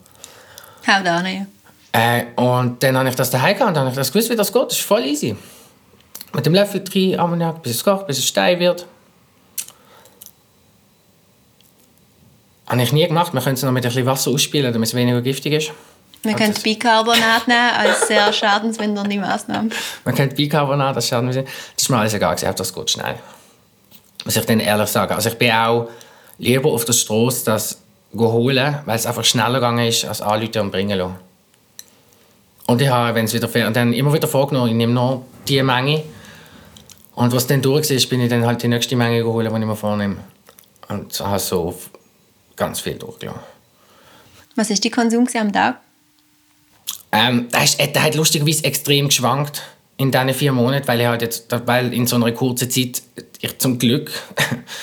Hau 0.86 1.02
da 1.02 1.22
nicht. 1.22 1.46
Äh, 1.92 2.26
und 2.36 2.82
dann 2.82 2.96
habe 2.96 3.08
ich 3.08 3.16
das 3.16 3.30
daheim 3.30 3.56
gehabt 3.56 3.70
und 3.70 3.78
habe 3.78 3.90
ich 3.90 3.96
das 3.96 4.12
gewusst, 4.12 4.30
wie 4.30 4.36
das 4.36 4.52
geht. 4.52 4.66
Das 4.66 4.78
ist 4.78 4.84
voll 4.84 5.04
easy. 5.04 5.36
Mit 6.32 6.46
dem 6.46 6.54
Löffel 6.54 6.84
drin, 6.84 7.18
Ammoniak, 7.18 7.62
bis 7.62 7.76
es 7.76 7.84
kocht, 7.84 8.06
bis 8.06 8.18
es 8.18 8.26
steil 8.26 8.60
wird. 8.60 8.86
Habe 12.68 12.82
ich 12.82 12.92
nie 12.92 13.06
gemacht. 13.06 13.34
Man 13.34 13.42
könnte 13.42 13.58
es 13.58 13.62
noch 13.64 13.72
mit 13.72 13.84
ein 13.84 13.88
bisschen 13.88 14.06
Wasser 14.06 14.30
ausspielen, 14.30 14.72
damit 14.72 14.88
es 14.88 14.94
weniger 14.94 15.20
giftig 15.22 15.54
ist. 15.54 15.72
Man 16.22 16.36
könnte 16.36 16.60
Bicarbonat 16.60 17.48
nehmen 17.48 17.70
als 17.76 18.06
sehr 18.06 18.32
schadensmindernde 18.32 19.16
Maßnahme. 19.16 19.70
Man 20.04 20.14
kennt 20.14 20.36
Bicarbonat, 20.36 20.94
das 20.94 21.08
schadet 21.08 21.34
mir. 21.34 21.42
Das 21.42 21.52
ist 21.78 21.88
mir 21.88 21.96
alles 21.96 22.12
egal, 22.12 22.36
gewesen, 22.36 22.54
das 22.54 22.74
geht 22.74 22.90
schnell. 22.90 23.14
Muss 24.24 24.36
ich 24.36 24.44
dann 24.44 24.60
ehrlich 24.60 24.88
sagen. 24.88 25.14
Also 25.14 25.30
ich 25.30 25.36
bin 25.36 25.50
auch 25.52 25.88
lieber 26.38 26.70
auf 26.70 26.84
der 26.84 26.92
Straße 26.92 27.44
das 27.44 27.78
holen, 28.14 28.78
weil 28.84 28.96
es 28.96 29.06
einfach 29.06 29.24
schneller 29.24 29.54
gegangen 29.54 29.86
ist, 29.86 30.04
als 30.04 30.20
anrufen 30.20 30.60
und 30.60 30.70
bringen 30.70 30.98
lassen. 30.98 31.16
Und 32.66 32.80
ich 32.80 32.88
habe, 32.88 33.14
wenn 33.14 33.24
es 33.24 33.34
wieder 33.34 33.66
und 33.66 33.74
dann 33.74 33.92
immer 33.92 34.12
wieder 34.12 34.28
vorgenommen, 34.28 34.68
ich 34.68 34.76
nehme 34.76 34.92
noch 34.92 35.24
diese 35.46 35.62
Menge. 35.62 36.04
Und 37.14 37.32
was 37.32 37.46
dann 37.46 37.60
durch 37.60 37.90
ist, 37.90 38.08
bin 38.08 38.20
ich 38.20 38.30
dann 38.30 38.46
halt 38.46 38.62
die 38.62 38.68
nächste 38.68 38.96
Menge 38.96 39.22
geholt, 39.22 39.50
die 39.50 39.52
ich 39.52 39.66
mir 39.66 39.76
vornehme. 39.76 40.16
Und 40.88 41.18
habe 41.20 41.38
so 41.38 41.76
ganz 42.56 42.80
viel 42.80 42.94
durchgelassen. 42.94 43.40
Was 44.56 44.70
ist 44.70 44.84
die 44.84 44.90
Konsum 44.90 45.26
am 45.34 45.52
Tag? 45.52 45.80
Ähm, 47.12 47.48
der, 47.50 47.64
ist, 47.64 47.78
der 47.78 48.02
hat 48.02 48.14
lustigerweise 48.14 48.64
extrem 48.64 49.08
geschwankt 49.08 49.62
in 50.00 50.10
diesen 50.10 50.32
vier 50.32 50.52
Monaten, 50.52 50.88
weil, 50.88 51.00
ich 51.00 51.06
halt 51.06 51.20
jetzt, 51.20 51.46
weil 51.66 51.92
in 51.92 52.06
so 52.06 52.16
einer 52.16 52.32
kurzen 52.32 52.70
Zeit 52.70 53.02
ich 53.38 53.58
zum 53.58 53.78
Glück 53.78 54.10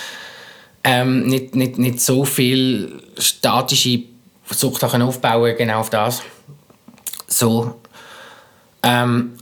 ähm, 0.83 1.25
nicht, 1.25 1.55
nicht, 1.55 1.79
nicht 1.79 1.99
so 2.01 2.23
viel 2.23 3.01
statische 3.17 4.03
Sucht 4.51 4.83
aufbauen 4.83 5.55
genau 5.57 5.79
auf 5.79 5.89
das. 5.89 6.21
So. 7.27 7.81
Ähm, 8.83 9.33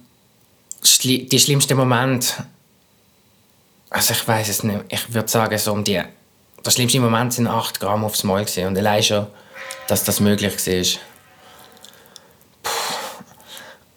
schli 0.82 1.26
die 1.28 1.40
schlimmste 1.40 1.76
Moment, 1.76 2.36
also 3.90 4.14
ich 4.14 4.26
weiß 4.26 4.48
es 4.48 4.64
nicht, 4.64 4.80
ich 4.88 5.14
würde 5.14 5.28
sagen, 5.28 5.58
so 5.58 5.74
um 5.74 5.84
die, 5.84 6.02
der 6.66 6.72
schlimmste 6.72 7.02
Moment 7.02 7.34
sind 7.34 7.48
8 7.48 7.82
Gramm 7.82 8.06
aufs 8.06 8.24
Mal 8.24 8.46
gewesen. 8.46 8.68
und 8.68 8.78
allein 8.78 9.04
schon, 9.04 9.28
dass 9.90 10.06
das 10.06 10.22
möglich 10.22 10.56
war. 10.56 11.02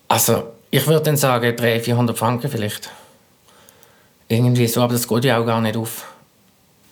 Also, 0.09 0.58
ich 0.71 0.87
würde 0.87 1.03
dann 1.03 1.17
sagen, 1.17 1.55
300, 1.57 1.85
400 1.85 2.19
Franken 2.19 2.51
vielleicht. 2.51 2.91
Irgendwie 4.29 4.67
so, 4.67 4.83
aber 4.83 4.93
das 4.93 5.09
geht 5.09 5.25
ja 5.25 5.39
auch 5.39 5.47
gar 5.47 5.61
nicht 5.61 5.77
auf. 5.77 6.07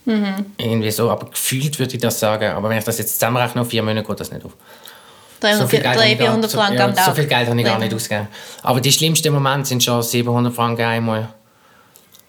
Irgendwie 0.06 0.90
so, 0.92 1.10
aber 1.10 1.28
gefühlt 1.30 1.78
würde 1.78 1.94
ich 1.94 2.00
das 2.00 2.18
sagen. 2.20 2.52
Aber 2.52 2.68
wenn 2.68 2.78
ich 2.78 2.84
das 2.84 2.98
jetzt 2.98 3.14
zusammenrechne 3.14 3.60
auf 3.60 3.68
vier 3.68 3.82
Monate, 3.82 4.06
geht 4.06 4.20
das 4.20 4.30
nicht 4.30 4.44
auf. 4.44 4.52
300, 5.40 5.68
viel 5.68 5.80
Geld 5.80 5.96
habe 5.96 6.06
ich 6.08 6.18
gar- 6.18 6.26
400 6.28 6.50
so- 6.50 6.58
Franken 6.58 6.78
ja, 6.78 6.84
am 6.86 6.94
Tag. 6.94 7.04
So 7.06 7.12
viel 7.14 7.26
Geld 7.26 7.48
habe 7.48 7.58
ich 7.58 7.64
gar 7.64 7.74
300. 7.74 7.80
nicht 7.80 7.94
ausgegeben. 7.94 8.28
Aber 8.62 8.80
die 8.80 8.92
schlimmsten 8.92 9.32
Momente 9.34 9.68
sind 9.68 9.82
schon 9.82 10.02
700 10.02 10.54
Franken 10.54 10.82
einmal. 10.82 11.28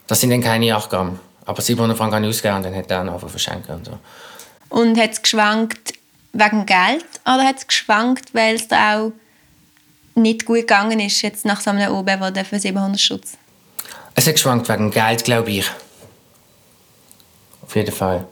Das 0.07 0.19
sind 0.19 0.31
dann 0.31 0.41
keine 0.41 0.75
8 0.75 0.89
Gramm. 0.89 1.19
Aber 1.45 1.61
700 1.61 1.95
Franken 1.97 2.15
habe 2.15 2.25
ich 2.25 2.29
ausgegeben 2.31 2.57
und 2.57 2.63
dann 2.63 2.75
hat 2.75 2.91
er 2.91 3.03
noch 3.03 3.29
verschenken 3.29 3.75
und 3.75 3.85
so. 3.85 3.97
Und 4.69 4.99
hat 4.99 5.11
es 5.13 5.21
geschwankt 5.21 5.93
wegen 6.33 6.65
Geld 6.65 7.05
oder 7.25 7.43
hat 7.45 7.57
es 7.59 7.67
geschwankt, 7.67 8.33
weil 8.33 8.55
es 8.55 8.69
auch 8.71 9.13
nicht 10.17 10.45
gut 10.45 10.57
gegangen 10.59 10.99
ist, 10.99 11.21
jetzt 11.21 11.45
nach 11.45 11.61
so 11.61 11.69
einem 11.69 11.91
OB, 11.93 12.33
der 12.33 12.45
für 12.45 12.59
700 12.59 12.99
Schutz? 12.99 13.33
Es 14.15 14.25
hat 14.27 14.33
geschwankt 14.33 14.67
wegen 14.69 14.91
Geld, 14.91 15.23
glaube 15.23 15.51
ich. 15.51 15.69
Auf 17.61 17.75
jeden 17.75 17.93
Fall. 17.93 18.25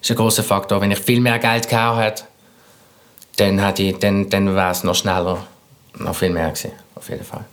Das 0.00 0.08
ist 0.08 0.10
ein 0.10 0.16
großer 0.16 0.44
Faktor. 0.44 0.80
Wenn 0.80 0.90
ich 0.92 0.98
viel 0.98 1.20
mehr 1.20 1.38
Geld 1.38 1.68
gehabt 1.68 2.00
hätte, 2.00 2.24
dann, 3.36 3.58
hätte 3.58 3.82
ich- 3.82 3.98
dann, 3.98 4.28
dann 4.30 4.54
wäre 4.54 4.70
es 4.70 4.84
noch 4.84 4.94
schneller, 4.94 5.46
noch 5.98 6.14
viel 6.14 6.30
mehr 6.30 6.48
gewesen. 6.50 6.72
Auf 6.94 7.08
jeden 7.08 7.24
Fall. 7.24 7.44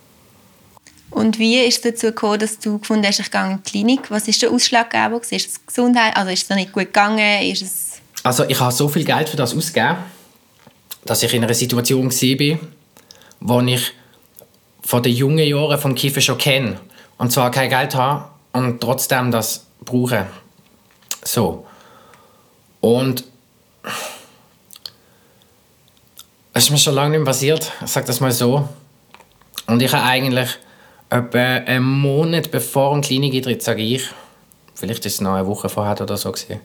Und 1.10 1.38
wie 1.38 1.60
ist 1.60 1.76
es 1.84 1.92
dazu 1.92 2.06
gekommen, 2.08 2.40
dass 2.40 2.58
du 2.58 2.78
gefunden 2.78 3.06
hast, 3.06 3.20
ich 3.20 3.30
gehe 3.30 3.46
in 3.50 3.56
die 3.64 3.70
Klinik? 3.70 4.10
Was 4.10 4.26
ist 4.28 4.42
der 4.42 4.50
Ausschlaggeber? 4.50 5.20
Ist 5.30 5.32
es 5.48 5.66
Gesundheit? 5.66 6.16
Also 6.16 6.30
ist 6.30 6.50
es 6.50 6.56
nicht 6.56 6.72
gut 6.72 6.84
gegangen? 6.86 7.42
Ist 7.42 7.62
es 7.62 7.92
Also 8.22 8.44
ich 8.44 8.58
habe 8.58 8.72
so 8.72 8.88
viel 8.88 9.04
Geld 9.04 9.28
für 9.28 9.36
das 9.36 9.54
ausgegeben, 9.54 9.96
dass 11.04 11.22
ich 11.22 11.32
in 11.34 11.44
einer 11.44 11.54
Situation 11.54 12.10
war, 12.10 12.58
wo 13.44 13.60
ich 13.60 13.92
von 14.82 15.02
den 15.02 15.12
jungen 15.12 15.46
Jahren 15.46 15.78
vom 15.78 15.94
Kiffen 15.94 16.22
schon 16.22 16.38
kenne. 16.38 16.80
Und 17.18 17.30
zwar 17.30 17.50
kein 17.50 17.68
Geld 17.68 17.94
habe 17.94 18.24
und 18.52 18.80
trotzdem 18.80 19.30
das 19.30 19.66
brauche. 19.84 20.26
So. 21.22 21.66
Und 22.80 23.24
es 26.54 26.64
ist 26.64 26.70
mir 26.70 26.78
schon 26.78 26.94
lange 26.94 27.10
nicht 27.10 27.18
mehr 27.18 27.26
passiert, 27.26 27.70
ich 27.84 27.90
sage 27.90 28.06
das 28.06 28.20
mal 28.20 28.32
so. 28.32 28.66
Und 29.66 29.82
ich 29.82 29.92
habe 29.92 30.04
eigentlich 30.04 30.48
etwa 31.10 31.38
einen 31.38 31.84
Monat 31.84 32.50
bevor 32.50 32.94
ein 32.94 33.02
Klinikeintritt, 33.02 33.62
sage 33.62 33.82
ich, 33.82 34.08
vielleicht 34.74 35.04
ist 35.04 35.14
es 35.14 35.20
noch 35.20 35.34
eine 35.34 35.46
Woche 35.46 35.68
vorher 35.68 36.00
oder 36.00 36.16
so 36.16 36.32
gewesen, 36.32 36.60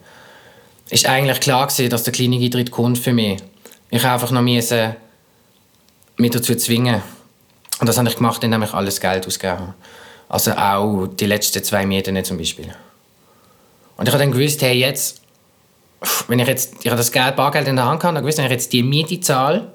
ist 0.89 1.08
eigentlich 1.08 1.42
klar 1.42 1.68
gewesen, 1.68 1.89
dass 1.89 2.04
der 2.04 2.13
Klinikeintritt 2.13 2.72
kommt 2.72 3.00
für 3.00 3.13
mich. 3.13 3.42
Ich 3.89 4.04
habe 4.04 4.13
einfach 4.13 4.32
noch 4.32 4.42
mich 6.19 6.32
dazu 6.32 6.55
zwingen. 6.55 7.01
Und 7.79 7.88
das 7.88 7.97
habe 7.97 8.10
ich 8.10 8.15
gemacht, 8.15 8.43
indem 8.43 8.63
ich 8.63 8.73
alles 8.73 8.99
Geld 8.99 9.25
ausgegeben 9.25 9.60
habe. 9.60 9.73
Also 10.27 10.51
auch 10.51 11.08
die 11.08 11.25
letzten 11.25 11.63
zwei 11.63 11.86
Mieten 11.86 12.23
zum 12.23 12.38
Beispiel. 12.38 12.73
Und 13.97 14.08
ich 14.08 14.13
habe 14.13 14.23
dann 14.23 14.32
gewusst, 14.32 14.62
hey, 14.62 14.77
jetzt, 14.77 15.21
wenn 16.27 16.39
ich 16.39 16.47
jetzt, 16.47 16.75
ich 16.82 16.88
habe 16.88 16.97
das 16.97 17.12
Geld, 17.12 17.36
Bargeld 17.36 17.67
in 17.67 17.75
der 17.75 17.86
Hand 17.86 17.99
gehabt, 17.99 18.15
dann 18.15 18.23
gewusst, 18.23 18.38
wenn 18.38 18.45
ich 18.45 18.51
jetzt 18.51 18.71
die 18.71 18.84
Miete 18.84 19.19
zahle, 19.19 19.71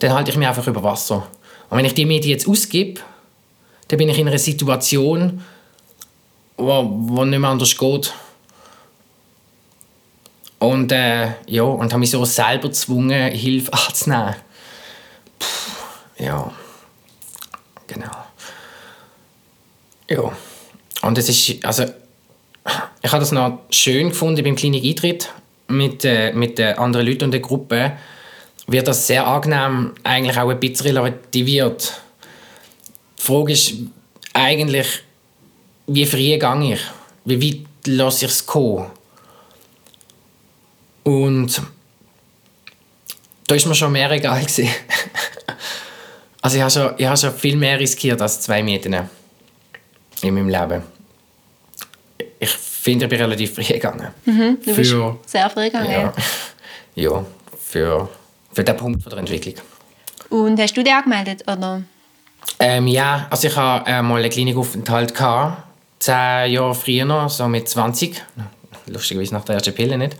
dann 0.00 0.12
halte 0.12 0.30
ich 0.30 0.36
mich 0.36 0.46
einfach 0.46 0.66
über 0.66 0.82
Wasser. 0.82 1.26
Und 1.70 1.78
wenn 1.78 1.84
ich 1.84 1.94
die 1.94 2.04
Miete 2.04 2.28
jetzt 2.28 2.48
ausgebe, 2.48 3.00
dann 3.88 3.98
bin 3.98 4.08
ich 4.08 4.18
in 4.18 4.28
einer 4.28 4.38
Situation, 4.38 5.42
wo, 6.56 6.88
wo 6.90 7.24
nicht 7.24 7.38
mehr 7.38 7.50
anders 7.50 7.76
geht. 7.76 8.12
Und, 10.58 10.92
äh, 10.92 11.32
ja, 11.46 11.62
und 11.62 11.92
habe 11.92 12.00
mich 12.00 12.10
so 12.10 12.24
selber 12.24 12.68
gezwungen, 12.68 13.32
Hilfe 13.32 13.72
anzunehmen. 13.88 14.34
Ja, 16.18 16.52
genau. 17.86 18.24
Ja, 20.08 20.32
und 21.02 21.18
es 21.18 21.28
ist, 21.28 21.64
also, 21.64 21.84
ich 23.02 23.12
habe 23.12 23.20
das 23.20 23.32
noch 23.32 23.60
schön 23.70 24.08
gefunden 24.08 24.42
beim 24.42 24.56
Klinik-Eintritt 24.56 25.32
mit, 25.68 26.04
äh, 26.04 26.32
mit 26.32 26.58
den 26.58 26.76
anderen 26.78 27.06
Leuten 27.06 27.24
und 27.24 27.30
der 27.30 27.40
Gruppe. 27.40 27.98
Wird 28.66 28.88
das 28.88 29.06
sehr 29.06 29.26
angenehm 29.26 29.94
eigentlich 30.02 30.38
auch 30.38 30.50
ein 30.50 30.60
bisschen 30.60 30.96
relativiert. 30.96 32.00
Die 33.18 33.22
Frage 33.22 33.52
ist 33.52 33.74
eigentlich, 34.34 35.02
wie 35.86 36.04
früh 36.04 36.38
gehe 36.38 36.72
ich? 36.72 36.80
Wie 37.24 37.42
weit 37.42 37.66
lasse 37.86 38.26
ich 38.26 38.32
es 38.32 38.44
kommen? 38.44 38.90
Und 41.04 41.62
da 43.46 43.54
ist 43.54 43.66
mir 43.66 43.74
schon 43.74 43.92
mehr 43.92 44.10
egal. 44.10 44.44
Also 46.48 46.56
ich 46.56 46.62
habe 46.62 46.70
schon, 46.70 46.94
ich 46.96 47.04
habe 47.06 47.16
schon 47.18 47.34
viel 47.34 47.56
mehr 47.56 47.78
riskiert 47.78 48.22
als 48.22 48.40
zwei 48.40 48.62
Mieten 48.62 48.96
in 50.22 50.34
meinem 50.34 50.48
Leben. 50.48 50.82
Ich 52.38 52.48
finde, 52.48 53.04
ich 53.04 53.10
bin 53.10 53.20
relativ 53.20 53.54
früh 53.54 53.64
gegangen. 53.64 54.08
du 54.24 54.56
bist 54.74 54.90
Für- 54.90 55.18
sehr 55.26 55.50
früh 55.50 55.64
gegangen. 55.64 55.90
Ja, 55.90 56.12
ja 56.94 57.26
für, 57.60 58.08
für 58.50 58.64
den 58.64 58.76
Punkt 58.78 59.04
der 59.04 59.18
Entwicklung. 59.18 59.56
Und 60.30 60.58
hast 60.58 60.74
du 60.74 60.82
dich 60.82 60.94
angemeldet? 60.94 61.42
Oder? 61.42 61.82
Ähm, 62.58 62.86
ja, 62.86 63.26
also 63.28 63.48
ich 63.48 63.54
hatte 63.54 63.90
äh, 63.90 64.00
mal 64.00 64.22
einen 64.22 64.30
Klinikaufenthalt, 64.30 65.14
gehabt, 65.14 65.64
zehn 65.98 66.50
Jahre 66.50 66.74
früher 66.74 67.04
noch, 67.04 67.28
so 67.28 67.46
mit 67.46 67.68
20. 67.68 68.24
Lustigerweise 68.86 69.34
nach 69.34 69.44
der 69.44 69.56
ersten 69.56 69.74
Pille 69.74 69.98
nicht. 69.98 70.16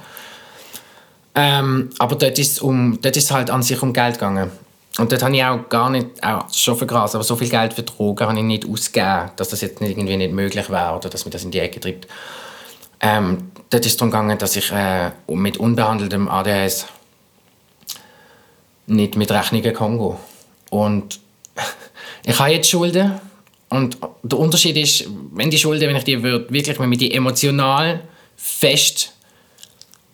Ähm, 1.34 1.88
aber 1.98 2.16
dort 2.16 2.38
ist 2.38 2.52
es 2.52 2.59
um, 2.59 2.98
dort 3.00 3.16
ist 3.16 3.24
es 3.24 3.30
halt 3.30 3.48
an 3.48 3.62
sich 3.62 3.80
um 3.80 3.94
Geld 3.94 4.16
gegangen. 4.16 4.50
Und 4.99 5.12
dort 5.12 5.22
habe 5.22 5.34
ich 5.36 5.44
auch 5.44 5.68
gar 5.68 5.90
nicht, 5.90 6.22
auch 6.24 6.53
schon 6.53 6.76
für 6.76 6.86
Gras, 6.86 7.14
aber 7.14 7.22
so 7.22 7.36
viel 7.36 7.49
Geld 7.49 7.72
für 7.72 7.84
Drogen 7.84 8.26
habe 8.26 8.36
ich 8.36 8.44
nicht 8.44 8.68
ausgegeben, 8.68 9.30
dass 9.36 9.49
das 9.49 9.61
jetzt 9.61 9.80
irgendwie 9.80 10.16
nicht 10.16 10.32
möglich 10.32 10.68
wäre 10.68 10.96
oder 10.96 11.09
dass 11.09 11.24
mir 11.24 11.30
das 11.30 11.44
in 11.44 11.53
die 11.53 11.61
Ecke 11.61 11.78
treibt. 11.78 12.09
Ähm, 13.01 13.53
dort 13.70 13.86
ist 13.86 13.92
es 13.92 13.96
darum 13.96 14.11
gegangen, 14.11 14.36
dass 14.38 14.57
ich 14.57 14.72
äh, 14.72 15.12
mit 15.28 15.57
unbehandeltem 15.57 16.28
ADHS 16.28 16.86
nicht 18.88 19.14
mit 19.14 19.30
Rechnungen 19.30 19.72
kann. 19.72 20.16
Und 20.70 21.20
ich 22.26 22.38
habe 22.38 22.51
jetzt 22.51 22.68
Schulden 22.68 23.20
und 23.68 23.99
der 24.24 24.38
Unterschied 24.38 24.76
ist, 24.76 25.09
wenn 25.32 25.51
die 25.51 25.59
Schulden, 25.59 25.88
wenn 25.88 25.96
ich 25.96 26.05
die 26.05 26.20
würd, 26.24 26.53
wirklich, 26.53 26.80
wenn 26.80 26.90
wir 26.90 26.99
die 26.99 27.14
emotional 27.14 28.01
fest 28.36 29.12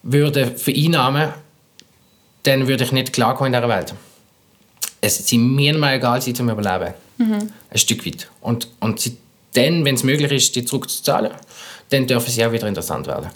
würde 0.02 0.48
vereinnahmen, 0.48 1.32
dann 2.42 2.68
würde 2.68 2.84
ich 2.84 2.92
nicht 2.92 3.14
klarkommen 3.14 3.54
in 3.54 3.58
dieser 3.58 3.74
Welt. 3.74 3.94
Es 5.04 5.18
sie 5.28 5.38
mir 5.38 5.76
mal 5.76 5.94
egal 5.96 6.20
sie 6.22 6.32
zum 6.32 6.48
Überleben. 6.48 6.94
Ein 7.18 7.78
Stück 7.78 8.04
weit. 8.06 8.28
Und, 8.40 8.68
und 8.80 9.00
sie, 9.00 9.16
dann, 9.52 9.84
wenn 9.84 9.94
es 9.94 10.02
möglich 10.02 10.32
ist, 10.32 10.56
die 10.56 10.64
zurückzuzahlen, 10.64 11.30
dann 11.90 12.06
dürfen 12.06 12.30
sie 12.30 12.44
auch 12.44 12.52
wieder 12.52 12.66
interessant 12.66 13.06
werden. 13.06 13.30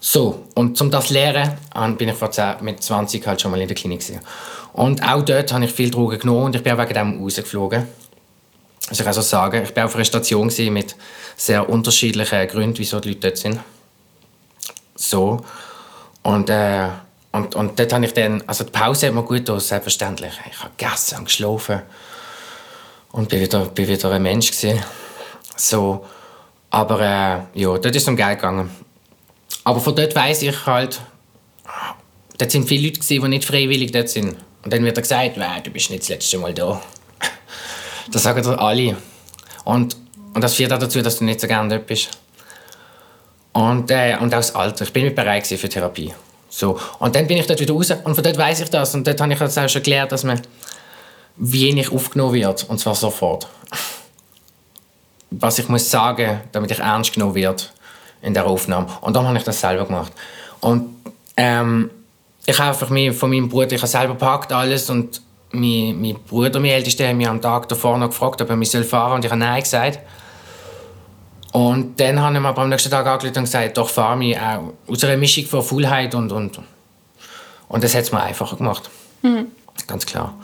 So, 0.00 0.44
und 0.54 0.76
zum 0.76 0.90
das 0.90 1.08
lernen, 1.10 1.52
an- 1.70 1.96
bin 1.96 2.08
ich 2.10 2.14
vor 2.16 2.30
10, 2.30 2.56
mit 2.62 2.82
20 2.82 3.26
halt 3.26 3.40
schon 3.40 3.50
mal 3.52 3.60
in 3.60 3.68
der 3.68 3.74
Klinik 3.76 4.00
gewesen. 4.00 4.20
Und 4.74 5.02
auch 5.02 5.22
dort 5.22 5.52
habe 5.52 5.64
ich 5.64 5.72
viel 5.72 5.90
Drogen 5.90 6.18
genommen 6.18 6.44
und 6.46 6.56
ich 6.56 6.62
bin 6.62 6.72
auch 6.74 6.78
wegen 6.78 6.94
dem 6.94 7.22
rausgeflogen. 7.22 7.86
Also 8.90 9.00
ich 9.00 9.04
kann 9.04 9.14
so 9.14 9.22
sagen, 9.22 9.62
ich 9.62 9.74
war 9.74 9.86
auf 9.86 9.94
einer 9.94 10.04
Station 10.04 10.50
mit 10.70 10.94
sehr 11.36 11.66
unterschiedlichen 11.68 12.46
Gründen, 12.48 12.78
wieso 12.78 13.00
die 13.00 13.10
Leute 13.10 13.20
dort 13.20 13.38
sind. 13.38 13.60
So. 14.96 15.40
Und 16.22 16.50
äh, 16.50 16.88
und, 17.34 17.56
und 17.56 17.80
dort 17.80 17.92
habe 17.92 18.04
ich 18.04 18.14
dann, 18.14 18.44
also 18.46 18.62
die 18.62 18.70
Pause 18.70 19.08
hat 19.08 19.14
mir 19.14 19.24
gut 19.24 19.38
getan, 19.38 19.58
selbstverständlich. 19.58 20.34
Ich 20.48 20.60
habe 20.60 20.70
gegessen 20.76 21.18
und 21.18 21.24
geschlafen 21.24 21.82
und 23.10 23.28
bin 23.28 23.40
wieder, 23.40 23.64
bin 23.64 23.88
wieder 23.88 24.12
ein 24.12 24.22
Mensch 24.22 24.52
gewesen. 24.52 24.80
So, 25.56 26.06
aber 26.70 27.00
äh, 27.00 27.60
ja, 27.60 27.76
dort 27.76 27.86
ist 27.86 28.02
es 28.02 28.08
um 28.08 28.14
Geld 28.14 28.38
gegangen. 28.38 28.70
Aber 29.64 29.80
von 29.80 29.96
dort 29.96 30.14
weiss 30.14 30.42
ich 30.42 30.64
halt, 30.64 31.00
dort 32.38 32.52
sind 32.52 32.68
viele 32.68 32.86
Leute 32.86 33.00
gewesen, 33.00 33.22
die 33.22 33.28
nicht 33.28 33.44
freiwillig 33.44 33.90
dort 33.90 34.10
sind. 34.10 34.36
Und 34.62 34.72
dann 34.72 34.84
wird 34.84 34.96
er 34.96 35.02
gesagt, 35.02 35.36
du 35.36 35.70
bist 35.72 35.90
nicht 35.90 36.04
das 36.04 36.10
letzte 36.10 36.38
Mal 36.38 36.54
da. 36.54 36.80
Das 38.12 38.22
sagen 38.22 38.46
alle. 38.46 38.96
Und, 39.64 39.96
und 40.34 40.40
das 40.40 40.54
führt 40.54 40.72
auch 40.72 40.78
dazu, 40.78 41.02
dass 41.02 41.18
du 41.18 41.24
nicht 41.24 41.40
so 41.40 41.48
gerne 41.48 41.68
dort 41.68 41.88
bist. 41.88 42.10
Und, 43.54 43.90
äh, 43.90 44.18
und 44.20 44.32
auch 44.32 44.38
das 44.38 44.54
Alter. 44.54 44.84
Ich 44.84 44.92
bin 44.92 45.02
nicht 45.02 45.16
bereit 45.16 45.44
für 45.44 45.68
Therapie. 45.68 46.14
So. 46.56 46.78
Und 47.00 47.16
dann 47.16 47.26
bin 47.26 47.36
ich 47.38 47.48
dort 47.48 47.58
wieder 47.58 47.74
raus 47.74 47.90
und 47.90 48.14
von 48.14 48.22
dort 48.22 48.38
weiß 48.38 48.60
ich 48.60 48.70
das. 48.70 48.94
Und 48.94 49.04
dort 49.04 49.20
habe 49.20 49.32
ich 49.32 49.40
jetzt 49.40 49.58
auch 49.58 49.68
schon 49.68 49.82
gelernt, 49.82 50.12
dass 50.12 50.22
man 50.22 50.40
wenig 51.36 51.90
aufgenommen 51.90 52.34
wird. 52.34 52.64
Und 52.68 52.78
zwar 52.78 52.94
sofort. 52.94 53.48
Was 55.30 55.58
ich 55.58 55.68
muss 55.68 55.90
sagen, 55.90 56.42
damit 56.52 56.70
ich 56.70 56.78
ernst 56.78 57.12
genommen 57.12 57.34
werde 57.34 57.64
in 58.22 58.34
der 58.34 58.46
Aufnahme. 58.46 58.86
Und 59.00 59.16
dann 59.16 59.26
habe 59.26 59.36
ich 59.36 59.42
das 59.42 59.60
selber 59.60 59.84
gemacht. 59.84 60.12
Und 60.60 60.94
ähm, 61.36 61.90
ich 62.46 62.56
habe 62.56 62.68
einfach 62.68 62.86
von 63.18 63.30
meinem 63.30 63.48
Bruder, 63.48 63.72
ich 63.72 63.80
habe 63.80 63.88
selber 63.88 64.12
gepackt 64.12 64.52
alles 64.52 64.88
und 64.88 65.22
mein, 65.50 66.00
mein 66.00 66.14
Bruder, 66.28 66.60
mein 66.60 66.70
Ältester, 66.70 67.08
hat 67.08 67.16
mich 67.16 67.26
am 67.26 67.40
Tag 67.40 67.68
davor 67.68 67.98
noch 67.98 68.10
gefragt, 68.10 68.40
ob 68.40 68.50
er 68.50 68.56
mich 68.56 68.70
fahren 68.70 68.86
soll 68.88 69.12
und 69.16 69.24
ich 69.24 69.30
habe 69.30 69.40
Nein 69.40 69.60
gesagt. 69.60 69.98
Und 71.54 72.00
dann 72.00 72.20
habe 72.20 72.34
ich 72.34 72.40
mir 72.40 72.58
am 72.58 72.68
nächsten 72.68 72.90
Tag 72.90 73.06
angerufen 73.06 73.38
und 73.38 73.44
gesagt, 73.44 73.78
doch 73.78 73.88
fahr 73.88 74.16
mich 74.16 74.36
auch 74.36 74.72
aus 74.88 75.04
einer 75.04 75.16
Mischung 75.16 75.46
von 75.46 75.62
Faulheit 75.62 76.12
und, 76.16 76.32
und, 76.32 76.58
und 77.68 77.84
das 77.84 77.94
hat 77.94 78.02
es 78.02 78.10
mir 78.10 78.20
einfacher 78.20 78.56
gemacht. 78.56 78.90
Mhm. 79.22 79.46
Ganz 79.86 80.04
klar. 80.04 80.34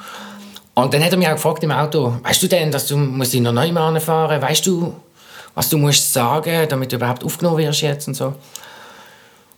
Und 0.74 0.94
dann 0.94 1.02
hat 1.02 1.10
er 1.10 1.18
mich 1.18 1.26
auch 1.26 1.32
gefragt 1.32 1.64
im 1.64 1.72
Auto, 1.72 2.14
weißt 2.22 2.44
du 2.44 2.46
denn, 2.46 2.70
dass 2.70 2.86
du 2.86 2.96
musst 2.96 3.34
noch 3.34 3.50
neu 3.50 3.72
fahren 3.98 4.40
Weißt 4.40 4.64
du, 4.64 4.94
was 5.56 5.68
du 5.68 5.78
musst 5.78 6.12
sagen, 6.12 6.68
damit 6.68 6.92
du 6.92 6.96
überhaupt 6.96 7.24
aufgenommen 7.24 7.58
wirst 7.58 7.80
jetzt 7.80 8.06
und 8.06 8.14
so. 8.14 8.34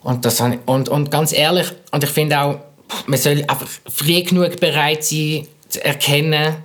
Und, 0.03 0.25
das 0.25 0.41
ich, 0.41 0.59
und, 0.65 0.89
und 0.89 1.11
ganz 1.11 1.35
ehrlich, 1.35 1.71
und 1.91 2.03
ich 2.03 2.11
finde 2.11 2.41
auch, 2.41 2.61
man 3.05 3.19
soll 3.19 3.45
einfach 3.47 3.67
früh 3.95 4.23
genug 4.23 4.59
bereit 4.59 5.05
sein, 5.05 5.47
zu 5.69 5.85
erkennen, 5.85 6.57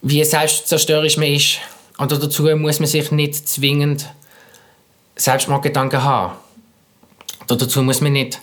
wie 0.00 0.24
selbstzerstörerisch 0.24 1.18
man 1.18 1.28
ist. 1.28 1.58
Und 1.98 2.10
dazu 2.10 2.44
muss 2.56 2.80
man 2.80 2.88
sich 2.88 3.10
nicht 3.10 3.48
zwingend 3.48 4.08
Selbstmordgedanken 5.16 6.02
haben. 6.02 6.34
dazu 7.46 7.82
muss 7.82 8.00
man 8.00 8.12
nicht 8.12 8.40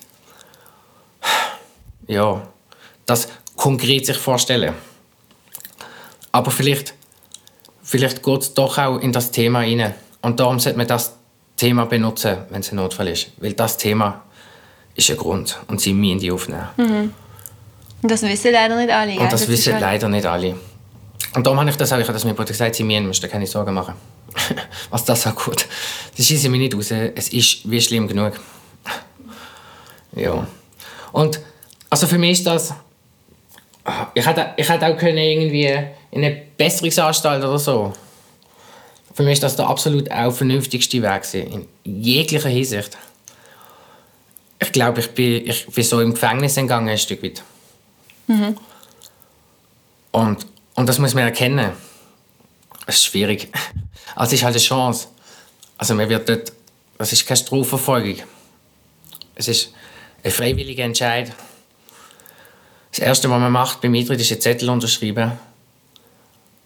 ja, 2.08 2.42
das 3.06 3.28
konkret 3.56 4.06
sich 4.06 4.18
vorstellen. 4.18 4.74
Aber 6.32 6.52
vielleicht, 6.52 6.94
vielleicht 7.82 8.24
geht 8.24 8.42
es 8.42 8.54
doch 8.54 8.78
auch 8.78 8.98
in 9.00 9.12
das 9.12 9.32
Thema 9.32 9.60
rein. 9.60 9.94
Und 10.22 10.40
darum 10.40 10.60
sollte 10.60 10.78
man 10.78 10.88
das 10.88 11.16
Thema 11.56 11.86
benutzen, 11.86 12.38
wenn 12.50 12.62
es 12.62 12.72
ein 12.72 12.76
Notfall 12.76 13.08
ist. 13.08 13.32
Weil 13.38 13.54
das 13.54 13.78
Thema 13.78 14.24
ist 14.96 15.10
ein 15.10 15.18
Grund 15.18 15.58
und 15.68 15.80
sie 15.82 15.94
müssen 15.94 16.20
die 16.20 16.32
aufnehmen. 16.32 16.68
Mhm. 16.78 17.14
Und 18.02 18.12
das 18.12 18.22
wissen 18.22 18.52
leider 18.52 18.76
nicht 18.76 18.92
alle. 18.92 19.14
Und 19.14 19.32
das, 19.32 19.42
das 19.42 19.50
wissen 19.50 19.80
leider 19.80 20.10
nicht 20.10 20.26
alle. 20.26 20.56
Und 21.36 21.46
darum 21.46 21.60
habe 21.60 21.70
ich 21.70 21.76
das 21.76 21.92
auch, 21.92 21.98
ich 21.98 22.08
habe 22.08 22.14
das 22.14 22.24
Bruder 22.24 22.46
gesagt, 22.46 22.76
sie 22.76 22.84
müssen, 22.84 23.08
müssen 23.08 23.30
keine 23.30 23.46
Sorgen 23.46 23.74
machen. 23.74 23.96
Was 24.90 25.06
das 25.06 25.28
auch 25.28 25.36
gut. 25.36 25.68
Das 26.16 26.26
schieße 26.26 26.50
mich 26.50 26.60
nicht 26.60 26.76
raus. 26.76 26.92
Es 26.92 27.30
ist 27.30 27.70
wie 27.70 27.82
schlimm 27.82 28.08
genug. 28.08 28.34
ja. 30.16 30.48
Und 31.12 31.40
also 31.90 32.08
für 32.08 32.18
mich 32.18 32.40
ist 32.40 32.48
das, 32.48 32.74
ich 34.14 34.26
hätte, 34.26 34.54
ich 34.58 34.68
hätte 34.68 34.88
auch 34.88 34.98
können 34.98 35.18
irgendwie 35.18 35.70
in 36.12 36.24
eine 36.24 36.42
Besserungsanstalt 36.58 37.44
oder 37.44 37.60
so. 37.60 37.94
Für 39.14 39.24
mich 39.24 39.34
ist 39.34 39.44
das 39.44 39.56
der 39.56 39.68
absolut 39.68 40.12
auch 40.12 40.32
vernünftigste 40.32 41.02
Weg 41.02 41.34
in 41.34 41.68
jeglicher 41.84 42.50
Hinsicht 42.50 42.98
ich 44.60 44.72
glaube, 44.72 45.02
ich 45.02 45.12
bin, 45.12 45.48
ich 45.48 45.66
bin 45.68 45.84
so 45.84 46.02
im 46.02 46.14
Gefängnis 46.14 46.56
gegangen, 46.56 46.90
ein 46.90 46.98
Stück 46.98 47.24
weit. 47.24 47.44
Mhm. 48.28 48.58
Und, 50.12 50.46
und 50.76 50.88
das 50.88 51.00
muss 51.00 51.14
man 51.14 51.24
erkennen. 51.24 51.72
Das 52.86 52.98
ist 52.98 53.06
schwierig. 53.06 53.52
Also 54.16 54.30
es 54.30 54.40
ist 54.40 54.44
halt 54.44 54.56
eine 54.56 54.64
Chance. 54.64 55.08
Also 55.78 55.96
man 55.96 56.08
wird 56.10 56.30
dort, 56.30 56.54
das 56.98 57.12
ist 57.12 57.26
keine 57.26 57.38
Strafverfolgung. 57.38 58.22
Es 59.36 59.48
ist 59.48 59.74
ein 60.24 60.32
freiwilliger 60.32 60.84
Entscheid. 60.84 61.34
Das 62.92 63.00
Erste, 63.00 63.30
was 63.30 63.40
man 63.40 63.52
macht 63.52 63.82
beim 63.82 63.94
Eintritt, 63.94 64.22
ist 64.22 64.32
einen 64.32 64.42
Zettel 64.42 64.70
unterschreiben, 64.70 65.34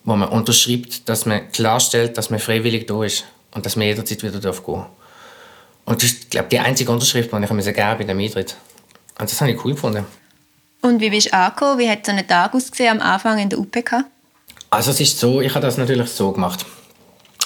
wo 0.04 0.16
man 0.16 0.30
unterschreibt, 0.30 1.10
dass 1.10 1.26
man 1.26 1.52
klarstellt, 1.52 2.18
dass 2.18 2.30
man 2.30 2.40
freiwillig 2.40 2.86
da 2.86 3.04
ist 3.04 3.26
und 3.52 3.66
dass 3.66 3.76
man 3.76 3.88
jederzeit 3.88 4.22
wieder 4.22 4.34
gehen 4.34 4.42
darf. 4.42 4.62
Und 4.66 6.04
das 6.04 6.12
ist, 6.12 6.30
glaube 6.30 6.50
die 6.50 6.60
einzige 6.60 6.92
Unterschrift, 6.92 7.32
die 7.32 7.44
ich 7.44 7.50
mir 7.50 7.64
geben 7.64 7.98
bei 7.98 8.04
dem 8.04 8.20
Eintritt. 8.20 8.56
Und 9.18 9.32
das 9.32 9.42
habe 9.42 9.52
ich 9.52 9.66
cool 9.66 9.74
gefunden. 9.74 10.06
Und 10.82 11.02
wie 11.02 11.10
bist 11.10 11.28
du 11.28 11.34
angekommen? 11.34 11.80
Wie 11.80 11.90
hat 11.90 12.06
so 12.06 12.12
ein 12.12 12.28
Tag 12.28 12.54
ausgesehen 12.54 13.00
am 13.00 13.06
Anfang 13.06 13.40
in 13.40 13.50
der 13.50 13.60
UPK? 13.60 14.06
Also 14.70 14.92
es 14.92 15.00
ist 15.00 15.20
so, 15.20 15.42
ich 15.42 15.54
habe 15.54 15.66
das 15.66 15.78
natürlich 15.78 16.10
so 16.10 16.32
gemacht. 16.32 16.66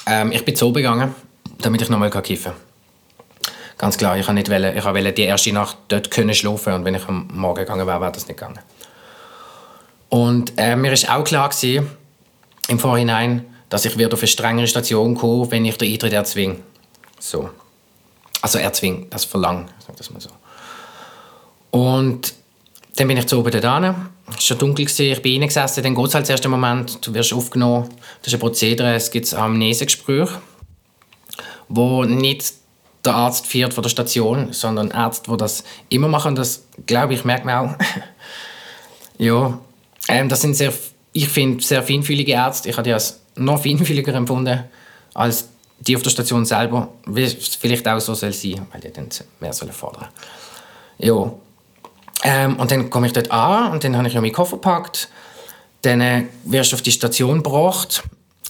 Ähm, 0.06 0.32
ich 0.32 0.44
bin 0.44 0.56
so 0.56 0.72
gegangen, 0.72 1.16
damit 1.60 1.82
ich 1.82 1.90
nochmal 1.90 2.10
kiffen 2.10 2.52
kann. 2.52 2.62
Ganz 3.78 3.98
klar, 3.98 4.18
ich 4.18 4.28
wollte 4.28 4.50
nicht 4.50 4.76
ich 4.76 5.14
die 5.16 5.24
erste 5.24 5.52
Nacht 5.52 5.78
dort 5.88 6.12
können 6.12 6.34
schlafen 6.34 6.74
und 6.74 6.86
wenn 6.86 6.96
ich 6.96 7.08
am 7.08 7.28
Morgen 7.34 7.60
gegangen 7.60 7.88
wäre, 7.88 8.00
wäre 8.00 8.12
das 8.12 8.28
nicht 8.28 8.40
gegangen. 8.40 8.60
Und 10.10 10.54
äh, 10.58 10.76
mir 10.76 10.92
war 10.92 11.18
auch 11.18 11.24
klar 11.24 11.50
gewesen, 11.50 11.90
im 12.68 12.80
Vorhinein, 12.80 13.46
dass 13.70 13.86
ich 13.86 13.98
wieder 13.98 14.14
auf 14.14 14.20
eine 14.20 14.28
strengere 14.28 14.68
Station 14.68 15.16
komme, 15.16 15.50
wenn 15.52 15.66
ich 15.66 15.78
den 15.78 15.92
Eintritt 15.92 16.14
erzwinge. 16.14 16.58
So. 17.20 17.50
Also 18.42 18.60
erzwingen, 18.60 19.10
das 19.10 19.26
verlangen, 19.26 19.70
sag 19.86 19.98
das 19.98 20.12
mal 20.12 20.20
so. 20.20 20.30
Und 21.72 22.34
dann 22.96 23.08
bin 23.08 23.18
ich 23.18 23.26
zu 23.26 23.40
oben 23.40 23.52
da. 23.52 23.80
Es 24.28 24.36
war 24.36 24.42
schon 24.42 24.58
dunkel, 24.58 24.86
ich 24.86 25.22
bin 25.22 25.42
reingesessen, 25.42 25.84
dann 25.84 25.96
geht 25.96 26.08
es 26.08 26.16
halt 26.16 26.30
erst 26.30 26.46
einen 26.46 26.52
Moment, 26.52 27.06
du 27.06 27.14
wirst 27.14 27.34
aufgenommen, 27.34 27.90
das 28.22 28.28
ist 28.28 28.34
ein 28.36 28.40
Prozedere, 28.40 28.94
es 28.94 29.10
gibt 29.12 29.34
ein 29.34 29.40
Amnesegespräch, 29.40 30.30
wo 31.70 32.04
nicht 32.04 32.54
der 33.04 33.16
Arzt 33.16 33.48
führt 33.48 33.74
von 33.74 33.82
der 33.82 33.90
Station, 33.90 34.54
sondern 34.54 34.92
Ärzte, 34.92 35.32
die 35.32 35.38
das 35.38 35.64
immer 35.90 36.08
machen, 36.08 36.36
das 36.36 36.66
glaube 36.86 37.16
ich, 37.16 37.26
merkt 37.26 37.46
man 37.46 37.70
auch. 37.70 37.76
ja, 39.18 39.60
ähm, 40.08 40.30
das 40.30 40.42
sind 40.42 40.56
sehr, 40.56 40.72
ich 41.12 41.28
finde, 41.28 41.64
sehr 41.64 41.84
feinfühlige 41.84 42.34
Ärzte, 42.34 42.70
ich 42.70 42.78
habe 42.78 42.84
die 42.84 42.94
als 42.94 43.20
noch 43.36 43.62
feinfühliger 43.62 44.14
empfunden 44.14 44.64
als 45.16 45.50
die 45.80 45.96
auf 45.96 46.02
der 46.02 46.12
Station 46.12 46.46
selber, 46.46 46.90
vielleicht 47.06 47.88
auch 47.88 48.00
so 48.00 48.14
soll 48.14 48.32
sein, 48.32 48.66
weil 48.72 48.82
die 48.82 48.92
dann 48.92 49.10
mehr 49.40 49.54
sollen 49.54 49.74
fordern. 49.74 50.08
Ja. 50.98 51.34
Ähm, 52.24 52.58
und 52.58 52.72
dann 52.72 52.90
komme 52.90 53.08
ich 53.08 53.14
dort 53.14 53.32
an 53.32 53.72
und 53.72 53.84
dann 53.84 53.98
habe 53.98 54.08
ich 54.08 54.16
meinen 54.16 54.32
Koffer 54.32 54.56
gepackt. 54.58 55.10
Dann 55.82 56.02
äh, 56.02 56.26
wirst 56.46 56.72
du 56.72 56.76
auf 56.76 56.82
die 56.82 56.92
Station 56.92 57.44
gebracht. 57.44 58.04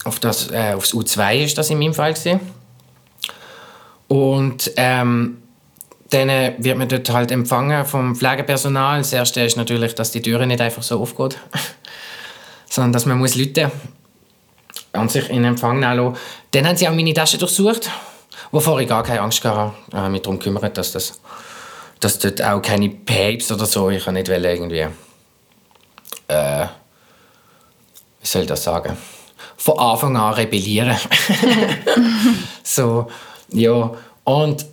Auf 0.04 0.20
das, 0.20 0.50
äh, 0.50 0.74
aufs 0.74 0.92
U2 0.92 1.44
ist 1.44 1.58
das 1.58 1.70
in 1.70 1.78
meinem 1.78 1.94
Fall. 1.94 2.14
Gewesen. 2.14 2.40
Und 4.08 4.70
ähm, 4.76 5.38
dann 6.10 6.28
äh, 6.28 6.54
wird 6.58 6.78
man 6.78 6.88
dort 6.88 7.10
halt 7.10 7.30
empfangen 7.32 7.84
vom 7.84 8.14
Pflegepersonal. 8.14 8.98
Das 8.98 9.12
Erste 9.12 9.40
ist 9.42 9.56
natürlich, 9.56 9.94
dass 9.94 10.12
die 10.12 10.22
Türe 10.22 10.46
nicht 10.46 10.60
einfach 10.60 10.82
so 10.82 11.00
aufgeht, 11.00 11.38
sondern 12.70 12.92
dass 12.92 13.06
man 13.06 13.18
muss 13.18 13.34
Leute 13.34 13.72
an 14.92 15.08
sich 15.08 15.28
in 15.30 15.44
Empfang 15.44 15.80
nehmen 15.80 16.16
Dann 16.52 16.68
haben 16.68 16.76
sie 16.76 16.86
auch 16.86 16.94
meine 16.94 17.12
Tasche 17.12 17.38
durchsucht, 17.38 17.90
wovor 18.52 18.80
ich 18.80 18.88
gar 18.88 19.02
keine 19.02 19.22
Angst 19.22 19.44
hatte. 19.44 19.72
Ich 19.88 19.94
habe 19.94 20.10
mich 20.10 20.22
darum 20.22 20.38
gekümmert, 20.38 20.76
dass, 20.78 20.92
das, 20.92 21.20
dass 22.00 22.18
dort 22.18 22.42
auch 22.42 22.60
keine 22.60 22.88
Papes 22.88 23.50
oder 23.50 23.66
so, 23.66 23.90
ich 23.90 24.04
kann 24.04 24.14
nicht 24.14 24.28
irgendwie, 24.28 24.86
äh, 26.28 26.66
wie 28.20 28.26
soll 28.26 28.42
ich 28.42 28.48
das 28.48 28.64
sagen, 28.64 28.96
von 29.56 29.78
Anfang 29.78 30.16
an 30.16 30.34
rebellieren. 30.34 30.96
so, 32.62 33.08
ja. 33.50 33.90
Und 34.24 34.66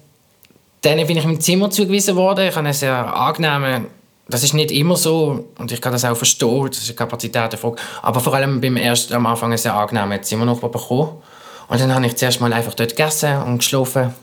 dann 0.82 1.08
bin 1.08 1.18
ich 1.18 1.24
im 1.24 1.40
Zimmer 1.40 1.70
zugewiesen 1.70 2.16
worden. 2.16 2.48
Ich 2.48 2.56
habe 2.56 2.66
einen 2.66 2.74
sehr 2.74 3.16
angenehmen 3.16 3.88
das 4.32 4.44
ist 4.44 4.54
nicht 4.54 4.72
immer 4.72 4.96
so 4.96 5.46
und 5.58 5.72
ich 5.72 5.82
kann 5.82 5.92
das 5.92 6.06
auch 6.06 6.16
verstehen, 6.16 6.68
das 6.68 6.80
ist 6.80 6.90
eine 6.90 6.96
Kapazitätenfrage. 6.96 7.76
Aber 8.02 8.20
vor 8.20 8.34
allem 8.34 8.62
beim 8.62 8.78
ersten, 8.78 9.14
am 9.14 9.26
Anfang 9.26 9.56
sehr 9.58 9.76
angenehm, 9.76 10.12
jetzt 10.14 10.32
immer 10.32 10.46
noch 10.46 10.60
bekommen. 10.60 11.22
Und 11.68 11.80
dann 11.80 11.94
habe 11.94 12.06
ich 12.06 12.16
zuerst 12.16 12.42
mal 12.42 12.52
einfach 12.52 12.74
dort 12.74 12.96
gegessen 12.96 13.42
und 13.44 13.60
geschlafen. 13.60 14.14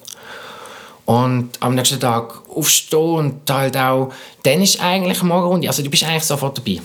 Und 1.08 1.52
am 1.60 1.74
nächsten 1.74 1.98
Tag 1.98 2.42
aufstehen 2.54 3.00
und 3.00 3.50
halt 3.50 3.78
auch, 3.78 4.12
dann 4.42 4.60
ist 4.60 4.78
eigentlich 4.82 5.20
eine 5.20 5.28
Morgenrunde, 5.30 5.66
also 5.66 5.82
du 5.82 5.88
bist 5.88 6.04
eigentlich 6.04 6.24
sofort 6.24 6.58
dabei. 6.58 6.82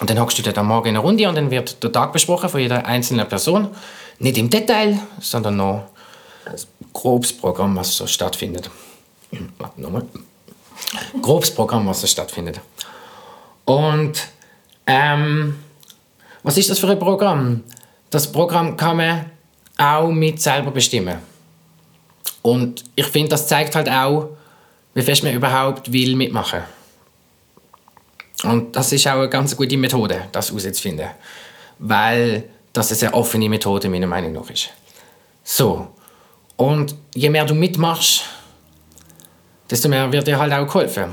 Und 0.00 0.10
dann 0.10 0.18
hockst 0.18 0.38
du 0.38 0.42
dort 0.42 0.58
am 0.58 0.66
Morgen 0.66 0.88
in 0.88 0.96
eine 0.96 1.04
Runde 1.04 1.28
und 1.28 1.36
dann 1.36 1.48
wird 1.48 1.80
der 1.84 1.92
Tag 1.92 2.12
besprochen 2.12 2.48
von 2.48 2.58
jeder 2.58 2.84
einzelnen 2.84 3.28
Person. 3.28 3.68
Nicht 4.18 4.38
im 4.38 4.50
Detail, 4.50 4.98
sondern 5.20 5.56
noch 5.56 5.84
ein 6.46 6.56
grobes 6.92 7.32
Programm, 7.32 7.76
was 7.76 7.96
so 7.96 8.08
stattfindet. 8.08 8.68
Warte 9.58 9.80
nochmal. 9.80 10.04
grobes 11.22 11.54
Programm, 11.54 11.86
was 11.86 12.00
da 12.00 12.08
stattfindet. 12.08 12.60
Und 13.64 14.14
ähm, 14.84 15.60
was 16.42 16.58
ist 16.58 16.70
das 16.70 16.80
für 16.80 16.90
ein 16.90 16.98
Programm? 16.98 17.62
Das 18.10 18.32
Programm 18.32 18.76
kann 18.76 18.96
man 18.96 19.30
auch 19.78 20.08
mit 20.08 20.42
selber 20.42 20.72
bestimmen. 20.72 21.31
Und 22.42 22.84
ich 22.96 23.06
finde, 23.06 23.30
das 23.30 23.46
zeigt 23.46 23.74
halt 23.76 23.88
auch, 23.88 24.30
wie 24.94 25.02
fest 25.02 25.22
man 25.22 25.32
überhaupt 25.32 25.92
will 25.92 26.16
mitmachen. 26.16 26.62
Und 28.42 28.74
das 28.74 28.92
ist 28.92 29.06
auch 29.06 29.12
eine 29.12 29.28
ganz 29.28 29.56
gute 29.56 29.76
Methode, 29.76 30.28
das 30.32 30.48
herauszufinden. 30.48 31.08
Weil 31.78 32.44
das 32.72 32.88
eine 32.88 32.96
sehr 32.96 33.14
offene 33.14 33.48
Methode 33.48 33.88
meiner 33.88 34.08
Meinung 34.08 34.32
nach 34.32 34.50
ist. 34.50 34.70
So. 35.44 35.88
Und 36.56 36.94
je 37.14 37.30
mehr 37.30 37.44
du 37.44 37.54
mitmachst, 37.54 38.24
desto 39.70 39.88
mehr 39.88 40.10
wird 40.10 40.26
dir 40.26 40.38
halt 40.38 40.52
auch 40.52 40.66
geholfen. 40.66 41.12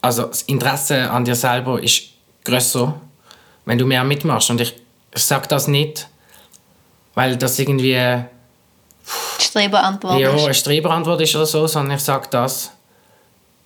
Also 0.00 0.24
das 0.24 0.42
Interesse 0.42 1.10
an 1.10 1.24
dir 1.24 1.34
selber 1.34 1.82
ist 1.82 2.02
größer, 2.44 3.00
wenn 3.64 3.78
du 3.78 3.86
mehr 3.86 4.04
mitmachst. 4.04 4.50
Und 4.50 4.60
ich, 4.60 4.74
ich 5.14 5.22
sage 5.22 5.46
das 5.48 5.68
nicht, 5.68 6.08
weil 7.14 7.36
das 7.36 7.58
irgendwie... 7.58 8.24
Streberantwort 9.48 10.20
ja, 10.20 10.34
ist. 10.34 10.44
eine 10.44 10.54
Streberantwort 10.54 11.20
ist 11.20 11.34
oder 11.34 11.46
so, 11.46 11.66
sondern 11.66 11.96
ich 11.96 12.02
sage 12.02 12.28
das, 12.30 12.72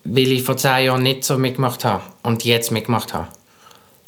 weil 0.04 0.32
ich 0.32 0.42
vor 0.42 0.56
zehn 0.56 0.86
Jahren 0.86 1.02
nicht 1.02 1.24
so 1.24 1.38
mitgemacht 1.38 1.84
habe 1.84 2.02
und 2.22 2.44
jetzt 2.44 2.70
mitgemacht 2.70 3.12
habe. 3.14 3.28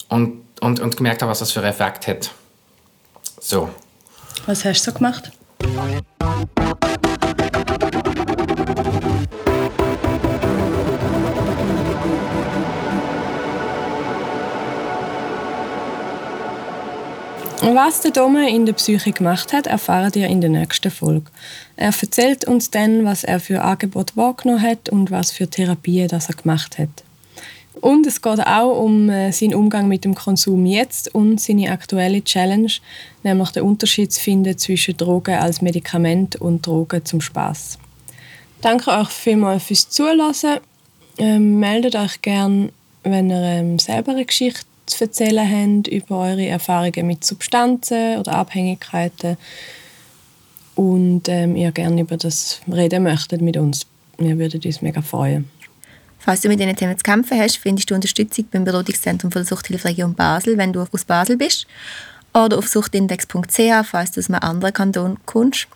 Und, 0.09 0.43
und, 0.61 0.81
und 0.81 0.97
gemerkt 0.97 1.22
habe, 1.22 1.31
was 1.31 1.41
das 1.41 1.53
für 1.53 1.61
einen 1.61 1.70
Effekt 1.70 2.07
hat. 2.07 2.31
So. 3.41 3.68
Was 4.47 4.64
hast 4.64 4.87
du 4.87 4.91
so 4.91 4.97
gemacht? 4.97 5.31
Was 17.75 18.03
der 18.03 18.12
Dome 18.12 18.49
in 18.49 18.66
der 18.66 18.75
Psyche 18.75 19.11
gemacht 19.11 19.53
hat, 19.53 19.66
erfahrt 19.66 20.14
ihr 20.14 20.29
in 20.29 20.41
der 20.41 20.49
nächsten 20.49 20.93
Folge. 20.93 21.25
Er 21.75 21.87
erzählt 21.87 22.45
uns 22.45 22.70
dann, 22.70 23.05
was 23.05 23.25
er 23.25 23.41
für 23.41 23.62
Angebot 23.62 24.16
wahrgenommen 24.16 24.62
hat 24.62 24.91
und 24.91 25.11
was 25.11 25.33
für 25.33 25.49
Therapien 25.51 26.07
das 26.07 26.29
er 26.29 26.37
gemacht 26.37 26.79
hat. 26.79 27.03
Und 27.81 28.07
es 28.07 28.22
geht 28.22 28.47
auch 28.47 28.81
um 28.81 29.11
äh, 29.11 29.33
seinen 29.33 29.57
Umgang 29.57 29.89
mit 29.89 30.05
dem 30.05 30.14
Konsum 30.14 30.66
jetzt 30.66 31.16
und 31.16 31.41
seine 31.41 31.72
aktuelle 31.72 32.22
Challenge, 32.22 32.70
nämlich 33.25 33.51
den 33.51 33.64
Unterschied 33.64 34.12
zu 34.12 34.20
finden 34.20 34.57
zwischen 34.57 34.97
Drogen 34.97 35.35
als 35.35 35.61
Medikament 35.61 36.37
und 36.37 36.64
Drogen 36.64 37.05
zum 37.05 37.20
Spaß. 37.20 37.81
Danke 38.61 38.93
euch 38.93 39.09
vielmals 39.09 39.64
fürs 39.64 39.91
Zuhören. 39.91 40.61
Ähm, 41.18 41.59
meldet 41.59 41.97
euch 41.97 42.22
gerne, 42.22 42.68
wenn 43.03 43.31
ihr 43.31 43.43
ähm, 43.43 43.81
selber 43.81 44.12
eine 44.12 44.27
Geschichte 44.27 44.64
zu 44.87 45.05
erzählen 45.05 45.49
habt 45.51 45.89
über 45.89 46.18
eure 46.18 46.47
Erfahrungen 46.47 47.07
mit 47.07 47.24
Substanzen 47.24 48.18
oder 48.18 48.35
Abhängigkeiten 48.35 49.37
und 50.74 51.28
ähm, 51.28 51.57
ihr 51.57 51.72
gerne 51.72 52.01
über 52.01 52.16
das 52.16 52.61
reden 52.70 53.05
möchtet 53.05 53.41
mit 53.41 53.57
uns. 53.57 53.87
Wir 54.18 54.39
würden 54.39 54.61
uns 54.64 54.82
mega 54.82 55.03
freuen. 55.03 55.49
Falls 56.18 56.41
du 56.41 56.49
mit 56.49 56.59
diesen 56.59 56.74
Themen 56.74 56.97
zu 56.97 57.03
kämpfen 57.03 57.39
hast, 57.39 57.59
findest 57.59 57.91
du 57.91 57.95
Unterstützung 57.95 58.47
beim 58.51 58.64
Beratungszentrum 58.64 59.30
für 59.30 59.45
die 59.45 59.74
Region 59.74 60.14
Basel, 60.14 60.57
wenn 60.57 60.72
du 60.72 60.80
aus 60.91 61.05
Basel 61.05 61.37
bist. 61.37 61.66
Oder 62.32 62.59
auf 62.59 62.66
suchtindex.ch, 62.66 63.87
falls 63.87 64.12
du 64.12 64.20
aus 64.20 64.30
einem 64.30 64.41
anderen 64.41 64.72
Kanton 64.72 65.18
kommst. 65.26 65.68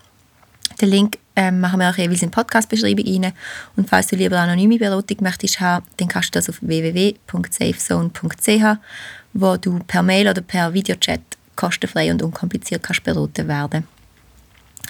Den 0.81 0.91
Link 0.91 1.19
ähm, 1.35 1.59
machen 1.61 1.81
wir 1.81 1.91
auch 1.91 1.97
jeweils 1.97 2.23
in 2.23 2.31
die 2.31 2.35
Podcast-Beschreibung 2.35 3.07
rein. 3.07 3.33
Und 3.77 3.89
falls 3.89 4.09
du 4.09 4.17
lieber 4.17 4.39
anonyme 4.39 4.79
Beratung 4.79 5.17
möchtest 5.21 5.61
haben, 5.61 5.87
dann 5.97 6.09
kannst 6.09 6.35
du 6.35 6.39
das 6.39 6.49
auf 6.49 6.59
www.safezone.ch, 6.61 8.79
wo 9.33 9.57
du 9.57 9.79
per 9.87 10.03
Mail 10.03 10.29
oder 10.29 10.43
per 10.43 10.75
Videochat 10.75 11.21
kostenfrei 11.57 12.11
und 12.11 12.23
unkompliziert 12.23 12.83
kannst 12.83 13.05
beraten 13.05 13.49
werden. 13.49 13.87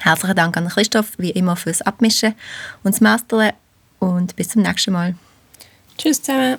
Herzlichen 0.01 0.36
Dank 0.36 0.57
an 0.57 0.68
Christoph, 0.68 1.12
wie 1.18 1.30
immer, 1.30 1.57
fürs 1.57 1.82
Abmischen 1.82 2.34
und 2.82 2.95
das 2.95 3.01
Mastern. 3.01 3.53
Und 3.99 4.36
bis 4.36 4.51
zum 4.51 4.62
nächsten 4.62 4.93
Mal. 4.93 5.16
Tschüss 5.97 6.22
zusammen. 6.22 6.59